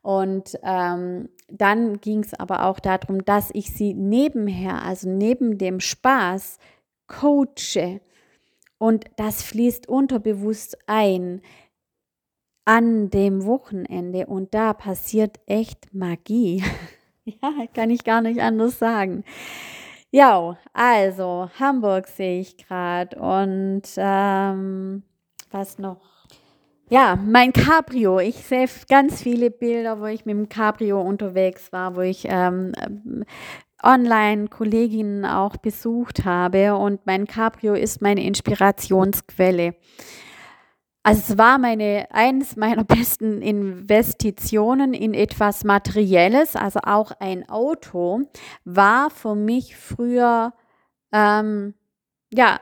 Und 0.01 0.57
ähm, 0.63 1.29
dann 1.49 1.99
ging 1.99 2.19
es 2.19 2.33
aber 2.33 2.65
auch 2.65 2.79
darum, 2.79 3.25
dass 3.25 3.49
ich 3.53 3.73
sie 3.73 3.93
nebenher, 3.93 4.83
also 4.83 5.09
neben 5.09 5.57
dem 5.57 5.79
Spaß, 5.79 6.59
coache. 7.07 8.01
Und 8.77 9.05
das 9.17 9.41
fließt 9.41 9.89
unterbewusst 9.89 10.77
ein 10.85 11.41
an 12.65 13.09
dem 13.09 13.45
Wochenende. 13.45 14.27
Und 14.27 14.53
da 14.53 14.73
passiert 14.73 15.39
echt 15.45 15.93
Magie. 15.93 16.63
ja, 17.25 17.65
kann 17.73 17.89
ich 17.89 18.03
gar 18.03 18.21
nicht 18.21 18.41
anders 18.41 18.79
sagen. 18.79 19.23
Ja, 20.15 20.57
also 20.71 21.49
Hamburg 21.59 22.07
sehe 22.07 22.39
ich 22.39 22.55
gerade 22.55 23.19
und 23.19 23.81
ähm, 23.97 25.03
was 25.51 25.77
noch? 25.77 25.99
Ja, 26.89 27.17
mein 27.21 27.51
Cabrio. 27.51 28.19
Ich 28.19 28.37
sehe 28.37 28.69
ganz 28.87 29.21
viele 29.21 29.51
Bilder, 29.51 29.99
wo 29.99 30.05
ich 30.05 30.25
mit 30.25 30.37
dem 30.37 30.47
Cabrio 30.47 31.01
unterwegs 31.01 31.73
war, 31.73 31.97
wo 31.97 31.99
ich 31.99 32.27
ähm, 32.29 32.71
online 33.83 34.47
Kolleginnen 34.47 35.25
auch 35.25 35.57
besucht 35.57 36.23
habe 36.23 36.77
und 36.77 37.05
mein 37.05 37.27
Cabrio 37.27 37.73
ist 37.73 38.01
meine 38.01 38.23
Inspirationsquelle. 38.23 39.75
Also 41.05 41.33
es 41.33 41.37
war 41.37 41.59
meine, 41.59 42.07
eines 42.09 42.55
meiner 42.55 42.83
besten 42.83 43.43
Investitionen 43.43 44.95
in 44.95 45.13
etwas 45.13 45.63
Materielles, 45.63 46.55
also 46.55 46.79
auch 46.83 47.11
ein 47.19 47.47
Auto, 47.47 48.21
war 48.63 49.11
für 49.11 49.35
mich 49.35 49.75
früher 49.75 50.51
ähm, 51.11 51.75
ja, 52.33 52.59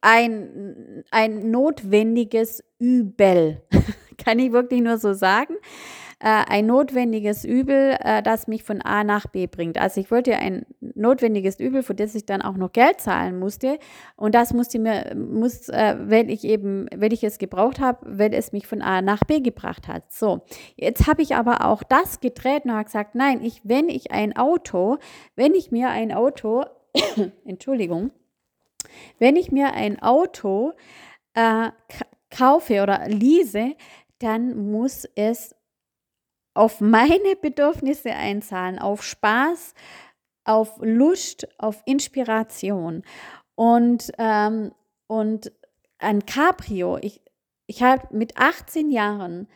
ein, 0.00 1.02
ein 1.10 1.50
notwendiges 1.50 2.62
Übel. 2.78 3.60
Kann 4.18 4.38
ich 4.38 4.52
wirklich 4.52 4.80
nur 4.80 4.98
so 4.98 5.12
sagen 5.12 5.56
ein 6.24 6.66
notwendiges 6.66 7.44
Übel, 7.44 7.96
äh, 8.00 8.22
das 8.22 8.46
mich 8.46 8.62
von 8.62 8.80
A 8.80 9.02
nach 9.02 9.26
B 9.26 9.48
bringt. 9.48 9.76
Also 9.78 10.00
ich 10.00 10.10
wollte 10.10 10.36
ein 10.36 10.64
notwendiges 10.80 11.58
Übel, 11.58 11.82
für 11.82 11.96
das 11.96 12.14
ich 12.14 12.26
dann 12.26 12.42
auch 12.42 12.56
noch 12.56 12.72
Geld 12.72 13.00
zahlen 13.00 13.38
musste. 13.38 13.78
Und 14.14 14.34
das 14.34 14.52
musste 14.52 14.78
mir, 14.78 15.16
muss, 15.16 15.68
äh, 15.68 15.96
wenn 15.98 16.28
ich 16.28 16.44
eben, 16.44 16.86
wenn 16.94 17.10
ich 17.10 17.24
es 17.24 17.38
gebraucht 17.38 17.80
habe, 17.80 17.98
wenn 18.06 18.32
es 18.32 18.52
mich 18.52 18.68
von 18.68 18.82
A 18.82 19.02
nach 19.02 19.24
B 19.24 19.40
gebracht 19.40 19.88
hat. 19.88 20.12
So, 20.12 20.42
jetzt 20.76 21.08
habe 21.08 21.22
ich 21.22 21.34
aber 21.34 21.64
auch 21.66 21.82
das 21.82 22.20
gedreht 22.20 22.66
und 22.66 22.72
habe 22.72 22.84
gesagt, 22.84 23.16
nein, 23.16 23.42
ich, 23.42 23.60
wenn 23.64 23.88
ich 23.88 24.12
ein 24.12 24.36
Auto, 24.36 24.98
wenn 25.34 25.54
ich 25.54 25.72
mir 25.72 25.88
ein 25.90 26.12
Auto, 26.12 26.64
Entschuldigung, 27.44 28.12
wenn 29.18 29.34
ich 29.34 29.50
mir 29.50 29.72
ein 29.72 30.00
Auto 30.00 30.72
äh, 31.34 31.70
kaufe 32.30 32.82
oder 32.82 33.08
lease, 33.08 33.74
dann 34.18 34.70
muss 34.70 35.04
es 35.16 35.54
auf 36.54 36.80
meine 36.80 37.36
Bedürfnisse 37.40 38.12
einzahlen, 38.12 38.78
auf 38.78 39.02
Spaß, 39.02 39.74
auf 40.44 40.78
Lust, 40.80 41.48
auf 41.58 41.82
Inspiration. 41.86 43.02
Und, 43.54 44.12
ähm, 44.18 44.72
und 45.06 45.52
ein 45.98 46.26
Cabrio, 46.26 46.98
ich, 47.00 47.20
ich 47.66 47.82
habe 47.82 48.14
mit 48.16 48.36
18 48.36 48.90
Jahren, 48.90 49.48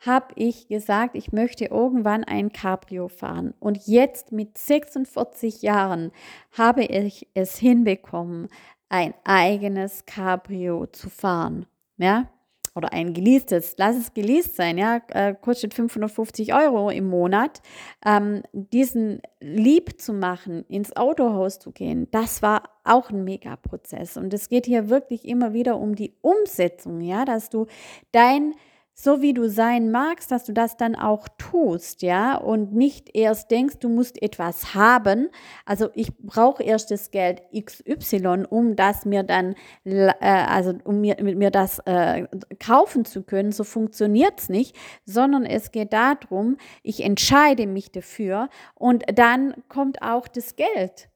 habe 0.00 0.28
ich 0.36 0.68
gesagt, 0.68 1.14
ich 1.14 1.30
möchte 1.30 1.66
irgendwann 1.66 2.24
ein 2.24 2.52
Cabrio 2.52 3.08
fahren. 3.08 3.54
Und 3.60 3.86
jetzt 3.86 4.32
mit 4.32 4.56
46 4.56 5.60
Jahren 5.60 6.10
habe 6.56 6.84
ich 6.84 7.28
es 7.34 7.56
hinbekommen, 7.58 8.48
ein 8.88 9.12
eigenes 9.24 10.06
Cabrio 10.06 10.86
zu 10.86 11.10
fahren. 11.10 11.66
Ja, 11.98 12.30
oder 12.74 12.92
ein 12.92 13.14
geleastes, 13.14 13.74
lass 13.78 13.96
es 13.96 14.14
geleast 14.14 14.56
sein, 14.56 14.78
ja, 14.78 15.00
äh, 15.08 15.34
kostet 15.34 15.74
550 15.74 16.54
Euro 16.54 16.90
im 16.90 17.08
Monat, 17.08 17.62
ähm, 18.04 18.42
diesen 18.52 19.20
lieb 19.40 20.00
zu 20.00 20.12
machen, 20.12 20.64
ins 20.68 20.94
Autohaus 20.96 21.58
zu 21.58 21.72
gehen, 21.72 22.08
das 22.10 22.42
war 22.42 22.62
auch 22.84 23.10
ein 23.10 23.24
Mega-Prozess. 23.24 24.16
Und 24.16 24.32
es 24.32 24.48
geht 24.48 24.66
hier 24.66 24.88
wirklich 24.88 25.24
immer 25.26 25.52
wieder 25.52 25.78
um 25.78 25.94
die 25.94 26.14
Umsetzung, 26.20 27.00
ja, 27.00 27.24
dass 27.24 27.50
du 27.50 27.66
dein 28.12 28.54
so 29.02 29.22
wie 29.22 29.32
du 29.32 29.48
sein 29.48 29.90
magst, 29.90 30.30
dass 30.30 30.44
du 30.44 30.52
das 30.52 30.76
dann 30.76 30.94
auch 30.94 31.26
tust, 31.38 32.02
ja, 32.02 32.36
und 32.36 32.74
nicht 32.74 33.16
erst 33.16 33.50
denkst, 33.50 33.78
du 33.78 33.88
musst 33.88 34.22
etwas 34.22 34.74
haben. 34.74 35.30
Also 35.64 35.88
ich 35.94 36.14
brauche 36.18 36.62
erst 36.62 36.90
das 36.90 37.10
Geld 37.10 37.40
XY, 37.58 38.44
um 38.50 38.76
das 38.76 39.06
mir 39.06 39.22
dann, 39.22 39.54
äh, 39.84 40.12
also 40.20 40.74
um 40.84 41.00
mir, 41.00 41.16
mir 41.22 41.50
das 41.50 41.78
äh, 41.86 42.26
kaufen 42.58 43.06
zu 43.06 43.22
können. 43.22 43.52
So 43.52 43.64
funktioniert 43.64 44.38
es 44.38 44.48
nicht, 44.50 44.76
sondern 45.06 45.46
es 45.46 45.72
geht 45.72 45.94
darum, 45.94 46.58
ich 46.82 47.02
entscheide 47.02 47.66
mich 47.66 47.90
dafür 47.92 48.50
und 48.74 49.04
dann 49.14 49.54
kommt 49.68 50.02
auch 50.02 50.28
das 50.28 50.56
Geld 50.56 51.08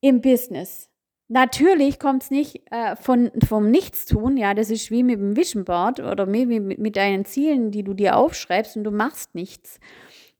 im 0.00 0.20
Business. 0.20 0.90
Natürlich 1.28 1.98
kommt 1.98 2.22
es 2.24 2.30
nicht 2.30 2.70
äh, 2.70 2.96
von, 2.96 3.30
vom 3.48 3.70
Nichtstun, 3.70 4.36
ja, 4.36 4.52
das 4.52 4.70
ist 4.70 4.90
wie 4.90 5.02
mit 5.02 5.18
dem 5.18 5.36
Vision 5.36 5.64
Board 5.64 6.00
oder 6.00 6.26
mit, 6.26 6.78
mit 6.78 6.96
deinen 6.96 7.24
Zielen, 7.24 7.70
die 7.70 7.82
du 7.82 7.94
dir 7.94 8.16
aufschreibst 8.16 8.76
und 8.76 8.84
du 8.84 8.90
machst 8.90 9.34
nichts. 9.34 9.80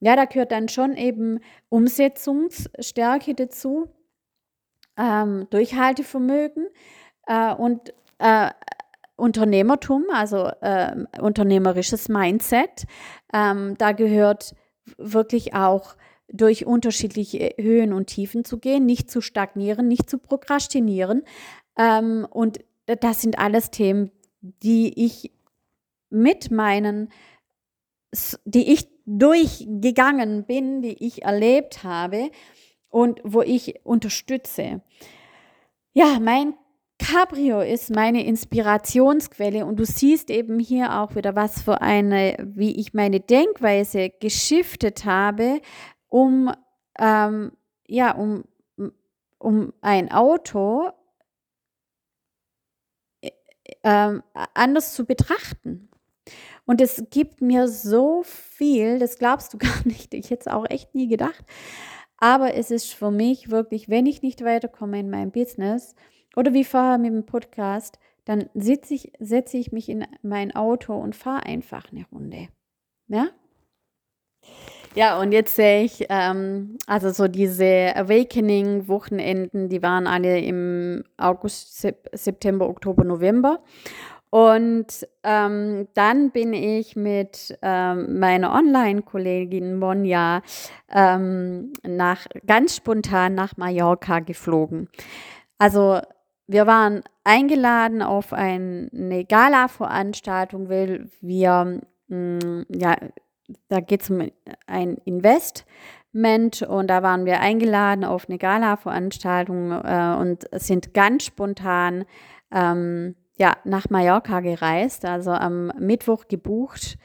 Ja, 0.01 0.15
da 0.15 0.27
gehört 0.27 0.52
dann 0.52 0.69
schon 0.69 0.97
eben 0.97 1.40
Umsetzungsstärke 1.70 3.35
dazu, 3.35 3.89
ähm, 4.98 5.47
Durchhaltevermögen 5.48 6.69
äh, 7.27 7.55
und 7.55 7.94
äh, 8.19 8.51
Unternehmertum, 9.16 10.05
also 10.12 10.51
äh, 10.61 10.94
unternehmerisches 11.20 12.11
Mindset. 12.11 12.85
Ähm, 13.32 13.77
da 13.78 13.93
gehört 13.93 14.55
wirklich 14.98 15.55
auch 15.55 15.97
durch 16.32 16.66
unterschiedliche 16.66 17.55
Höhen 17.59 17.92
und 17.92 18.06
Tiefen 18.06 18.44
zu 18.44 18.59
gehen, 18.59 18.86
nicht 18.86 19.10
zu 19.10 19.20
stagnieren, 19.20 19.88
nicht 19.88 20.09
zu 20.09 20.18
prokrastinieren. 20.18 21.22
Ähm, 21.76 22.26
und 22.30 22.60
das 22.86 23.22
sind 23.22 23.38
alles 23.38 23.70
Themen, 23.70 24.10
die 24.40 25.05
ich 25.05 25.32
mit 26.10 26.51
meinen, 26.51 27.10
die 28.44 28.72
ich 28.72 28.88
durchgegangen 29.06 30.44
bin, 30.44 30.82
die 30.82 31.05
ich 31.05 31.22
erlebt 31.22 31.82
habe 31.84 32.30
und 32.88 33.20
wo 33.24 33.42
ich 33.42 33.80
unterstütze. 33.84 34.82
Ja, 35.92 36.18
mein 36.20 36.55
Cabrio 36.98 37.60
ist 37.60 37.90
meine 37.90 38.24
Inspirationsquelle 38.24 39.66
und 39.66 39.78
du 39.78 39.84
siehst 39.84 40.30
eben 40.30 40.59
hier 40.59 41.01
auch 41.01 41.16
wieder, 41.16 41.34
was 41.34 41.60
für 41.60 41.82
eine, 41.82 42.36
wie 42.40 42.76
ich 42.76 42.94
meine 42.94 43.20
Denkweise 43.20 44.10
geschiftet 44.20 45.05
habe, 45.05 45.60
um, 46.15 46.49
ähm, 46.97 47.51
ja, 47.89 48.15
um, 48.15 48.45
um 49.39 49.73
ein 49.81 50.12
Auto 50.12 50.93
äh, 53.20 53.32
ähm, 53.82 54.23
anders 54.55 54.95
zu 54.95 55.07
betrachten. 55.07 55.91
Und 56.66 56.81
es 56.81 57.03
gibt 57.11 57.41
mir 57.41 57.66
so 57.66 58.23
viel, 58.23 59.01
das 59.01 59.19
glaubst 59.19 59.53
du 59.55 59.59
gar 59.59 59.85
nicht, 59.85 60.15
ich 60.15 60.31
hätte 60.31 60.43
es 60.43 60.47
auch 60.47 60.66
echt 60.70 60.95
nie 60.95 61.09
gedacht. 61.09 61.45
Aber 62.19 62.55
es 62.55 62.70
ist 62.70 62.95
für 62.95 63.11
mich 63.11 63.51
wirklich, 63.51 63.89
wenn 63.89 64.07
ich 64.07 64.23
nicht 64.23 64.45
weiterkomme 64.45 65.01
in 65.01 65.11
meinem 65.11 65.32
Business 65.32 65.97
oder 66.36 66.53
wie 66.53 66.65
vorher 66.65 66.99
mit 66.99 67.12
dem 67.12 67.27
Podcast, 67.27 67.99
dann 68.24 68.49
ich, 68.55 69.12
setze 69.19 69.59
ich 69.59 69.73
mich 69.73 69.89
in 69.89 70.07
mein 70.23 70.55
Auto 70.55 70.95
und 70.95 71.16
fahre 71.16 71.45
einfach 71.45 71.91
eine 71.91 72.07
Runde. 72.12 72.51
Ja? 73.09 73.31
Ja, 74.97 75.19
und 75.19 75.33
jetzt 75.33 75.57
sehe 75.57 75.83
ich, 75.83 76.07
ähm, 76.09 76.79
also 76.87 77.11
so 77.11 77.27
diese 77.27 77.93
Awakening-Wochenenden, 77.97 79.69
die 79.69 79.83
waren 79.83 80.07
alle 80.07 80.39
im 80.39 81.03
August, 81.16 81.85
September, 82.12 82.69
Oktober, 82.69 83.03
November. 83.03 83.59
Und 84.31 85.07
ähm, 85.25 85.89
dann 85.95 86.31
bin 86.31 86.53
ich 86.53 86.95
mit 86.95 87.59
ähm, 87.62 88.21
meiner 88.21 88.53
Online-Kollegin 88.53 89.79
Monja 89.79 90.43
ähm, 90.93 91.73
nach, 91.83 92.27
ganz 92.47 92.77
spontan 92.77 93.35
nach 93.35 93.57
Mallorca 93.57 94.21
geflogen. 94.21 94.89
Also 95.59 96.01
wir 96.47 96.69
waren 96.69 97.03
eingeladen 97.25 98.01
auf 98.01 98.33
eine 98.33 99.25
Gala-Veranstaltung, 99.25 100.69
weil 100.69 101.09
wir 101.21 101.81
mm, 102.09 102.62
ja, 102.69 102.97
da 103.69 103.81
geht 103.81 104.03
es 104.03 104.11
um 104.11 104.31
ein 104.66 104.97
Investment 105.05 106.62
und 106.62 106.89
da 106.89 107.03
waren 107.03 107.25
wir 107.25 107.41
eingeladen 107.41 108.05
auf 108.05 108.29
eine 108.29 108.39
Gala-Veranstaltung 108.39 109.73
äh, 109.73 110.16
und 110.19 110.45
sind 110.53 110.95
ganz 110.95 111.25
spontan 111.25 112.05
ähm, 112.53 113.16
ja, 113.37 113.57
nach 113.65 113.91
Mallorca 113.91 114.41
gereist, 114.41 115.05
also 115.05 115.33
am 115.33 115.73
Mittwoch 115.79 116.29
gebucht 116.29 116.99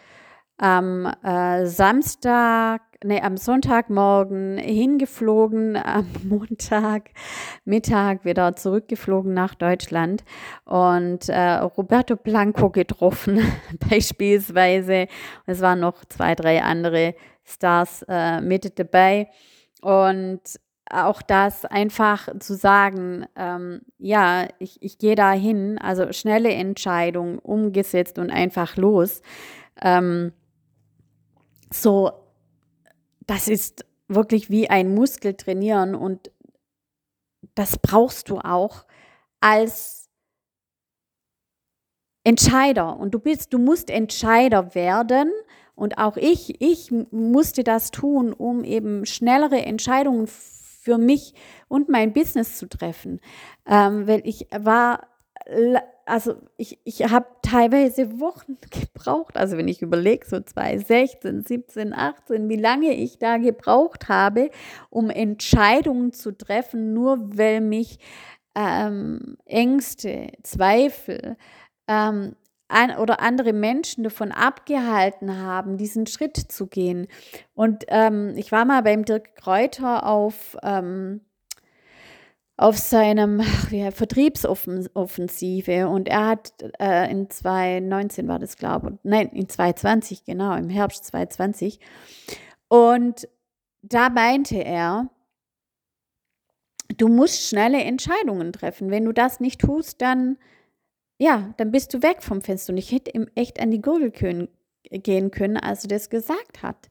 am 0.59 1.05
äh, 1.23 1.65
Samstag, 1.65 2.81
nee, 3.03 3.21
am 3.21 3.37
Sonntagmorgen 3.37 4.57
hingeflogen, 4.57 5.77
am 5.83 6.05
Montag 6.23 7.11
Mittag 7.63 8.25
wieder 8.25 8.55
zurückgeflogen 8.55 9.33
nach 9.33 9.55
Deutschland 9.55 10.23
und 10.65 11.29
äh, 11.29 11.53
Roberto 11.59 12.15
Blanco 12.17 12.69
getroffen, 12.69 13.41
beispielsweise. 13.89 15.07
Es 15.45 15.61
waren 15.61 15.79
noch 15.79 16.03
zwei, 16.05 16.35
drei 16.35 16.61
andere 16.61 17.15
Stars 17.45 18.05
äh, 18.07 18.41
mit 18.41 18.77
dabei. 18.77 19.29
Und 19.81 20.41
auch 20.91 21.21
das 21.21 21.65
einfach 21.65 22.27
zu 22.39 22.55
sagen, 22.55 23.25
ähm, 23.37 23.81
ja, 23.97 24.47
ich, 24.57 24.81
ich 24.81 24.97
gehe 24.97 25.15
da 25.15 25.31
hin, 25.31 25.77
also 25.77 26.11
schnelle 26.11 26.51
Entscheidung 26.51 27.39
umgesetzt 27.39 28.19
und 28.19 28.29
einfach 28.29 28.75
los. 28.75 29.21
Ähm, 29.81 30.33
so, 31.71 32.11
das 33.27 33.47
ist 33.47 33.85
wirklich 34.07 34.49
wie 34.49 34.69
ein 34.69 34.93
Muskel 34.93 35.35
trainieren 35.35 35.95
und 35.95 36.31
das 37.55 37.77
brauchst 37.77 38.29
du 38.29 38.39
auch 38.39 38.85
als 39.39 40.09
Entscheider. 42.23 42.97
Und 42.97 43.11
du 43.13 43.19
bist, 43.19 43.53
du 43.53 43.59
musst 43.59 43.89
Entscheider 43.89 44.75
werden. 44.75 45.31
Und 45.75 45.97
auch 45.97 46.17
ich, 46.17 46.61
ich 46.61 46.91
musste 47.11 47.63
das 47.63 47.91
tun, 47.91 48.33
um 48.33 48.65
eben 48.65 49.05
schnellere 49.05 49.61
Entscheidungen 49.61 50.27
für 50.27 50.97
mich 50.97 51.33
und 51.69 51.87
mein 51.87 52.11
Business 52.11 52.57
zu 52.57 52.67
treffen. 52.67 53.21
Ähm, 53.65 54.05
weil 54.05 54.21
ich 54.25 54.47
war 54.51 55.07
also 56.05 56.35
ich, 56.57 56.79
ich 56.83 57.09
habe 57.09 57.27
teilweise 57.49 58.19
Wochen 58.19 58.57
gebraucht, 58.69 59.37
also 59.37 59.57
wenn 59.57 59.67
ich 59.67 59.81
überlege, 59.81 60.25
so 60.25 60.39
2016, 60.39 61.43
17, 61.43 61.93
18, 61.93 62.49
wie 62.49 62.55
lange 62.55 62.93
ich 62.93 63.17
da 63.19 63.37
gebraucht 63.37 64.09
habe, 64.09 64.49
um 64.89 65.09
Entscheidungen 65.09 66.13
zu 66.13 66.31
treffen, 66.31 66.93
nur 66.93 67.37
weil 67.37 67.61
mich 67.61 67.99
ähm, 68.55 69.37
Ängste, 69.45 70.31
Zweifel 70.43 71.37
ähm, 71.87 72.35
an, 72.67 72.97
oder 72.97 73.19
andere 73.19 73.53
Menschen 73.53 74.03
davon 74.03 74.31
abgehalten 74.31 75.37
haben, 75.37 75.77
diesen 75.77 76.07
Schritt 76.07 76.37
zu 76.37 76.67
gehen. 76.67 77.07
Und 77.55 77.85
ähm, 77.87 78.33
ich 78.37 78.51
war 78.51 78.65
mal 78.65 78.83
beim 78.83 79.05
Dirk 79.05 79.35
Kräuter 79.35 80.05
auf 80.05 80.55
ähm, 80.61 81.21
auf 82.59 82.77
seinem 82.77 83.41
ja, 83.71 83.89
Vertriebsoffensive 83.91 85.87
und 85.87 86.09
er 86.09 86.27
hat 86.27 86.53
äh, 86.77 87.09
in 87.09 87.29
2019 87.29 88.27
war 88.27 88.37
das 88.37 88.57
glaube 88.57 88.91
ich, 88.91 88.99
nein, 89.03 89.29
in 89.29 89.47
2020, 89.47 90.25
genau, 90.25 90.53
im 90.55 90.69
Herbst 90.69 91.05
2020 91.05 91.79
und 92.67 93.29
da 93.81 94.09
meinte 94.09 94.57
er, 94.57 95.09
du 96.97 97.07
musst 97.07 97.47
schnelle 97.47 97.81
Entscheidungen 97.81 98.51
treffen. 98.51 98.91
Wenn 98.91 99.05
du 99.05 99.13
das 99.13 99.39
nicht 99.39 99.61
tust, 99.61 100.01
dann 100.01 100.37
ja, 101.17 101.53
dann 101.57 101.71
bist 101.71 101.93
du 101.93 102.01
weg 102.01 102.23
vom 102.23 102.41
Fenster. 102.41 102.73
Und 102.73 102.77
ich 102.77 102.91
hätte 102.91 103.11
ihm 103.11 103.27
echt 103.35 103.61
an 103.61 103.71
die 103.71 103.81
Gurgel 103.81 104.11
gehen 104.89 105.31
können, 105.31 105.57
als 105.57 105.83
er 105.83 105.89
das 105.89 106.09
gesagt 106.09 106.63
hat. 106.63 106.89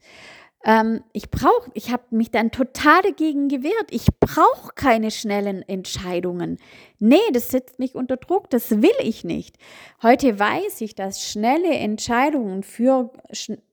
Ähm, 0.65 1.05
ich 1.13 1.31
brauche, 1.31 1.71
ich 1.75 1.93
habe 1.93 2.05
mich 2.11 2.31
dann 2.31 2.51
total 2.51 3.03
dagegen 3.03 3.49
gewehrt. 3.49 3.87
Ich 3.91 4.07
brauche 4.19 4.73
keine 4.75 5.11
schnellen 5.11 5.63
Entscheidungen. 5.63 6.59
Nee, 6.99 7.17
das 7.33 7.49
setzt 7.49 7.79
mich 7.79 7.95
unter 7.95 8.17
Druck, 8.17 8.51
das 8.51 8.71
will 8.83 8.91
ich 9.01 9.25
nicht. 9.25 9.57
Heute 10.03 10.39
weiß 10.39 10.81
ich, 10.81 10.95
dass 10.95 11.25
schnelle 11.25 11.71
Entscheidungen 11.75 12.63
für, 12.63 13.13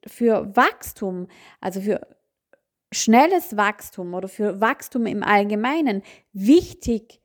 für 0.05 0.55
Wachstum, 0.55 1.27
also 1.59 1.81
für 1.81 2.01
schnelles 2.91 3.57
Wachstum 3.57 4.13
oder 4.13 4.27
für 4.27 4.61
Wachstum 4.61 5.05
im 5.05 5.23
Allgemeinen 5.23 6.03
wichtig 6.33 7.19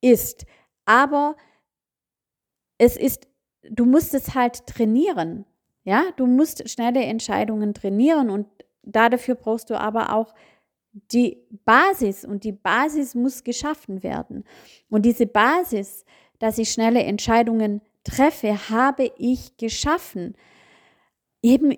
ist. 0.00 0.46
Aber 0.84 1.36
es 2.78 2.96
ist, 2.96 3.28
du 3.62 3.84
musst 3.84 4.14
es 4.14 4.34
halt 4.34 4.66
trainieren. 4.66 5.46
Ja, 5.84 6.04
du 6.16 6.26
musst 6.26 6.68
schnelle 6.68 7.02
Entscheidungen 7.02 7.72
trainieren 7.72 8.28
und 8.28 8.46
dafür 8.92 9.34
brauchst 9.34 9.70
du 9.70 9.78
aber 9.78 10.14
auch 10.14 10.34
die 10.92 11.38
Basis 11.64 12.24
und 12.24 12.44
die 12.44 12.52
Basis 12.52 13.14
muss 13.14 13.44
geschaffen 13.44 14.02
werden. 14.02 14.44
Und 14.88 15.06
diese 15.06 15.26
Basis, 15.26 16.04
dass 16.38 16.58
ich 16.58 16.70
schnelle 16.70 17.02
Entscheidungen 17.02 17.80
treffe, 18.04 18.70
habe 18.70 19.12
ich 19.18 19.56
geschaffen. 19.56 20.34
Eben 21.42 21.70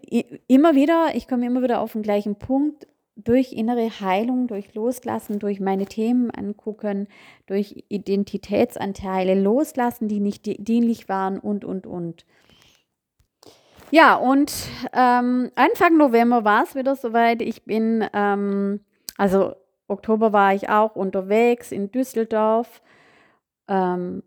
immer 0.47 0.75
wieder, 0.75 1.15
ich 1.15 1.29
komme 1.29 1.47
immer 1.47 1.63
wieder 1.63 1.81
auf 1.81 1.93
den 1.93 2.03
gleichen 2.03 2.37
Punkt, 2.37 2.87
durch 3.15 3.53
innere 3.53 4.01
Heilung, 4.01 4.47
durch 4.47 4.75
Loslassen, 4.75 5.39
durch 5.39 5.61
meine 5.61 5.85
Themen 5.85 6.31
angucken, 6.31 7.09
durch 7.47 7.85
Identitätsanteile 7.89 9.41
loslassen, 9.41 10.09
die 10.09 10.21
nicht 10.21 10.47
dienlich 10.67 11.09
waren 11.09 11.39
und, 11.39 11.65
und, 11.65 11.87
und. 11.87 12.25
Ja, 13.95 14.15
und 14.15 14.51
ähm, 14.95 15.51
Anfang 15.55 15.99
November 15.99 16.47
war 16.47 16.63
es 16.63 16.75
wieder 16.75 16.97
soweit. 16.97 17.43
Ich 17.43 17.67
bin, 17.67 18.03
ähm, 18.15 18.81
also 19.19 19.55
Oktober 19.87 20.33
war 20.33 20.55
ich 20.55 20.71
auch 20.71 20.97
unterwegs 20.97 21.73
in 21.73 21.93
Düsseldorf, 21.93 22.81
ähm, 23.69 24.23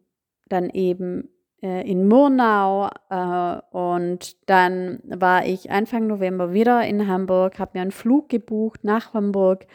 dann 0.49 0.69
eben 0.69 1.29
äh, 1.63 1.81
in 1.89 2.07
Murnau 2.07 2.91
äh, 3.09 3.59
und 3.75 4.37
dann 4.47 4.99
war 5.03 5.47
ich 5.47 5.71
Anfang 5.71 6.05
November 6.05 6.53
wieder 6.53 6.85
in 6.85 7.07
Hamburg, 7.07 7.57
habe 7.57 7.71
mir 7.73 7.81
einen 7.81 7.91
Flug 7.91 8.29
gebucht 8.29 8.83
nach 8.83 9.15
Hamburg 9.15 9.65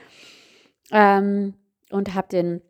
ähm, 0.93 1.55
und 1.91 2.15
habe 2.15 2.29
den 2.29 2.63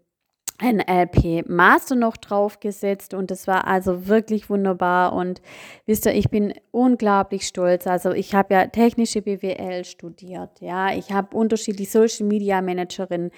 ein 0.60 0.80
LP 0.80 1.48
Master 1.48 1.96
noch 1.96 2.16
draufgesetzt 2.16 3.14
und 3.14 3.30
das 3.30 3.46
war 3.46 3.66
also 3.66 4.06
wirklich 4.06 4.50
wunderbar 4.50 5.14
und 5.14 5.40
wisst 5.86 6.06
ihr, 6.06 6.14
ich 6.14 6.28
bin 6.28 6.52
unglaublich 6.70 7.46
stolz. 7.46 7.86
Also 7.86 8.12
ich 8.12 8.34
habe 8.34 8.54
ja 8.54 8.66
technische 8.66 9.22
BWL 9.22 9.84
studiert, 9.84 10.60
ja, 10.60 10.92
ich 10.92 11.12
habe 11.12 11.36
unterschiedliche 11.36 11.90
Social 11.90 12.26
Media 12.26 12.60
Managerin, 12.60 13.30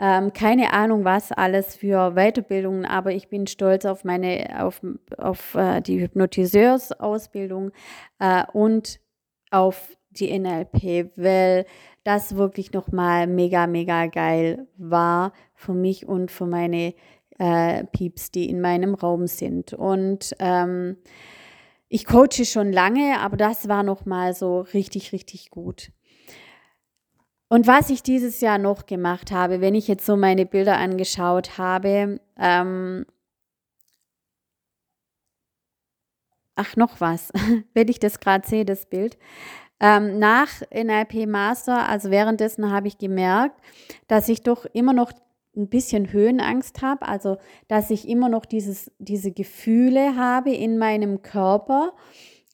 ähm, 0.00 0.32
keine 0.32 0.72
Ahnung 0.72 1.04
was 1.04 1.32
alles 1.32 1.74
für 1.74 2.12
Weiterbildungen, 2.14 2.86
aber 2.86 3.12
ich 3.12 3.28
bin 3.28 3.46
stolz 3.48 3.84
auf 3.84 4.04
meine, 4.04 4.64
auf, 4.64 4.80
auf 5.16 5.54
äh, 5.56 5.80
die 5.80 6.00
Hypnotiseursausbildung 6.00 7.72
äh, 8.20 8.44
und 8.52 9.00
auf 9.50 9.97
die 10.20 10.36
NLP, 10.38 11.10
weil 11.16 11.66
das 12.04 12.36
wirklich 12.36 12.72
nochmal 12.72 13.26
mega, 13.26 13.66
mega 13.66 14.06
geil 14.06 14.66
war 14.76 15.32
für 15.54 15.74
mich 15.74 16.06
und 16.06 16.30
für 16.30 16.46
meine 16.46 16.94
äh, 17.38 17.84
Pieps, 17.84 18.30
die 18.30 18.48
in 18.48 18.60
meinem 18.60 18.94
Raum 18.94 19.26
sind. 19.26 19.72
Und 19.72 20.34
ähm, 20.38 20.96
ich 21.88 22.06
coache 22.06 22.44
schon 22.44 22.72
lange, 22.72 23.20
aber 23.20 23.36
das 23.36 23.68
war 23.68 23.82
nochmal 23.82 24.34
so 24.34 24.60
richtig, 24.60 25.12
richtig 25.12 25.50
gut. 25.50 25.90
Und 27.48 27.66
was 27.66 27.88
ich 27.88 28.02
dieses 28.02 28.40
Jahr 28.42 28.58
noch 28.58 28.84
gemacht 28.84 29.32
habe, 29.32 29.62
wenn 29.62 29.74
ich 29.74 29.88
jetzt 29.88 30.04
so 30.04 30.16
meine 30.16 30.44
Bilder 30.44 30.76
angeschaut 30.76 31.56
habe, 31.56 32.20
ähm, 32.38 33.06
ach 36.56 36.76
noch 36.76 37.00
was, 37.00 37.32
wenn 37.74 37.88
ich 37.88 38.00
das 38.00 38.20
gerade 38.20 38.46
sehe, 38.46 38.66
das 38.66 38.86
Bild. 38.86 39.16
Ähm, 39.80 40.18
nach 40.18 40.48
NLP 40.72 41.26
Master, 41.26 41.88
also 41.88 42.10
währenddessen 42.10 42.72
habe 42.72 42.88
ich 42.88 42.98
gemerkt, 42.98 43.60
dass 44.08 44.28
ich 44.28 44.42
doch 44.42 44.66
immer 44.72 44.92
noch 44.92 45.12
ein 45.56 45.68
bisschen 45.68 46.12
Höhenangst 46.12 46.82
habe, 46.82 47.06
also 47.06 47.36
dass 47.68 47.90
ich 47.90 48.08
immer 48.08 48.28
noch 48.28 48.44
dieses, 48.44 48.90
diese 48.98 49.32
Gefühle 49.32 50.16
habe 50.16 50.52
in 50.52 50.78
meinem 50.78 51.22
Körper, 51.22 51.92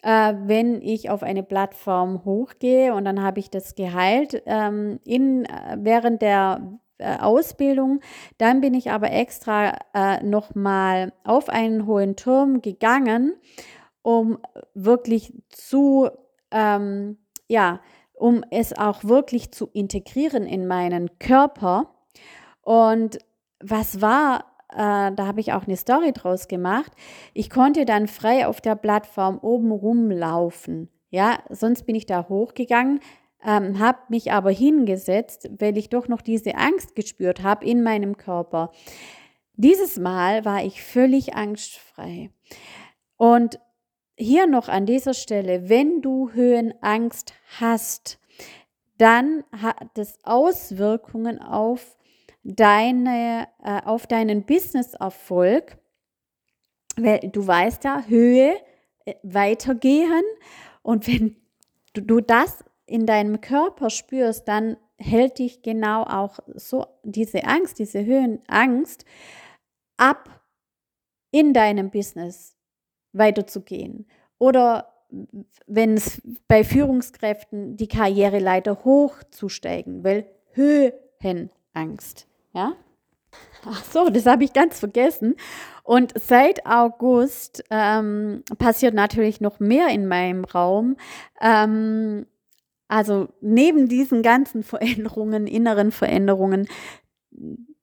äh, 0.02 0.34
wenn 0.44 0.82
ich 0.82 1.10
auf 1.10 1.22
eine 1.22 1.42
Plattform 1.42 2.24
hochgehe 2.24 2.94
und 2.94 3.04
dann 3.04 3.22
habe 3.22 3.40
ich 3.40 3.50
das 3.50 3.74
geheilt 3.74 4.42
ähm, 4.46 5.00
in, 5.04 5.44
äh, 5.44 5.78
während 5.80 6.22
der 6.22 6.78
äh, 6.98 7.18
Ausbildung. 7.18 8.00
Dann 8.38 8.60
bin 8.60 8.74
ich 8.74 8.90
aber 8.90 9.10
extra 9.10 9.78
äh, 9.94 10.22
nochmal 10.22 11.12
auf 11.24 11.48
einen 11.48 11.86
hohen 11.86 12.16
Turm 12.16 12.62
gegangen, 12.62 13.34
um 14.02 14.38
wirklich 14.74 15.32
zu 15.48 16.10
ähm, 16.54 17.18
ja, 17.48 17.80
um 18.14 18.44
es 18.50 18.72
auch 18.72 19.04
wirklich 19.04 19.50
zu 19.50 19.68
integrieren 19.72 20.46
in 20.46 20.66
meinen 20.66 21.18
Körper. 21.18 21.94
Und 22.62 23.18
was 23.60 24.00
war, 24.00 24.44
äh, 24.70 25.12
da 25.12 25.26
habe 25.26 25.40
ich 25.40 25.52
auch 25.52 25.66
eine 25.66 25.76
Story 25.76 26.12
draus 26.12 26.48
gemacht. 26.48 26.92
Ich 27.34 27.50
konnte 27.50 27.84
dann 27.84 28.06
frei 28.06 28.46
auf 28.46 28.60
der 28.60 28.76
Plattform 28.76 29.38
oben 29.38 29.72
rumlaufen. 29.72 30.88
Ja, 31.10 31.40
sonst 31.50 31.84
bin 31.84 31.94
ich 31.94 32.06
da 32.06 32.28
hochgegangen, 32.28 33.00
ähm, 33.44 33.78
habe 33.78 33.98
mich 34.08 34.32
aber 34.32 34.50
hingesetzt, 34.50 35.48
weil 35.58 35.76
ich 35.76 35.90
doch 35.90 36.08
noch 36.08 36.22
diese 36.22 36.54
Angst 36.54 36.94
gespürt 36.94 37.42
habe 37.42 37.64
in 37.66 37.82
meinem 37.82 38.16
Körper. 38.16 38.72
Dieses 39.56 39.98
Mal 39.98 40.44
war 40.44 40.64
ich 40.64 40.82
völlig 40.82 41.34
angstfrei. 41.34 42.30
Und 43.16 43.60
hier 44.16 44.46
noch 44.46 44.68
an 44.68 44.86
dieser 44.86 45.14
Stelle, 45.14 45.68
wenn 45.68 46.02
du 46.02 46.30
Höhenangst 46.32 47.34
hast, 47.58 48.20
dann 48.98 49.44
hat 49.50 49.76
das 49.94 50.18
Auswirkungen 50.24 51.40
auf 51.40 51.96
deine, 52.44 53.48
äh, 53.62 53.82
auf 53.84 54.06
deinen 54.06 54.44
Businesserfolg, 54.44 55.78
weil 56.96 57.18
du 57.32 57.46
weißt 57.46 57.84
ja, 57.84 58.04
Höhe 58.06 58.56
äh, 59.04 59.14
weitergehen. 59.22 60.22
Und 60.82 61.08
wenn 61.08 61.36
du, 61.94 62.02
du 62.02 62.20
das 62.20 62.64
in 62.86 63.06
deinem 63.06 63.40
Körper 63.40 63.90
spürst, 63.90 64.46
dann 64.46 64.76
hält 64.96 65.38
dich 65.38 65.62
genau 65.62 66.04
auch 66.04 66.38
so 66.54 66.86
diese 67.02 67.44
Angst, 67.44 67.78
diese 67.78 68.04
Höhenangst 68.04 69.04
ab, 69.96 70.40
in 71.30 71.52
deinem 71.52 71.90
Business 71.90 72.53
weiterzugehen. 73.14 74.06
Oder 74.38 74.92
wenn 75.66 75.94
es 75.94 76.20
bei 76.48 76.64
Führungskräften 76.64 77.76
die 77.76 77.88
Karriereleiter 77.88 78.84
hochzusteigen, 78.84 80.04
weil 80.04 80.26
Höhenangst, 80.52 82.26
ja? 82.52 82.74
Ach 83.66 83.84
so, 83.84 84.10
das 84.10 84.26
habe 84.26 84.44
ich 84.44 84.52
ganz 84.52 84.78
vergessen. 84.78 85.34
Und 85.82 86.12
seit 86.18 86.66
August 86.66 87.64
ähm, 87.70 88.42
passiert 88.58 88.94
natürlich 88.94 89.40
noch 89.40 89.58
mehr 89.58 89.88
in 89.88 90.06
meinem 90.06 90.44
Raum. 90.44 90.96
Ähm, 91.40 92.26
also 92.88 93.28
neben 93.40 93.88
diesen 93.88 94.22
ganzen 94.22 94.62
Veränderungen, 94.62 95.46
inneren 95.46 95.90
Veränderungen, 95.92 96.68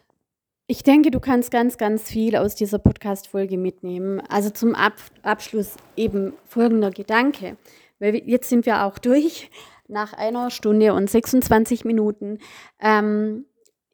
ich 0.65 0.81
denke, 0.81 1.11
du 1.11 1.19
kannst 1.19 1.51
ganz, 1.51 1.77
ganz 1.77 2.09
viel 2.09 2.37
aus 2.37 2.55
dieser 2.55 2.79
Podcast-Folge 2.79 3.57
mitnehmen. 3.57 4.21
Also 4.29 4.49
zum 4.49 4.75
Ab 4.75 4.93
Abschluss 5.21 5.75
eben 5.97 6.33
folgender 6.47 6.89
Gedanke. 6.89 7.57
Weil 7.99 8.15
jetzt 8.27 8.49
sind 8.49 8.65
wir 8.65 8.85
auch 8.85 8.97
durch 8.97 9.51
nach 9.87 10.13
einer 10.13 10.49
Stunde 10.49 10.93
und 10.93 11.09
26 11.09 11.83
Minuten. 11.83 12.39
Ähm, 12.79 13.45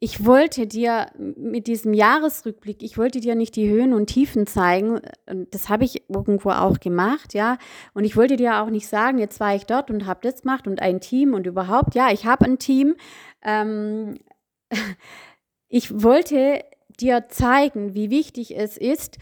ich 0.02 0.24
wollte 0.24 0.66
dir 0.66 1.08
mit 1.18 1.66
diesem 1.66 1.92
Jahresrückblick, 1.92 2.82
ich 2.82 2.96
wollte 2.96 3.20
dir 3.20 3.34
nicht 3.34 3.54
die 3.54 3.68
Höhen 3.68 3.92
und 3.92 4.06
Tiefen 4.06 4.46
zeigen. 4.46 5.02
Und 5.26 5.54
das 5.54 5.68
habe 5.68 5.84
ich 5.84 6.08
irgendwo 6.08 6.50
auch 6.50 6.80
gemacht, 6.80 7.34
ja. 7.34 7.58
Und 7.92 8.04
ich 8.04 8.16
wollte 8.16 8.36
dir 8.36 8.62
auch 8.62 8.70
nicht 8.70 8.88
sagen, 8.88 9.18
jetzt 9.18 9.40
war 9.40 9.54
ich 9.54 9.66
dort 9.66 9.90
und 9.90 10.06
habe 10.06 10.20
das 10.22 10.40
gemacht 10.40 10.66
und 10.66 10.80
ein 10.80 11.02
Team 11.02 11.34
und 11.34 11.46
überhaupt, 11.46 11.94
ja, 11.94 12.10
ich 12.10 12.24
habe 12.24 12.46
ein 12.46 12.58
Team. 12.58 12.96
Ähm, 13.42 14.18
ich 15.68 16.02
wollte 16.02 16.64
dir 16.98 17.28
zeigen, 17.28 17.94
wie 17.94 18.08
wichtig 18.08 18.56
es 18.56 18.78
ist, 18.78 19.18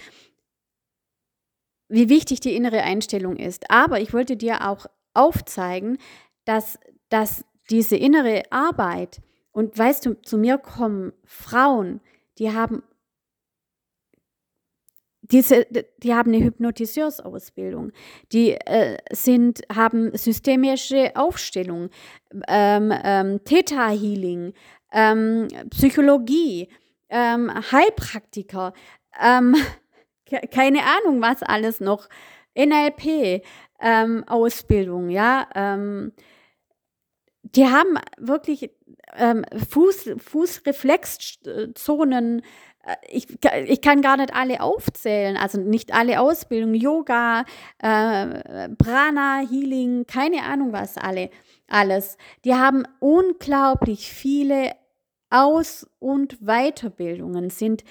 wie 1.88 2.09
wichtig 2.09 2.38
die 2.38 2.55
innere 2.55 2.82
Einstellung 2.82 3.34
ist. 3.34 3.68
Aber 3.68 4.00
ich 4.00 4.12
wollte 4.12 4.36
dir 4.36 4.68
auch 4.68 4.86
aufzeigen, 5.12 5.98
dass, 6.44 6.78
dass 7.09 7.44
diese 7.68 7.96
innere 7.96 8.44
Arbeit, 8.50 9.20
und 9.52 9.76
weißt 9.76 10.06
du, 10.06 10.14
zu 10.22 10.38
mir 10.38 10.58
kommen 10.58 11.12
Frauen, 11.24 12.00
die 12.38 12.52
haben 12.52 12.82
diese, 15.30 15.66
die 15.98 16.14
haben 16.14 16.32
eine 16.32 16.42
Hypnotiseursausbildung, 16.42 17.92
die 18.32 18.52
äh, 18.52 18.96
sind, 19.12 19.60
haben 19.74 20.16
systemische 20.16 21.12
Aufstellung, 21.14 21.90
ähm, 22.48 22.92
ähm, 23.04 23.44
Theta 23.44 23.90
Healing, 23.90 24.54
ähm, 24.92 25.48
Psychologie, 25.70 26.68
ähm, 27.10 27.52
Heilpraktiker, 27.52 28.72
ähm, 29.20 29.54
keine 30.50 30.80
Ahnung, 30.84 31.20
was 31.20 31.42
alles 31.42 31.80
noch, 31.80 32.08
NLP, 32.54 33.42
ähm, 33.80 34.24
Ausbildung, 34.26 35.10
ja, 35.10 35.46
die 37.54 37.66
haben 37.66 37.98
wirklich 38.18 38.70
ähm, 39.16 39.44
Fuß, 39.70 40.10
Fußreflexzonen, 40.18 42.42
äh, 42.84 42.96
ich, 43.08 43.26
ich 43.66 43.80
kann 43.80 44.02
gar 44.02 44.16
nicht 44.16 44.34
alle 44.34 44.60
aufzählen, 44.60 45.36
also 45.36 45.60
nicht 45.60 45.94
alle 45.94 46.20
Ausbildungen, 46.20 46.74
Yoga, 46.74 47.44
äh, 47.78 48.68
Prana, 48.76 49.40
Healing, 49.48 50.06
keine 50.06 50.42
Ahnung 50.42 50.72
was 50.72 50.96
alle, 50.96 51.30
alles. 51.68 52.16
Die 52.44 52.54
haben 52.54 52.84
unglaublich 53.00 54.12
viele 54.12 54.72
aus- 55.30 55.86
und 55.98 56.38
Weiterbildungen 56.40 57.50
sind, 57.50 57.84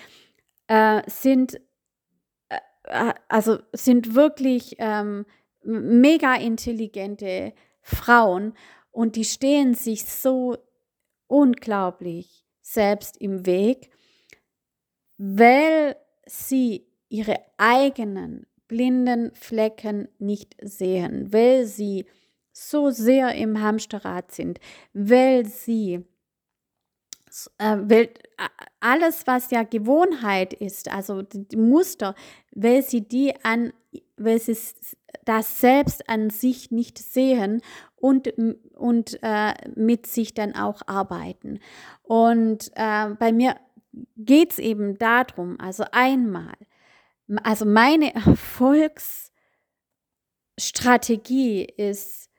äh, 0.67 1.01
sind, 1.07 1.59
äh, 2.49 2.57
äh, 2.83 3.13
also 3.27 3.59
sind 3.73 4.15
wirklich 4.15 4.75
ähm, 4.79 5.25
mega 5.63 6.35
intelligente 6.35 7.53
Frauen 7.81 8.53
und 8.97 9.15
die 9.15 9.25
stehen 9.25 9.75
sich 9.75 10.05
so 10.05 10.57
unglaublich 11.27 12.43
selbst 12.61 13.17
im 13.17 13.45
Weg, 13.45 13.91
weil 15.19 15.95
sie 16.25 16.87
ihre 17.07 17.35
eigenen 17.57 18.47
blinden 18.67 19.35
Flecken 19.35 20.07
nicht 20.17 20.55
sehen, 20.63 21.31
weil 21.31 21.67
sie 21.67 22.07
so 22.51 22.89
sehr 22.89 23.35
im 23.35 23.61
Hamsterrad 23.61 24.31
sind, 24.31 24.59
weil 24.93 25.45
sie 25.45 26.03
äh, 27.59 27.77
weil 27.79 28.09
alles, 28.79 29.27
was 29.27 29.51
ja 29.51 29.61
Gewohnheit 29.61 30.53
ist, 30.53 30.91
also 30.91 31.21
die 31.21 31.55
Muster, 31.55 32.15
weil 32.55 32.81
sie 32.81 33.07
die 33.07 33.35
an, 33.43 33.73
weil 34.15 34.39
sie 34.39 34.57
das 35.25 35.59
selbst 35.59 36.09
an 36.09 36.29
sich 36.29 36.71
nicht 36.71 36.97
sehen 36.97 37.61
und, 37.95 38.33
und 38.75 39.19
äh, 39.23 39.53
mit 39.75 40.07
sich 40.07 40.33
dann 40.33 40.55
auch 40.55 40.81
arbeiten. 40.85 41.59
Und 42.03 42.71
äh, 42.75 43.09
bei 43.17 43.31
mir 43.31 43.55
geht 44.15 44.51
es 44.51 44.59
eben 44.59 44.97
darum, 44.97 45.59
also 45.59 45.85
einmal 45.91 46.53
also 47.43 47.65
meine 47.65 48.13
Erfolgsstrategie 50.57 51.65
ist 51.65 52.29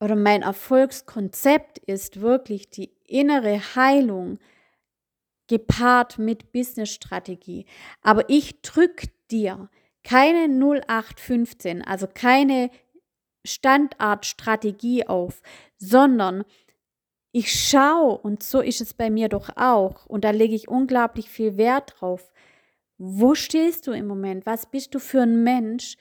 oder 0.00 0.14
mein 0.14 0.42
Erfolgskonzept 0.42 1.78
ist 1.78 2.20
wirklich 2.20 2.70
die 2.70 2.92
innere 3.04 3.58
Heilung 3.74 4.38
gepaart 5.48 6.18
mit 6.18 6.52
Businessstrategie. 6.52 7.66
Aber 8.02 8.30
ich 8.30 8.62
drücke 8.62 9.08
dir 9.30 9.68
keine 10.08 10.48
0815, 10.48 11.82
also 11.82 12.06
keine 12.06 12.70
Standardstrategie 13.44 15.06
auf, 15.06 15.42
sondern 15.76 16.44
ich 17.30 17.52
schaue, 17.52 18.16
und 18.16 18.42
so 18.42 18.62
ist 18.62 18.80
es 18.80 18.94
bei 18.94 19.10
mir 19.10 19.28
doch 19.28 19.50
auch, 19.56 20.06
und 20.06 20.24
da 20.24 20.30
lege 20.30 20.54
ich 20.54 20.66
unglaublich 20.66 21.28
viel 21.28 21.58
Wert 21.58 21.96
drauf, 21.98 22.32
wo 22.96 23.34
stehst 23.34 23.86
du 23.86 23.92
im 23.92 24.06
Moment? 24.06 24.46
Was 24.46 24.70
bist 24.70 24.94
du 24.94 24.98
für 24.98 25.20
ein 25.20 25.44
Mensch? 25.44 25.98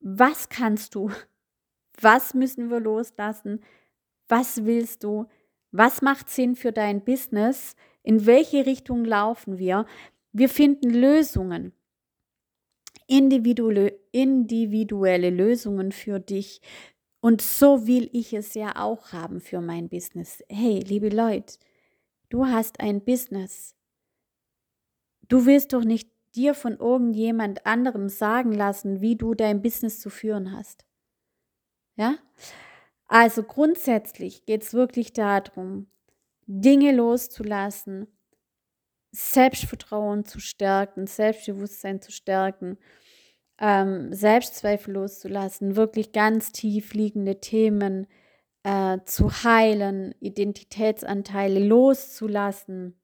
Was 0.00 0.48
kannst 0.48 0.94
du? 0.94 1.10
Was 2.00 2.32
müssen 2.32 2.70
wir 2.70 2.80
loslassen? 2.80 3.62
Was 4.28 4.64
willst 4.64 5.04
du? 5.04 5.26
Was 5.72 6.00
macht 6.00 6.30
Sinn 6.30 6.56
für 6.56 6.72
dein 6.72 7.04
Business? 7.04 7.76
In 8.02 8.24
welche 8.24 8.64
Richtung 8.64 9.04
laufen 9.04 9.58
wir? 9.58 9.84
Wir 10.32 10.48
finden 10.48 10.88
Lösungen. 10.88 11.74
Individuelle, 13.12 15.30
Lösungen 15.30 15.92
für 15.92 16.18
dich. 16.18 16.62
Und 17.20 17.42
so 17.42 17.86
will 17.86 18.08
ich 18.12 18.32
es 18.32 18.54
ja 18.54 18.76
auch 18.76 19.12
haben 19.12 19.40
für 19.40 19.60
mein 19.60 19.90
Business. 19.90 20.42
Hey, 20.48 20.80
liebe 20.80 21.10
Leute, 21.10 21.58
du 22.30 22.46
hast 22.46 22.80
ein 22.80 23.04
Business. 23.04 23.76
Du 25.28 25.44
willst 25.44 25.74
doch 25.74 25.84
nicht 25.84 26.08
dir 26.34 26.54
von 26.54 26.78
irgendjemand 26.78 27.66
anderem 27.66 28.08
sagen 28.08 28.52
lassen, 28.52 29.02
wie 29.02 29.16
du 29.16 29.34
dein 29.34 29.60
Business 29.60 30.00
zu 30.00 30.08
führen 30.08 30.52
hast. 30.52 30.86
Ja? 31.96 32.16
Also 33.06 33.42
grundsätzlich 33.42 34.46
geht 34.46 34.62
es 34.62 34.72
wirklich 34.72 35.12
darum, 35.12 35.90
Dinge 36.46 36.92
loszulassen, 36.92 38.06
Selbstvertrauen 39.10 40.24
zu 40.24 40.40
stärken, 40.40 41.06
Selbstbewusstsein 41.06 42.00
zu 42.00 42.10
stärken, 42.10 42.78
ähm, 43.62 44.12
Selbstzweifel 44.12 44.94
loszulassen, 44.94 45.76
wirklich 45.76 46.12
ganz 46.12 46.50
tief 46.50 46.94
liegende 46.94 47.40
Themen 47.40 48.08
äh, 48.64 48.98
zu 49.04 49.30
heilen, 49.30 50.14
Identitätsanteile 50.18 51.60
loszulassen. 51.60 53.00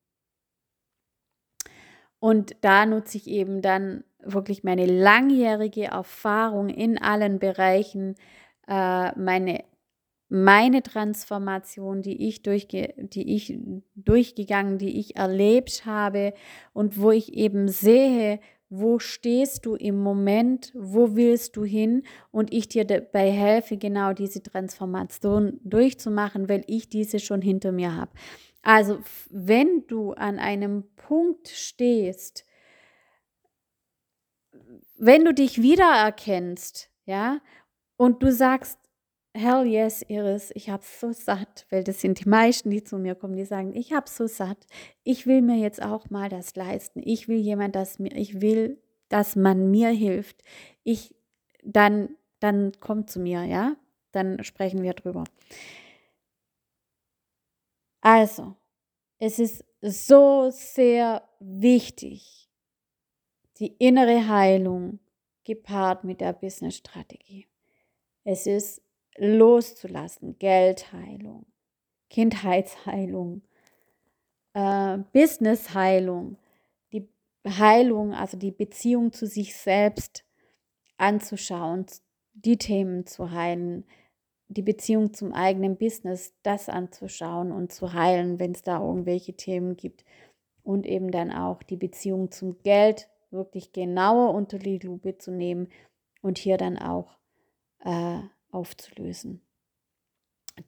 Und 2.18 2.56
da 2.62 2.84
nutze 2.86 3.18
ich 3.18 3.28
eben 3.28 3.62
dann 3.62 4.02
wirklich 4.18 4.64
meine 4.64 4.86
langjährige 4.86 5.84
Erfahrung 5.84 6.68
in 6.68 7.00
allen 7.00 7.38
Bereichen, 7.38 8.16
äh, 8.66 9.16
meine, 9.16 9.64
meine 10.28 10.82
Transformation, 10.82 12.02
die 12.02 12.28
ich, 12.28 12.42
durchge 12.42 12.94
die 12.98 13.36
ich 13.36 13.56
durchgegangen, 13.94 14.78
die 14.78 14.98
ich 14.98 15.14
erlebt 15.14 15.86
habe 15.86 16.34
und 16.72 17.00
wo 17.00 17.12
ich 17.12 17.34
eben 17.34 17.68
sehe, 17.68 18.40
wo 18.70 18.98
stehst 18.98 19.64
du 19.64 19.74
im 19.74 19.98
Moment, 19.98 20.72
wo 20.74 21.16
willst 21.16 21.56
du 21.56 21.64
hin 21.64 22.02
und 22.30 22.52
ich 22.52 22.68
dir 22.68 22.84
dabei 22.84 23.30
helfe, 23.30 23.78
genau 23.78 24.12
diese 24.12 24.42
Transformation 24.42 25.58
durchzumachen, 25.64 26.48
weil 26.48 26.64
ich 26.66 26.88
diese 26.88 27.18
schon 27.18 27.40
hinter 27.40 27.72
mir 27.72 27.94
habe. 27.94 28.10
Also 28.62 29.00
wenn 29.30 29.86
du 29.86 30.12
an 30.12 30.38
einem 30.38 30.84
Punkt 30.96 31.48
stehst, 31.48 32.44
wenn 34.98 35.24
du 35.24 35.32
dich 35.32 35.62
wiedererkennst, 35.62 36.90
ja, 37.06 37.40
und 37.96 38.22
du 38.22 38.32
sagst, 38.32 38.78
hell 39.38 39.64
yes, 39.64 40.02
Iris, 40.08 40.50
ich 40.54 40.68
habe 40.68 40.82
so 40.84 41.12
satt, 41.12 41.66
weil 41.70 41.84
das 41.84 42.00
sind 42.00 42.24
die 42.24 42.28
meisten, 42.28 42.70
die 42.70 42.82
zu 42.82 42.98
mir 42.98 43.14
kommen, 43.14 43.36
die 43.36 43.44
sagen, 43.44 43.74
ich 43.74 43.92
habe 43.92 44.08
so 44.08 44.26
satt, 44.26 44.66
ich 45.04 45.26
will 45.26 45.42
mir 45.42 45.56
jetzt 45.56 45.80
auch 45.80 46.10
mal 46.10 46.28
das 46.28 46.56
leisten, 46.56 47.00
ich 47.04 47.28
will 47.28 47.38
jemand, 47.38 47.74
das 47.76 47.98
mir, 47.98 48.14
ich 48.14 48.40
will, 48.40 48.82
dass 49.08 49.36
man 49.36 49.70
mir 49.70 49.90
hilft, 49.90 50.42
ich, 50.82 51.14
dann, 51.62 52.16
dann 52.40 52.72
kommt 52.80 53.10
zu 53.10 53.20
mir, 53.20 53.44
ja, 53.44 53.76
dann 54.12 54.42
sprechen 54.44 54.82
wir 54.82 54.94
drüber. 54.94 55.24
Also, 58.00 58.56
es 59.18 59.38
ist 59.38 59.64
so 59.80 60.50
sehr 60.50 61.22
wichtig, 61.40 62.48
die 63.58 63.74
innere 63.78 64.28
Heilung 64.28 65.00
gepaart 65.44 66.04
mit 66.04 66.20
der 66.20 66.32
Business-Strategie. 66.32 67.46
Es 68.24 68.46
ist 68.46 68.82
loszulassen, 69.18 70.38
Geldheilung, 70.38 71.46
Kindheitsheilung, 72.10 73.42
äh, 74.54 74.98
Business-Heilung, 75.12 76.38
die 76.92 77.08
Heilung, 77.46 78.14
also 78.14 78.36
die 78.36 78.52
Beziehung 78.52 79.12
zu 79.12 79.26
sich 79.26 79.56
selbst 79.56 80.24
anzuschauen, 80.96 81.86
die 82.34 82.56
Themen 82.56 83.06
zu 83.06 83.30
heilen, 83.30 83.84
die 84.48 84.62
Beziehung 84.62 85.12
zum 85.12 85.32
eigenen 85.32 85.76
Business, 85.76 86.34
das 86.42 86.68
anzuschauen 86.68 87.52
und 87.52 87.72
zu 87.72 87.92
heilen, 87.92 88.38
wenn 88.38 88.52
es 88.52 88.62
da 88.62 88.80
irgendwelche 88.80 89.34
Themen 89.34 89.76
gibt. 89.76 90.04
Und 90.62 90.86
eben 90.86 91.10
dann 91.10 91.30
auch 91.30 91.62
die 91.62 91.76
Beziehung 91.76 92.30
zum 92.30 92.62
Geld 92.62 93.08
wirklich 93.30 93.72
genauer 93.72 94.34
unter 94.34 94.58
die 94.58 94.78
Lupe 94.78 95.18
zu 95.18 95.30
nehmen 95.30 95.68
und 96.22 96.38
hier 96.38 96.56
dann 96.56 96.78
auch 96.78 97.18
äh, 97.84 98.20
aufzulösen. 98.50 99.42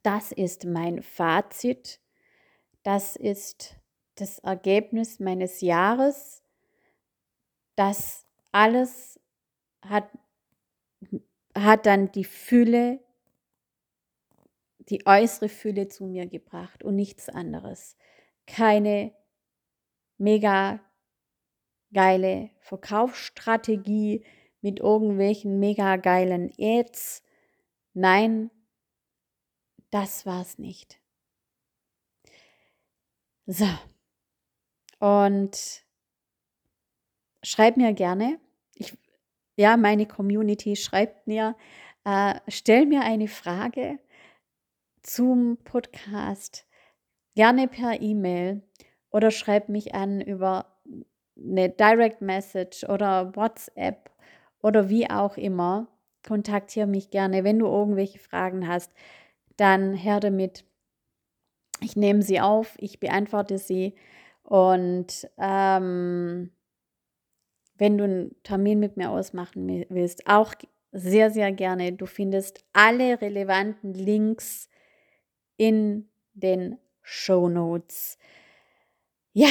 Das 0.03 0.31
ist 0.31 0.65
mein 0.65 1.01
Fazit. 1.01 1.99
Das 2.83 3.15
ist 3.15 3.75
das 4.15 4.39
Ergebnis 4.39 5.19
meines 5.19 5.61
Jahres. 5.61 6.43
Das 7.75 8.25
alles 8.51 9.19
hat, 9.81 10.09
hat 11.55 11.85
dann 11.85 12.11
die 12.11 12.23
Fülle 12.25 12.99
die 14.91 15.05
äußere 15.05 15.49
Fülle 15.49 15.87
zu 15.87 16.05
mir 16.05 16.27
gebracht 16.27 16.83
und 16.83 16.95
nichts 16.95 17.29
anderes. 17.29 17.95
Keine 18.45 19.13
mega 20.17 20.81
geile 21.93 22.49
Verkaufsstrategie 22.59 24.25
mit 24.61 24.79
irgendwelchen 24.79 25.59
mega 25.59 25.95
geilen 25.95 26.51
Ads. 26.59 27.23
Nein, 27.93 28.49
das 29.89 30.25
war's 30.25 30.57
nicht. 30.57 30.99
So. 33.45 33.67
Und 34.99 35.83
schreib 37.43 37.77
mir 37.77 37.93
gerne. 37.93 38.39
Ich, 38.75 38.97
ja, 39.57 39.75
meine 39.77 40.05
Community 40.05 40.75
schreibt 40.75 41.27
mir, 41.27 41.55
äh, 42.05 42.39
stell 42.47 42.85
mir 42.85 43.01
eine 43.01 43.27
Frage 43.27 43.99
zum 45.01 45.57
Podcast 45.63 46.65
gerne 47.35 47.67
per 47.67 48.01
E-Mail 48.01 48.61
oder 49.09 49.31
schreib 49.31 49.69
mich 49.69 49.93
an 49.95 50.21
über 50.21 50.81
eine 51.37 51.69
Direct 51.69 52.21
Message 52.21 52.83
oder 52.85 53.35
WhatsApp 53.35 54.11
oder 54.61 54.89
wie 54.89 55.09
auch 55.09 55.37
immer. 55.37 55.87
Kontaktiere 56.27 56.87
mich 56.87 57.09
gerne, 57.09 57.43
wenn 57.43 57.59
du 57.59 57.67
irgendwelche 57.67 58.19
Fragen 58.19 58.67
hast, 58.67 58.91
dann 59.57 59.93
her 59.93 60.19
damit. 60.19 60.65
Ich 61.81 61.95
nehme 61.95 62.21
sie 62.21 62.39
auf, 62.39 62.75
ich 62.77 62.99
beantworte 62.99 63.57
sie 63.57 63.95
und 64.43 65.27
ähm, 65.37 66.51
wenn 67.77 67.97
du 67.97 68.03
einen 68.03 68.35
Termin 68.43 68.79
mit 68.79 68.97
mir 68.97 69.09
ausmachen 69.09 69.85
willst, 69.89 70.27
auch 70.27 70.53
sehr, 70.91 71.31
sehr 71.31 71.51
gerne. 71.51 71.93
Du 71.93 72.05
findest 72.05 72.63
alle 72.73 73.19
relevanten 73.21 73.93
Links 73.93 74.69
in 75.57 76.09
den 76.33 76.77
Show 77.01 77.49
Notes. 77.49 78.17
Ja, 79.33 79.49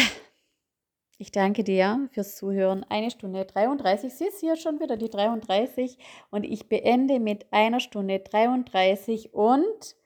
ich 1.20 1.30
danke 1.32 1.64
dir 1.64 2.08
fürs 2.12 2.36
Zuhören. 2.36 2.84
Eine 2.88 3.10
Stunde 3.10 3.44
33. 3.44 4.12
Sie 4.12 4.24
ist 4.24 4.40
hier 4.40 4.56
schon 4.56 4.80
wieder 4.80 4.96
die 4.96 5.10
33 5.10 5.98
und 6.30 6.44
ich 6.44 6.68
beende 6.70 7.20
mit 7.20 7.46
einer 7.52 7.78
Stunde 7.78 8.20
33 8.20 9.34
und 9.34 9.96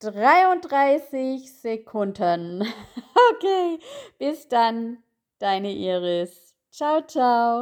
33 0.00 1.52
Sekunden. 1.52 2.64
Okay, 3.32 3.80
bis 4.18 4.46
dann, 4.46 4.98
deine 5.40 5.72
Iris. 5.72 6.54
Ciao, 6.70 7.00
ciao. 7.00 7.54